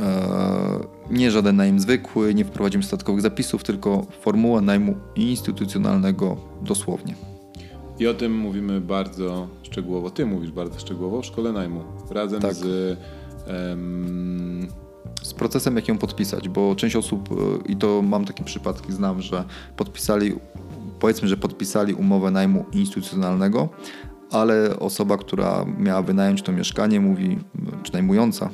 e, 0.00 0.80
nie 1.10 1.30
żaden 1.30 1.56
najem 1.56 1.80
zwykły, 1.80 2.34
nie 2.34 2.44
wprowadzimy 2.44 2.84
dodatkowych 2.84 3.22
zapisów, 3.22 3.64
tylko 3.64 4.06
formuła 4.20 4.60
najmu 4.60 4.94
instytucjonalnego 5.16 6.36
dosłownie. 6.62 7.14
I 7.98 8.06
o 8.06 8.14
tym 8.14 8.36
mówimy 8.38 8.80
bardzo 8.80 9.48
szczegółowo. 9.62 10.10
Ty 10.10 10.26
mówisz 10.26 10.50
bardzo 10.50 10.78
szczegółowo 10.78 11.22
w 11.22 11.26
szkole 11.26 11.52
najmu. 11.52 11.82
Razem 12.10 12.40
tak. 12.40 12.54
z 12.54 12.98
um, 13.70 14.49
z 15.22 15.34
procesem, 15.34 15.76
jak 15.76 15.88
ją 15.88 15.98
podpisać, 15.98 16.48
bo 16.48 16.74
część 16.74 16.96
osób, 16.96 17.28
e, 17.32 17.72
i 17.72 17.76
to 17.76 18.02
mam 18.02 18.24
takie 18.24 18.44
przypadki, 18.44 18.92
znam, 18.92 19.22
że 19.22 19.44
podpisali, 19.76 20.34
powiedzmy, 21.00 21.28
że 21.28 21.36
podpisali 21.36 21.94
umowę 21.94 22.30
najmu 22.30 22.64
instytucjonalnego, 22.72 23.68
ale 24.30 24.78
osoba, 24.78 25.16
która 25.16 25.64
miała 25.78 26.02
wynająć 26.02 26.42
to 26.42 26.52
mieszkanie, 26.52 27.00
mówi, 27.00 27.38
czy 27.82 27.92
najmująca, 27.92 28.50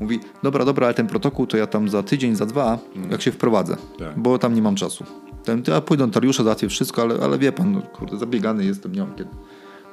mówi, 0.00 0.20
dobra, 0.42 0.64
dobra, 0.64 0.86
ale 0.86 0.94
ten 0.94 1.06
protokół 1.06 1.46
to 1.46 1.56
ja 1.56 1.66
tam 1.66 1.88
za 1.88 2.02
tydzień, 2.02 2.36
za 2.36 2.46
dwa, 2.46 2.78
mm. 2.96 3.10
jak 3.10 3.22
się 3.22 3.32
wprowadzę, 3.32 3.76
tak. 3.98 4.18
bo 4.18 4.38
tam 4.38 4.54
nie 4.54 4.62
mam 4.62 4.74
czasu. 4.74 5.04
Ten, 5.44 5.62
ja 5.68 5.80
pójdę 5.80 6.02
do 6.02 6.06
notariusza, 6.06 6.42
załatwię 6.42 6.68
wszystko, 6.68 7.02
ale, 7.02 7.14
ale 7.22 7.38
wie 7.38 7.52
pan, 7.52 7.72
no, 7.72 7.82
kurde, 7.82 8.18
zabiegany 8.18 8.64
jestem, 8.64 8.92
nie 8.92 9.00
mam 9.00 9.14
kiedy. 9.14 9.30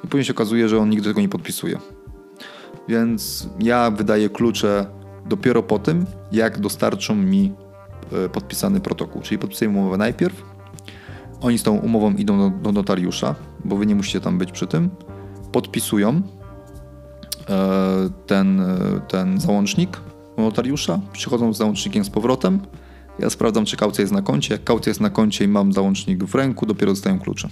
I 0.04 0.08
później 0.08 0.24
się 0.24 0.32
okazuje, 0.32 0.68
że 0.68 0.78
on 0.78 0.90
nigdy 0.90 1.08
tego 1.08 1.20
nie 1.20 1.28
podpisuje. 1.28 1.78
Więc 2.88 3.48
ja 3.60 3.90
wydaję 3.90 4.28
klucze 4.28 4.86
dopiero 5.26 5.62
po 5.62 5.78
tym, 5.78 6.06
jak 6.32 6.60
dostarczą 6.60 7.14
mi 7.14 7.52
e, 8.12 8.28
podpisany 8.28 8.80
protokół. 8.80 9.22
Czyli 9.22 9.38
podpisuję 9.38 9.70
umowę 9.70 9.96
najpierw, 9.96 10.42
oni 11.40 11.58
z 11.58 11.62
tą 11.62 11.78
umową 11.78 12.12
idą 12.12 12.38
do, 12.38 12.58
do 12.58 12.72
notariusza, 12.72 13.34
bo 13.64 13.76
wy 13.76 13.86
nie 13.86 13.94
musicie 13.94 14.20
tam 14.20 14.38
być 14.38 14.52
przy 14.52 14.66
tym, 14.66 14.90
podpisują 15.52 16.22
e, 17.48 18.10
ten, 18.26 18.60
e, 18.60 19.00
ten 19.08 19.40
załącznik 19.40 20.00
notariusza, 20.36 21.00
przychodzą 21.12 21.52
z 21.52 21.58
załącznikiem 21.58 22.04
z 22.04 22.10
powrotem, 22.10 22.60
ja 23.18 23.30
sprawdzam, 23.30 23.64
czy 23.64 23.76
kaucja 23.76 24.02
jest 24.02 24.12
na 24.12 24.22
koncie. 24.22 24.54
Jak 24.54 24.64
kaucja 24.64 24.90
jest 24.90 25.00
na 25.00 25.10
koncie 25.10 25.44
i 25.44 25.48
mam 25.48 25.72
załącznik 25.72 26.24
w 26.24 26.34
ręku, 26.34 26.66
dopiero 26.66 26.92
dostaję 26.92 27.18
klucze. 27.18 27.48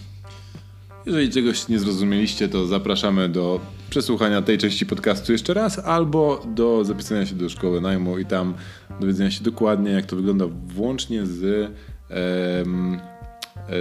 Jeżeli 1.08 1.30
czegoś 1.30 1.68
nie 1.68 1.78
zrozumieliście, 1.78 2.48
to 2.48 2.66
zapraszamy 2.66 3.28
do 3.28 3.60
przesłuchania 3.90 4.42
tej 4.42 4.58
części 4.58 4.86
podcastu 4.86 5.32
jeszcze 5.32 5.54
raz, 5.54 5.78
albo 5.78 6.46
do 6.54 6.84
zapisania 6.84 7.26
się 7.26 7.34
do 7.34 7.48
szkoły 7.48 7.80
najmu 7.80 8.18
i 8.18 8.26
tam 8.26 8.54
dowiedzenia 9.00 9.30
się 9.30 9.44
dokładnie, 9.44 9.90
jak 9.90 10.06
to 10.06 10.16
wygląda 10.16 10.44
włącznie 10.66 11.26
z 11.26 11.70
e, 12.10 13.08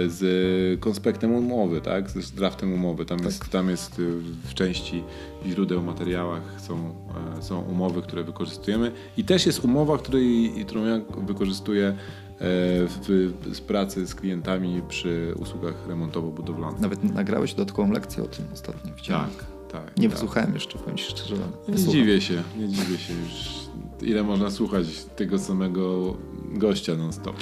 z 0.08 0.80
konspektem 0.80 1.34
umowy, 1.34 1.80
tak? 1.80 2.10
Z 2.10 2.32
draftem 2.32 2.72
umowy. 2.72 3.04
Tam, 3.04 3.18
tak. 3.18 3.26
jest, 3.26 3.50
tam 3.50 3.70
jest 3.70 4.02
w 4.44 4.54
części 4.54 5.02
źródeł, 5.46 5.82
materiałach 5.82 6.42
są, 6.60 6.94
są 7.40 7.60
umowy, 7.60 8.02
które 8.02 8.24
wykorzystujemy. 8.24 8.92
I 9.16 9.24
też 9.24 9.46
jest 9.46 9.64
umowa, 9.64 9.98
której, 9.98 10.52
którą 10.66 10.84
ja 10.84 11.00
wykorzystuję 11.26 11.94
w, 12.40 13.32
z 13.52 13.60
pracy 13.60 14.06
z 14.06 14.14
klientami 14.14 14.82
przy 14.88 15.34
usługach 15.38 15.88
remontowo-budowlanych. 15.88 16.80
Nawet 16.80 17.04
nagrałeś 17.04 17.54
dodatkową 17.54 17.92
lekcję 17.92 18.22
o 18.22 18.26
tym 18.26 18.44
ostatnio. 18.52 18.94
Widziałem. 18.94 19.30
Tak, 19.30 19.46
tak. 19.82 19.96
Nie 19.96 20.08
tak. 20.08 20.12
wysłuchałem 20.12 20.54
jeszcze, 20.54 20.78
powiem 20.78 20.96
Ci 20.96 21.04
szczerze. 21.04 21.36
Nie 21.68 21.76
dziwię 21.76 22.20
się, 22.20 22.42
nie 22.58 22.68
dziwię 22.68 22.98
się 22.98 23.14
już. 23.14 23.58
Ile 24.02 24.22
można 24.22 24.50
słuchać 24.50 24.86
tego 25.16 25.38
samego 25.38 26.16
gościa 26.52 26.94
non-stop. 26.94 27.36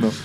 No. 0.00 0.10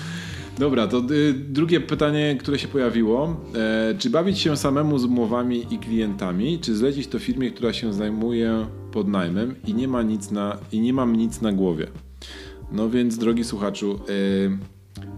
Dobra, 0.60 0.88
to 0.88 1.02
y, 1.12 1.34
drugie 1.34 1.80
pytanie, 1.80 2.38
które 2.40 2.60
się 2.60 2.68
pojawiło. 2.68 3.42
E, 3.56 3.96
czy 3.98 4.10
bawić 4.10 4.40
się 4.40 4.58
samemu 4.58 4.98
z 4.98 5.06
umowami 5.06 5.74
i 5.74 5.78
klientami, 5.78 6.60
czy 6.60 6.76
zlecić 6.76 7.08
to 7.08 7.20
firmie, 7.20 7.52
która 7.52 7.74
się 7.74 7.94
zajmuje 7.94 8.68
podnajmem 8.92 9.56
i 9.68 9.74
nie 9.74 9.88
ma 9.88 10.02
nic 10.02 10.32
na, 10.32 10.58
i 10.72 10.80
nie 10.80 10.94
mam 10.94 11.16
nic 11.16 11.42
na 11.42 11.52
głowie? 11.52 11.88
No 12.72 12.90
więc, 12.90 13.18
drogi 13.18 13.44
słuchaczu, 13.44 14.00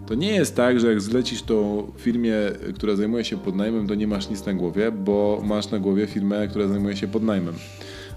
to 0.08 0.16
nie 0.16 0.32
jest 0.32 0.56
tak, 0.56 0.80
że 0.80 0.88
jak 0.88 1.02
zlecisz 1.02 1.41
to 1.41 1.88
firmie, 1.98 2.34
która 2.76 2.95
zajmuje 2.95 3.26
się 3.26 3.38
podnajmem, 3.38 3.88
to 3.88 3.95
nie 3.95 4.08
masz 4.08 4.30
nic 4.30 4.45
na 4.45 4.54
głowie, 4.54 4.91
bo 4.91 5.41
masz 5.45 5.72
na 5.72 5.80
głowie 5.80 6.08
firmę, 6.08 6.48
która 6.48 6.68
zajmuje 6.68 6.95
się 6.95 7.08
podnajmem. 7.08 7.54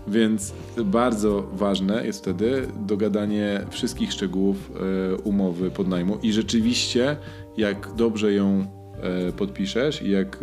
Więc 0.09 0.55
bardzo 0.85 1.51
ważne 1.53 2.07
jest 2.07 2.19
wtedy 2.19 2.67
dogadanie 2.87 3.61
wszystkich 3.71 4.13
szczegółów 4.13 4.71
e, 5.11 5.17
umowy 5.17 5.71
podnajmu 5.71 6.19
i 6.23 6.33
rzeczywiście, 6.33 7.17
jak 7.57 7.95
dobrze 7.97 8.33
ją 8.33 8.67
e, 9.03 9.33
podpiszesz 9.33 10.03
i 10.03 10.11
jak 10.11 10.39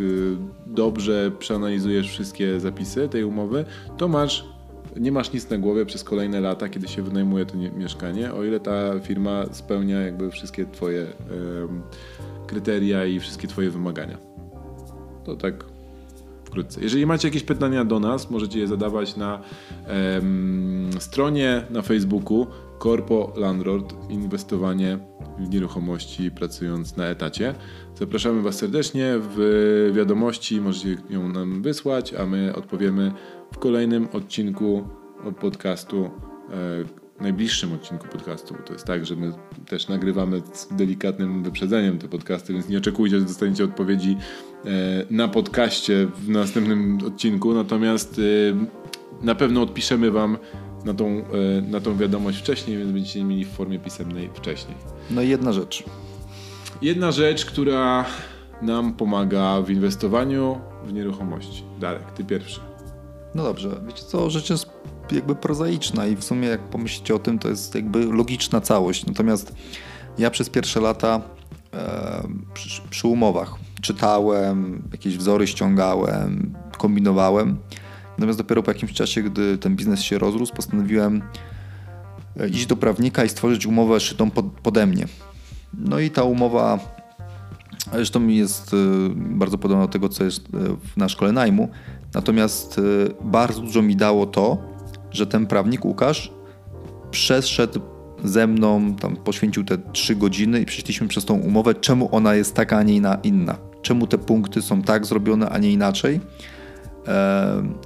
dobrze 0.66 1.30
przeanalizujesz 1.38 2.08
wszystkie 2.10 2.60
zapisy 2.60 3.08
tej 3.08 3.24
umowy, 3.24 3.64
to 3.96 4.08
masz 4.08 4.57
nie 5.00 5.12
masz 5.12 5.32
nic 5.32 5.50
na 5.50 5.58
głowie 5.58 5.86
przez 5.86 6.04
kolejne 6.04 6.40
lata, 6.40 6.68
kiedy 6.68 6.88
się 6.88 7.02
wynajmuje 7.02 7.46
to 7.46 7.56
nie, 7.56 7.70
mieszkanie, 7.70 8.34
o 8.34 8.44
ile 8.44 8.60
ta 8.60 9.00
firma 9.00 9.44
spełnia 9.52 10.00
jakby 10.00 10.30
wszystkie 10.30 10.66
twoje 10.66 11.06
kryteria 12.46 13.06
i 13.06 13.20
wszystkie 13.20 13.48
twoje 13.48 13.70
wymagania. 13.70 14.18
To 15.24 15.36
tak 15.36 15.64
wkrótce. 16.44 16.80
Jeżeli 16.80 17.06
macie 17.06 17.28
jakieś 17.28 17.42
pytania 17.42 17.84
do 17.84 18.00
nas, 18.00 18.30
możecie 18.30 18.58
je 18.58 18.66
zadawać 18.66 19.16
na 19.16 19.40
stronie 20.98 21.62
na 21.70 21.82
Facebooku 21.82 22.46
Corpo 22.82 23.32
Landlord 23.36 23.94
Inwestowanie 24.10 24.98
w 25.38 25.50
nieruchomości 25.50 26.30
pracując 26.30 26.96
na 26.96 27.04
etacie. 27.04 27.54
Zapraszamy 27.94 28.42
Was 28.42 28.56
serdecznie. 28.56 29.14
W 29.18 29.92
wiadomości 29.94 30.60
możecie 30.60 30.96
ją 31.10 31.28
nam 31.28 31.62
wysłać, 31.62 32.14
a 32.14 32.26
my 32.26 32.54
odpowiemy 32.56 33.12
w 33.52 33.58
kolejnym 33.58 34.08
odcinku 34.12 34.88
podcastu, 35.40 36.10
e, 37.20 37.22
najbliższym 37.22 37.72
odcinku 37.72 38.08
podcastu, 38.08 38.54
bo 38.54 38.62
to 38.62 38.72
jest 38.72 38.84
tak, 38.84 39.06
że 39.06 39.16
my 39.16 39.32
też 39.66 39.88
nagrywamy 39.88 40.42
z 40.52 40.68
delikatnym 40.70 41.42
wyprzedzeniem 41.42 41.98
te 41.98 42.08
podcasty, 42.08 42.52
więc 42.52 42.68
nie 42.68 42.78
oczekujcie, 42.78 43.18
że 43.18 43.26
dostaniecie 43.26 43.64
odpowiedzi 43.64 44.16
e, 44.64 44.68
na 45.10 45.28
podcaście 45.28 46.08
w 46.14 46.28
następnym 46.28 46.98
odcinku, 47.06 47.54
natomiast 47.54 48.18
e, 48.18 49.24
na 49.24 49.34
pewno 49.34 49.62
odpiszemy 49.62 50.10
Wam 50.10 50.38
na 50.84 50.94
tą, 50.94 51.24
na 51.68 51.80
tą 51.80 51.96
wiadomość 51.96 52.38
wcześniej, 52.38 52.78
więc 52.78 52.92
będziecie 52.92 53.24
mieli 53.24 53.44
w 53.44 53.48
formie 53.48 53.78
pisemnej 53.78 54.30
wcześniej. 54.34 54.76
No 55.10 55.22
i 55.22 55.28
jedna 55.28 55.52
rzecz. 55.52 55.84
Jedna 56.82 57.12
rzecz, 57.12 57.44
która 57.44 58.04
nam 58.62 58.92
pomaga 58.92 59.62
w 59.62 59.70
inwestowaniu 59.70 60.60
w 60.84 60.92
nieruchomości. 60.92 61.64
Darek, 61.80 62.12
ty 62.12 62.24
pierwszy. 62.24 62.67
No 63.38 63.44
dobrze, 63.44 63.80
wiecie 63.86 64.02
co, 64.02 64.30
rzecz 64.30 64.50
jest 64.50 64.66
jakby 65.10 65.34
prozaiczna 65.34 66.06
i 66.06 66.16
w 66.16 66.24
sumie 66.24 66.48
jak 66.48 66.60
pomyślicie 66.60 67.14
o 67.14 67.18
tym, 67.18 67.38
to 67.38 67.48
jest 67.48 67.74
jakby 67.74 68.04
logiczna 68.04 68.60
całość. 68.60 69.06
Natomiast 69.06 69.54
ja 70.18 70.30
przez 70.30 70.50
pierwsze 70.50 70.80
lata 70.80 71.20
e, 71.74 72.28
przy, 72.54 72.82
przy, 72.90 73.08
umowach 73.08 73.54
czytałem, 73.82 74.82
jakieś 74.92 75.16
wzory 75.16 75.46
ściągałem, 75.46 76.54
kombinowałem. 76.78 77.58
Natomiast 78.10 78.38
dopiero 78.38 78.62
po 78.62 78.70
jakimś 78.70 78.92
czasie, 78.92 79.22
gdy 79.22 79.58
ten 79.58 79.76
biznes 79.76 80.02
się 80.02 80.18
rozrósł, 80.18 80.54
postanowiłem 80.54 81.22
e, 82.40 82.48
iść 82.48 82.66
do 82.66 82.76
prawnika 82.76 83.24
i 83.24 83.28
stworzyć 83.28 83.66
umowę 83.66 84.00
szytą 84.00 84.30
pod, 84.30 84.46
pode 84.46 84.86
mnie. 84.86 85.06
No 85.74 85.98
i 85.98 86.10
ta 86.10 86.22
umowa 86.22 86.78
zresztą 87.92 88.26
jest 88.26 88.74
e, 88.74 88.76
bardzo 89.14 89.58
podobna 89.58 89.86
do 89.86 89.92
tego, 89.92 90.08
co 90.08 90.24
jest 90.24 90.48
e, 90.54 90.58
na 90.96 91.08
szkole 91.08 91.32
najmu. 91.32 91.68
Natomiast 92.14 92.80
bardzo 93.20 93.60
dużo 93.60 93.82
mi 93.82 93.96
dało 93.96 94.26
to, 94.26 94.58
że 95.10 95.26
ten 95.26 95.46
prawnik 95.46 95.84
Łukasz 95.84 96.32
przeszedł 97.10 97.80
ze 98.24 98.46
mną, 98.46 98.94
tam 98.94 99.16
poświęcił 99.16 99.64
te 99.64 99.78
trzy 99.92 100.16
godziny 100.16 100.60
i 100.60 100.64
przeszliśmy 100.64 101.08
przez 101.08 101.24
tą 101.24 101.34
umowę, 101.34 101.74
czemu 101.74 102.08
ona 102.12 102.34
jest 102.34 102.54
taka, 102.54 102.76
a 102.76 102.82
nie 102.82 103.00
inna. 103.22 103.58
Czemu 103.82 104.06
te 104.06 104.18
punkty 104.18 104.62
są 104.62 104.82
tak 104.82 105.06
zrobione, 105.06 105.48
a 105.48 105.58
nie 105.58 105.72
inaczej. 105.72 106.20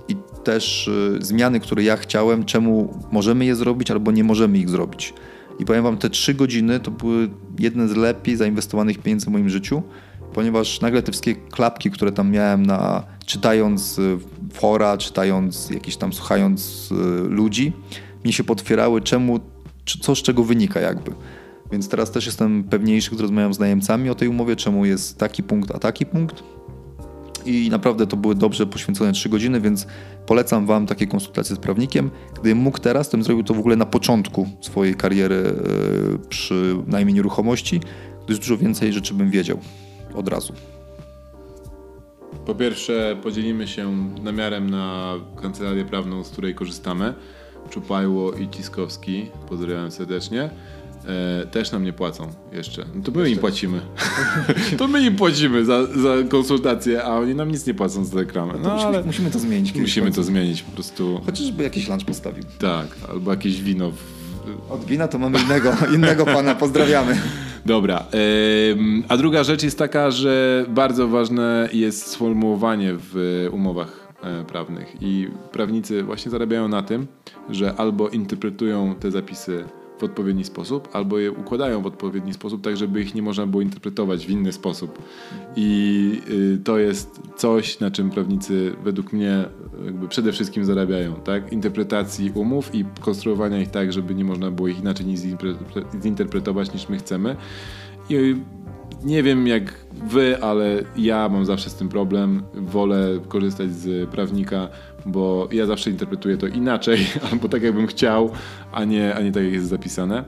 I 0.08 0.16
też 0.44 0.88
y, 0.88 1.18
zmiany, 1.20 1.60
które 1.60 1.82
ja 1.82 1.96
chciałem, 1.96 2.44
czemu 2.44 2.98
możemy 3.12 3.44
je 3.44 3.56
zrobić 3.56 3.90
albo 3.90 4.12
nie 4.12 4.24
możemy 4.24 4.58
ich 4.58 4.68
zrobić. 4.68 5.14
I 5.58 5.64
powiem 5.64 5.84
Wam, 5.84 5.98
te 5.98 6.10
trzy 6.10 6.34
godziny 6.34 6.80
to 6.80 6.90
były 6.90 7.28
jedne 7.58 7.88
z 7.88 7.96
lepiej 7.96 8.36
zainwestowanych 8.36 8.98
pieniędzy 8.98 9.26
w 9.26 9.28
moim 9.28 9.48
życiu, 9.48 9.82
ponieważ 10.34 10.80
nagle 10.80 11.02
te 11.02 11.12
wszystkie 11.12 11.34
klapki, 11.34 11.90
które 11.90 12.12
tam 12.12 12.30
miałem 12.30 12.66
na 12.66 13.02
czytając 13.26 13.98
y, 13.98 14.18
fora, 14.52 14.96
czytając 14.98 15.70
jakieś 15.70 15.96
tam, 15.96 16.12
słuchając 16.12 16.88
y, 16.92 16.94
ludzi, 17.28 17.72
mi 18.24 18.32
się 18.32 18.44
potwierały, 18.44 19.00
czemu, 19.00 19.40
co 20.00 20.14
z 20.14 20.22
czego 20.22 20.44
wynika 20.44 20.80
jakby. 20.80 21.12
Więc 21.72 21.88
teraz 21.88 22.10
też 22.10 22.26
jestem 22.26 22.64
pewniejszy, 22.64 23.10
gdy 23.10 23.22
rozmawiam 23.22 23.54
z 23.54 23.58
najemcami 23.58 24.10
o 24.10 24.14
tej 24.14 24.28
umowie, 24.28 24.56
czemu 24.56 24.84
jest 24.84 25.18
taki 25.18 25.42
punkt, 25.42 25.70
a 25.70 25.78
taki 25.78 26.06
punkt. 26.06 26.42
I 27.46 27.68
naprawdę 27.70 28.06
to 28.06 28.16
były 28.16 28.34
dobrze 28.34 28.66
poświęcone 28.66 29.12
3 29.12 29.28
godziny, 29.28 29.60
więc 29.60 29.86
polecam 30.26 30.66
Wam 30.66 30.86
takie 30.86 31.06
konsultacje 31.06 31.56
z 31.56 31.58
prawnikiem. 31.58 32.10
Gdybym 32.34 32.58
mógł 32.58 32.78
teraz, 32.78 33.08
to 33.08 33.16
bym 33.16 33.24
zrobił 33.24 33.44
to 33.44 33.54
w 33.54 33.58
ogóle 33.58 33.76
na 33.76 33.86
początku 33.86 34.48
swojej 34.60 34.94
kariery 34.94 35.34
y, 35.34 36.28
przy 36.28 36.76
najmniej 36.86 37.14
nieruchomości, 37.14 37.80
gdyż 38.24 38.38
dużo 38.38 38.56
więcej 38.56 38.92
rzeczy 38.92 39.14
bym 39.14 39.30
wiedział 39.30 39.58
od 40.14 40.28
razu. 40.28 40.52
Po 42.46 42.54
pierwsze, 42.54 43.16
podzielimy 43.22 43.68
się 43.68 43.96
namiarem 44.22 44.70
na 44.70 45.14
kancelarię 45.42 45.84
prawną, 45.84 46.24
z 46.24 46.30
której 46.30 46.54
korzystamy. 46.54 47.14
Czupajło 47.70 48.32
i 48.32 48.48
Ciskowski. 48.48 49.26
Pozdrawiam 49.48 49.90
serdecznie. 49.90 50.50
E, 51.08 51.46
też 51.46 51.72
nam 51.72 51.84
nie 51.84 51.92
płacą 51.92 52.32
jeszcze. 52.52 52.86
No 52.94 53.02
to 53.02 53.12
my 53.12 53.18
jeszcze. 53.18 53.32
im 53.32 53.38
płacimy. 53.38 53.80
to 54.78 54.88
my 54.88 55.02
im 55.02 55.16
płacimy 55.16 55.64
za, 55.64 55.86
za 55.86 56.14
konsultacje, 56.28 57.04
a 57.04 57.08
oni 57.08 57.34
nam 57.34 57.50
nic 57.50 57.66
nie 57.66 57.74
płacą 57.74 58.04
za 58.04 58.20
reklamę. 58.20 58.52
No, 58.52 58.58
no 58.58 58.74
musimy, 58.74 58.88
ale 58.88 59.04
musimy 59.04 59.30
to 59.30 59.38
zmienić. 59.38 59.74
Musimy 59.74 60.12
to 60.12 60.22
zmienić 60.22 60.62
po 60.62 60.72
prostu. 60.72 61.20
Chociażby 61.26 61.62
jakiś 61.62 61.88
lunch 61.88 62.04
postawił. 62.04 62.44
Tak, 62.58 62.86
albo 63.08 63.30
jakieś 63.30 63.62
wino. 63.62 63.90
W... 63.90 64.21
Od 64.70 64.84
wina 64.84 65.08
to 65.08 65.18
mamy 65.18 65.38
innego, 65.42 65.72
innego 65.96 66.24
pana. 66.24 66.54
Pozdrawiamy. 66.54 67.20
Dobra. 67.66 68.04
A 69.08 69.16
druga 69.16 69.44
rzecz 69.44 69.62
jest 69.62 69.78
taka, 69.78 70.10
że 70.10 70.64
bardzo 70.68 71.08
ważne 71.08 71.68
jest 71.72 72.06
sformułowanie 72.06 72.94
w 72.96 73.48
umowach 73.52 74.12
e, 74.22 74.44
prawnych 74.44 74.96
i 75.00 75.28
prawnicy 75.52 76.02
właśnie 76.02 76.30
zarabiają 76.30 76.68
na 76.68 76.82
tym, 76.82 77.06
że 77.50 77.74
albo 77.76 78.08
interpretują 78.08 78.94
te 78.94 79.10
zapisy 79.10 79.64
w 80.02 80.04
odpowiedni 80.04 80.44
sposób, 80.44 80.88
albo 80.92 81.18
je 81.18 81.32
układają 81.32 81.82
w 81.82 81.86
odpowiedni 81.86 82.34
sposób, 82.34 82.62
tak 82.62 82.76
żeby 82.76 83.02
ich 83.02 83.14
nie 83.14 83.22
można 83.22 83.46
było 83.46 83.62
interpretować 83.62 84.26
w 84.26 84.30
inny 84.30 84.52
sposób. 84.52 84.98
I 85.56 86.20
y, 86.30 86.58
to 86.64 86.78
jest 86.78 87.20
coś, 87.36 87.80
na 87.80 87.90
czym 87.90 88.10
prawnicy 88.10 88.72
według 88.84 89.12
mnie 89.12 89.44
jakby 89.84 90.08
przede 90.08 90.32
wszystkim 90.32 90.64
zarabiają, 90.64 91.14
tak? 91.14 91.52
Interpretacji 91.52 92.30
umów 92.34 92.74
i 92.74 92.84
konstruowania 93.00 93.60
ich 93.60 93.70
tak, 93.70 93.92
żeby 93.92 94.14
nie 94.14 94.24
można 94.24 94.50
było 94.50 94.68
ich 94.68 94.78
inaczej 94.78 95.06
zinterpretować 96.02 96.72
niż 96.74 96.88
my 96.88 96.98
chcemy. 96.98 97.36
I 98.10 98.36
nie 99.04 99.22
wiem 99.22 99.46
jak 99.46 99.74
wy, 99.92 100.42
ale 100.42 100.82
ja 100.96 101.28
mam 101.28 101.46
zawsze 101.46 101.70
z 101.70 101.74
tym 101.74 101.88
problem. 101.88 102.42
Wolę 102.54 103.08
korzystać 103.28 103.72
z 103.72 104.10
prawnika, 104.10 104.68
bo 105.06 105.48
ja 105.52 105.66
zawsze 105.66 105.90
interpretuję 105.90 106.36
to 106.36 106.46
inaczej, 106.46 107.06
albo 107.32 107.48
tak 107.48 107.62
jakbym 107.62 107.86
chciał, 107.86 108.30
a 108.72 108.84
nie, 108.84 109.14
a 109.14 109.20
nie 109.20 109.32
tak 109.32 109.44
jak 109.44 109.52
jest 109.52 109.68
zapisane. 109.68 110.24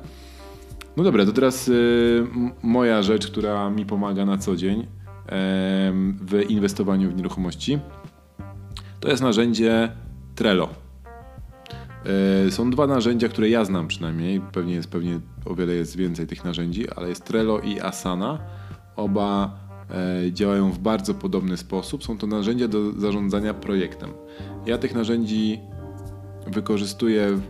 No 0.96 1.04
dobra, 1.04 1.26
to 1.26 1.32
teraz 1.32 1.68
y, 1.68 2.26
moja 2.62 3.02
rzecz, 3.02 3.26
która 3.26 3.70
mi 3.70 3.86
pomaga 3.86 4.24
na 4.24 4.38
co 4.38 4.56
dzień 4.56 4.80
y, 4.80 4.86
w 6.20 6.44
inwestowaniu 6.48 7.10
w 7.10 7.16
nieruchomości. 7.16 7.78
To 9.00 9.08
jest 9.08 9.22
narzędzie 9.22 9.92
Trello. 10.34 10.68
Y, 12.46 12.50
są 12.50 12.70
dwa 12.70 12.86
narzędzia, 12.86 13.28
które 13.28 13.48
ja 13.48 13.64
znam 13.64 13.88
przynajmniej. 13.88 14.40
Pewnie 14.52 14.74
jest 14.74 14.90
pewnie 14.90 15.20
o 15.44 15.54
wiele 15.54 15.74
jest 15.74 15.96
więcej 15.96 16.26
tych 16.26 16.44
narzędzi, 16.44 16.90
ale 16.96 17.08
jest 17.08 17.24
Trello 17.24 17.60
i 17.60 17.80
Asana. 17.80 18.38
Oba 18.96 19.63
działają 20.32 20.72
w 20.72 20.78
bardzo 20.78 21.14
podobny 21.14 21.56
sposób. 21.56 22.04
Są 22.04 22.18
to 22.18 22.26
narzędzia 22.26 22.68
do 22.68 22.92
zarządzania 22.92 23.54
projektem. 23.54 24.10
Ja 24.66 24.78
tych 24.78 24.94
narzędzi 24.94 25.60
wykorzystuję 26.46 27.40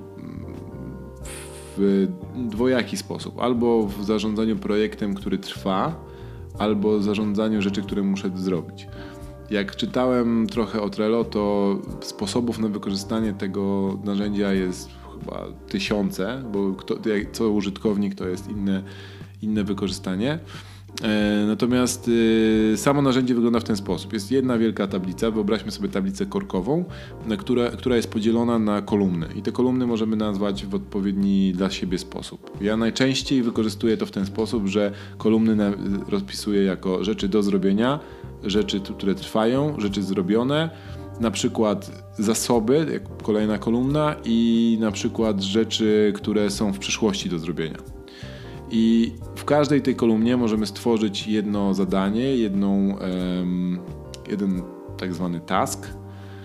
w 1.77 2.07
dwojaki 2.37 2.97
sposób. 2.97 3.41
Albo 3.41 3.87
w 3.87 4.05
zarządzaniu 4.05 4.57
projektem, 4.57 5.15
który 5.15 5.39
trwa, 5.39 6.05
albo 6.59 7.03
zarządzaniu 7.03 7.63
rzeczy, 7.63 7.83
które 7.83 8.03
muszę 8.03 8.31
zrobić. 8.35 8.87
Jak 9.51 9.77
czytałem 9.77 10.47
trochę 10.47 10.83
o 10.83 10.91
Trello, 10.91 11.25
to 11.25 11.77
sposobów 12.01 12.59
na 12.59 12.69
wykorzystanie 12.69 13.33
tego 13.33 13.95
narzędzia 14.05 14.53
jest 14.53 14.89
chyba 15.21 15.45
tysiące, 15.69 16.43
bo 16.53 16.73
kto, 16.73 16.95
co 17.33 17.51
użytkownik 17.51 18.15
to 18.15 18.29
jest 18.29 18.49
inne, 18.49 18.83
inne 19.43 19.65
wykorzystanie. 19.65 20.39
E, 21.03 21.45
natomiast 21.47 22.09
y, 22.09 22.75
samo 22.77 23.03
narzędzie 23.03 23.35
wygląda 23.35 23.61
w 23.61 23.65
ten 23.65 23.77
sposób. 23.77 24.13
Jest 24.13 24.31
jedna 24.31 24.59
wielka 24.59 24.87
tablica, 24.87 25.31
wyobraźmy 25.31 25.71
sobie 25.71 25.89
tablicę 25.89 26.27
korkową, 26.27 26.85
która, 27.39 27.71
która 27.71 27.97
jest 27.97 28.11
podzielona 28.11 28.59
na 28.59 28.83
kolumny. 28.83 29.27
I 29.37 29.43
te 29.43 29.53
kolumny 29.53 29.87
możemy 29.87 30.17
nazwać 30.17 30.67
w 30.67 30.75
odpowiedni 30.75 31.53
dla 31.53 31.71
siebie 31.71 31.99
sposób. 31.99 32.51
Ja 32.61 32.77
najczęściej 32.77 33.43
wykorzystuję 33.43 33.97
to 33.97 34.07
w 34.07 34.11
ten 34.11 34.27
sposób, 34.27 34.67
że 34.67 34.93
kolumny 35.19 35.73
rozpisuję 36.09 36.65
jako 36.65 37.05
rzeczy 37.05 37.29
do 37.29 37.43
zrobienia, 37.43 38.01
rzeczy, 38.45 38.81
które 38.81 39.15
trwają, 39.15 39.81
rzeczy 39.81 40.03
zrobione, 40.03 40.71
na 41.21 41.31
przykład 41.31 42.05
zasoby, 42.19 42.87
jak 42.93 43.23
kolejna 43.23 43.59
kolumna, 43.59 44.17
i 44.25 44.79
na 44.81 44.91
przykład 44.91 45.43
rzeczy, 45.43 46.13
które 46.17 46.51
są 46.51 46.73
w 46.73 46.79
przyszłości 46.79 47.29
do 47.29 47.39
zrobienia. 47.39 47.79
I 48.77 49.13
w 49.37 49.45
każdej 49.45 49.83
tej 49.83 49.97
kolumnie 49.97 50.37
możemy 50.37 50.67
stworzyć 50.67 51.27
jedno 51.27 51.75
zadanie, 51.75 52.37
jedną, 52.37 52.97
jeden 54.31 54.63
tak 54.97 55.15
zwany 55.15 55.41
task, 55.41 55.89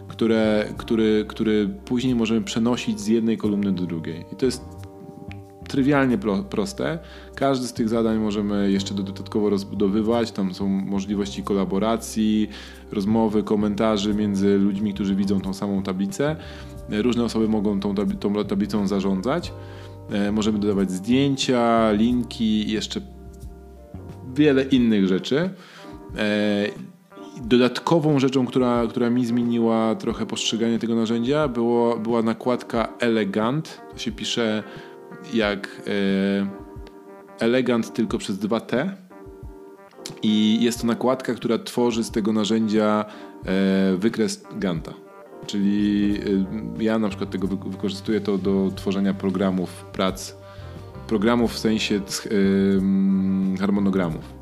które, 0.08 0.66
który, 0.78 1.26
który 1.28 1.70
później 1.86 2.16
możemy 2.16 2.42
przenosić 2.42 3.00
z 3.00 3.08
jednej 3.08 3.38
kolumny 3.38 3.72
do 3.72 3.86
drugiej. 3.86 4.26
I 4.34 4.36
to 4.36 4.46
jest 4.46 4.64
trywialnie 5.68 6.18
pro, 6.18 6.44
proste. 6.44 7.00
Każdy 7.36 7.68
z 7.68 7.74
tych 7.74 7.90
zadań 7.90 8.20
możemy 8.20 8.72
jeszcze 8.72 8.94
dodatkowo 8.94 9.50
rozbudowywać. 9.50 10.32
Tam 10.32 10.54
są 10.54 10.68
możliwości 10.68 11.44
kolaboracji, 11.44 12.50
rozmowy, 12.92 13.44
komentarzy 13.44 14.14
między 14.14 14.58
ludźmi, 14.58 14.94
którzy 14.94 15.16
widzą 15.16 15.42
tą 15.42 15.54
samą 15.54 15.84
tablicę. 15.84 16.36
Różne 16.90 17.24
osoby 17.24 17.48
mogą 17.48 17.80
tą 17.80 17.96
tablicą 18.48 18.88
zarządzać. 18.88 19.54
E, 20.12 20.32
możemy 20.32 20.60
dodawać 20.60 20.92
zdjęcia, 20.92 21.92
linki 21.92 22.70
i 22.70 22.72
jeszcze 22.72 23.02
wiele 24.36 24.64
innych 24.64 25.08
rzeczy. 25.08 25.50
E, 26.18 26.66
dodatkową 27.42 28.20
rzeczą, 28.20 28.46
która, 28.46 28.88
która 28.90 29.10
mi 29.10 29.26
zmieniła 29.26 29.96
trochę 29.96 30.26
postrzeganie 30.26 30.80
tego 30.80 30.96
narzędzia, 30.96 31.48
było, 31.48 31.98
była 31.98 32.22
nakładka 32.22 32.94
Elegant. 33.00 33.82
To 33.92 33.98
się 33.98 34.12
pisze 34.12 34.64
jak 35.34 35.82
e, 35.88 36.50
Elegant 37.40 37.94
tylko 37.94 38.18
przez 38.18 38.40
2T. 38.40 38.90
I 40.24 40.58
jest 40.62 40.82
to 40.82 40.88
nakładka, 40.88 41.34
która 41.34 41.58
tworzy 41.58 42.04
z 42.04 42.12
tego 42.12 42.34
narzędzia 42.34 43.06
wykres 43.98 44.44
Ganta. 44.56 45.09
Czyli 45.48 46.14
y, 46.80 46.84
ja 46.84 47.00
na 47.00 47.10
przykład 47.10 47.30
tego 47.30 47.48
wykorzystuję 47.48 48.22
to 48.22 48.38
do 48.38 48.72
tworzenia 48.76 49.14
programów 49.14 49.86
prac, 49.94 50.36
programów 51.08 51.54
w 51.54 51.60
sensie 51.60 51.96
yy, 51.96 53.58
harmonogramów. 53.60 54.40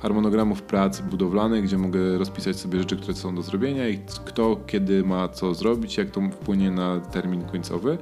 Harmonogramów 0.00 0.62
prac 0.62 1.00
budowlanych, 1.00 1.64
gdzie 1.64 1.78
mogę 1.78 2.18
rozpisać 2.18 2.56
sobie 2.56 2.78
rzeczy, 2.78 2.96
które 2.96 3.14
są 3.14 3.34
do 3.34 3.42
zrobienia 3.42 3.88
i 3.88 3.98
kto 4.24 4.56
kiedy 4.66 5.02
ma 5.02 5.28
co 5.28 5.54
zrobić, 5.54 5.96
jak 5.96 6.10
to 6.10 6.20
wpłynie 6.20 6.70
na 6.70 7.00
termin 7.00 7.42
końcowy. 7.42 7.98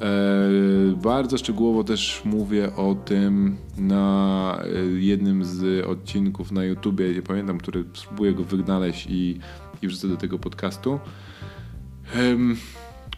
E, 0.00 0.96
bardzo 0.96 1.38
szczegółowo 1.38 1.84
też 1.84 2.22
mówię 2.24 2.76
o 2.76 2.94
tym 2.94 3.56
na 3.78 4.62
e, 4.64 5.00
jednym 5.00 5.44
z 5.44 5.86
odcinków 5.86 6.52
na 6.52 6.64
YouTubie, 6.64 7.14
nie 7.14 7.22
pamiętam, 7.22 7.58
który 7.58 7.84
spróbuję 7.94 8.32
go 8.32 8.44
wynaleźć 8.44 9.06
i, 9.10 9.38
i 9.82 9.88
wrzucę 9.88 10.08
do 10.08 10.16
tego 10.16 10.38
podcastu. 10.38 10.98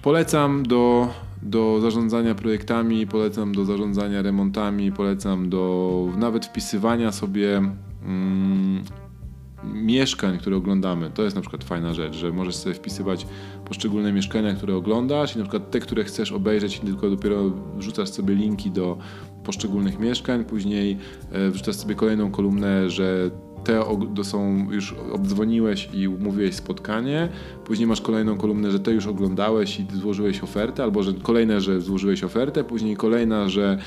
Polecam 0.02 0.62
do, 0.62 1.08
do 1.42 1.80
zarządzania 1.80 2.34
projektami, 2.34 3.06
polecam 3.06 3.52
do 3.54 3.64
zarządzania 3.64 4.22
remontami, 4.22 4.92
polecam 4.92 5.48
do 5.48 6.08
nawet 6.16 6.46
wpisywania 6.46 7.12
sobie 7.12 7.56
mm, 8.04 8.84
mieszkań, 9.64 10.38
które 10.38 10.56
oglądamy. 10.56 11.10
To 11.10 11.22
jest 11.22 11.36
na 11.36 11.42
przykład 11.42 11.64
fajna 11.64 11.94
rzecz, 11.94 12.14
że 12.14 12.32
możesz 12.32 12.54
sobie 12.54 12.74
wpisywać 12.74 13.26
poszczególne 13.64 14.12
mieszkania, 14.12 14.54
które 14.54 14.76
oglądasz 14.76 15.36
i 15.36 15.38
na 15.38 15.44
przykład 15.44 15.70
te, 15.70 15.80
które 15.80 16.04
chcesz 16.04 16.32
obejrzeć, 16.32 16.80
tylko 16.80 17.10
dopiero 17.10 17.50
wrzucasz 17.76 18.08
sobie 18.08 18.34
linki 18.34 18.70
do 18.70 18.98
poszczególnych 19.44 19.98
mieszkań, 19.98 20.44
później 20.44 20.98
e, 21.32 21.50
wrzucasz 21.50 21.76
sobie 21.76 21.94
kolejną 21.94 22.30
kolumnę, 22.30 22.90
że 22.90 23.30
te 23.64 23.82
są 24.24 24.66
już 24.70 24.94
obdzwoniłeś 25.12 25.88
i 25.94 26.08
umówiłeś 26.08 26.54
spotkanie, 26.54 27.28
później 27.64 27.86
masz 27.88 28.00
kolejną 28.00 28.36
kolumnę, 28.36 28.70
że 28.70 28.80
te 28.80 28.92
już 28.92 29.06
oglądałeś 29.06 29.80
i 29.80 29.86
złożyłeś 29.92 30.42
ofertę, 30.42 30.82
albo 30.82 31.02
że 31.02 31.12
kolejne, 31.12 31.60
że 31.60 31.80
złożyłeś 31.80 32.24
ofertę, 32.24 32.64
później 32.64 32.96
kolejna, 32.96 33.48
że 33.48 33.78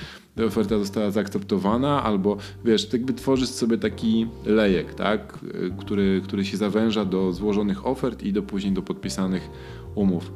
oferta 0.47 0.79
została 0.79 1.11
zaakceptowana, 1.11 2.03
albo 2.03 2.37
wiesz, 2.65 2.93
jakby 2.93 3.13
tworzysz 3.13 3.49
sobie 3.49 3.77
taki 3.77 4.27
lejek, 4.45 4.93
tak, 4.93 5.39
który, 5.77 6.21
który 6.23 6.45
się 6.45 6.57
zawęża 6.57 7.05
do 7.05 7.33
złożonych 7.33 7.87
ofert 7.87 8.23
i 8.23 8.33
do 8.33 8.43
później 8.43 8.73
do 8.73 8.81
podpisanych 8.81 9.49
umów. 9.95 10.31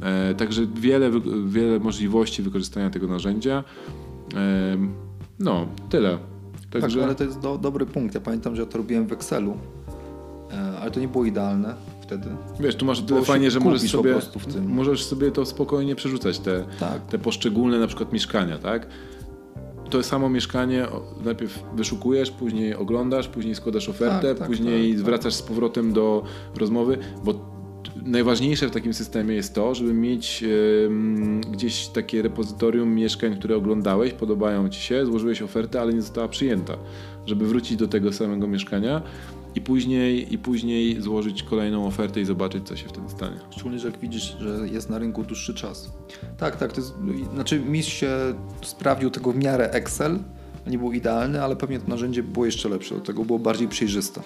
E, 0.00 0.34
także 0.34 0.66
wiele, 0.66 1.10
wiele 1.46 1.78
możliwości 1.78 2.42
wykorzystania 2.42 2.90
tego 2.90 3.06
narzędzia. 3.06 3.64
E, 4.34 4.76
no, 5.38 5.66
tyle. 5.90 6.33
Także... 6.80 6.98
Tak, 6.98 7.06
ale 7.06 7.14
to 7.14 7.24
jest 7.24 7.38
do, 7.38 7.58
dobry 7.58 7.86
punkt. 7.86 8.14
Ja 8.14 8.20
pamiętam, 8.20 8.56
że 8.56 8.62
ja 8.62 8.68
to 8.68 8.78
robiłem 8.78 9.06
w 9.06 9.12
Excelu, 9.12 9.56
e, 10.52 10.78
ale 10.80 10.90
to 10.90 11.00
nie 11.00 11.08
było 11.08 11.24
idealne 11.24 11.74
wtedy. 12.00 12.28
Wiesz, 12.60 12.76
tu 12.76 12.84
masz 12.84 13.00
tyle 13.00 13.22
fajnie, 13.22 13.50
że 13.50 13.60
możesz 13.60 13.90
sobie, 13.90 14.16
możesz 14.66 15.04
sobie 15.04 15.30
to 15.32 15.46
spokojnie 15.46 15.96
przerzucać, 15.96 16.38
te, 16.38 16.64
tak. 16.80 17.06
te 17.06 17.18
poszczególne 17.18 17.78
na 17.78 17.86
przykład 17.86 18.12
mieszkania, 18.12 18.58
tak? 18.58 18.86
To 19.90 20.02
samo 20.02 20.28
mieszkanie 20.28 20.86
najpierw 21.24 21.62
wyszukujesz, 21.76 22.30
później 22.30 22.74
oglądasz, 22.74 23.28
później 23.28 23.54
składasz 23.54 23.88
ofertę, 23.88 24.28
tak, 24.28 24.38
tak, 24.38 24.48
później 24.48 24.88
tak, 24.90 24.98
tak. 24.98 25.06
wracasz 25.06 25.34
z 25.34 25.42
powrotem 25.42 25.92
do 25.92 26.24
rozmowy, 26.56 26.98
bo 27.24 27.53
najważniejsze 28.06 28.68
w 28.68 28.70
takim 28.70 28.94
systemie 28.94 29.34
jest 29.34 29.54
to, 29.54 29.74
żeby 29.74 29.94
mieć 29.94 30.44
gdzieś 31.50 31.86
takie 31.86 32.22
repozytorium 32.22 32.94
mieszkań, 32.94 33.36
które 33.36 33.56
oglądałeś, 33.56 34.12
podobają 34.12 34.68
ci 34.68 34.80
się, 34.80 35.06
złożyłeś 35.06 35.42
ofertę, 35.42 35.80
ale 35.80 35.94
nie 35.94 36.02
została 36.02 36.28
przyjęta. 36.28 36.76
Żeby 37.26 37.46
wrócić 37.46 37.76
do 37.76 37.88
tego 37.88 38.12
samego 38.12 38.46
mieszkania 38.46 39.02
i 39.54 39.60
później, 39.60 40.34
i 40.34 40.38
później 40.38 41.02
złożyć 41.02 41.42
kolejną 41.42 41.86
ofertę 41.86 42.20
i 42.20 42.24
zobaczyć, 42.24 42.68
co 42.68 42.76
się 42.76 42.88
wtedy 42.88 43.08
stanie. 43.08 43.36
Szczególnie, 43.50 43.78
że 43.78 43.88
jak 43.88 43.98
widzisz, 43.98 44.36
że 44.40 44.68
jest 44.72 44.90
na 44.90 44.98
rynku 44.98 45.24
dłuższy 45.24 45.54
czas. 45.54 45.92
Tak, 46.38 46.56
tak. 46.56 46.72
To 46.72 46.80
jest, 46.80 46.94
znaczy, 47.34 47.60
mistrz 47.60 47.92
się 47.92 48.08
sprawdził 48.62 49.10
tego 49.10 49.32
w 49.32 49.36
miarę 49.36 49.70
Excel. 49.70 50.18
Nie 50.66 50.78
był 50.78 50.92
idealny, 50.92 51.42
ale 51.42 51.56
pewnie 51.56 51.78
to 51.78 51.88
narzędzie 51.88 52.22
było 52.22 52.46
jeszcze 52.46 52.68
lepsze. 52.68 52.94
Do 52.94 53.00
tego 53.00 53.24
było 53.24 53.38
bardziej 53.38 53.68
przejrzyste. 53.68 54.20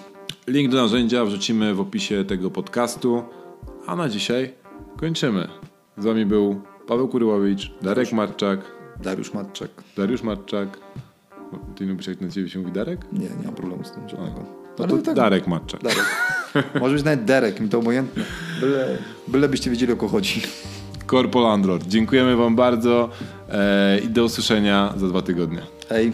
Link 0.47 0.71
do 0.71 0.77
narzędzia 0.81 1.25
wrzucimy 1.25 1.73
w 1.73 1.79
opisie 1.79 2.25
tego 2.25 2.51
podcastu 2.51 3.23
a 3.89 3.95
na 3.95 4.09
dzisiaj 4.09 4.53
kończymy. 4.97 5.47
Z 5.97 6.05
Wami 6.05 6.25
był 6.25 6.61
Paweł 6.87 7.07
Kuryłowicz, 7.07 7.71
Darek 7.81 8.11
Marczak. 8.11 8.59
Dariusz 9.03 9.33
Marczak. 9.33 9.69
Dariusz 9.97 10.23
Marczak. 10.23 10.77
Ty 11.75 11.85
nie 11.85 11.91
lubisz 11.91 12.07
jak 12.07 12.21
na 12.21 12.29
ciebie 12.29 12.49
się 12.49 12.59
mówi 12.59 12.71
Darek? 12.71 13.05
Nie, 13.11 13.19
nie 13.19 13.45
mam 13.45 13.55
problemu 13.55 13.83
z 13.83 13.91
tym 13.91 14.09
żadnego. 14.09 14.43
No 14.79 14.87
to, 14.87 14.97
to 14.97 15.03
tak, 15.03 15.15
Darek 15.15 15.47
Marczak. 15.47 15.81
Darek. 15.83 16.05
Może 16.79 16.95
być 16.95 17.03
nawet 17.03 17.25
Derek, 17.25 17.59
mi 17.59 17.69
to 17.69 17.79
obojętne. 17.79 18.23
Byle, 18.61 18.97
byle 19.27 19.49
byście 19.49 19.71
wiedzieli 19.71 19.93
o 19.93 19.95
co 19.95 20.07
chodzi. 20.07 20.41
Korpo 21.05 21.41
Landlord. 21.41 21.87
Dziękujemy 21.87 22.35
Wam 22.35 22.55
bardzo 22.55 23.09
e, 23.49 23.99
i 23.99 24.09
do 24.09 24.23
usłyszenia 24.23 24.93
za 24.97 25.07
dwa 25.07 25.21
tygodnie. 25.21 25.61
Hej. 25.89 26.11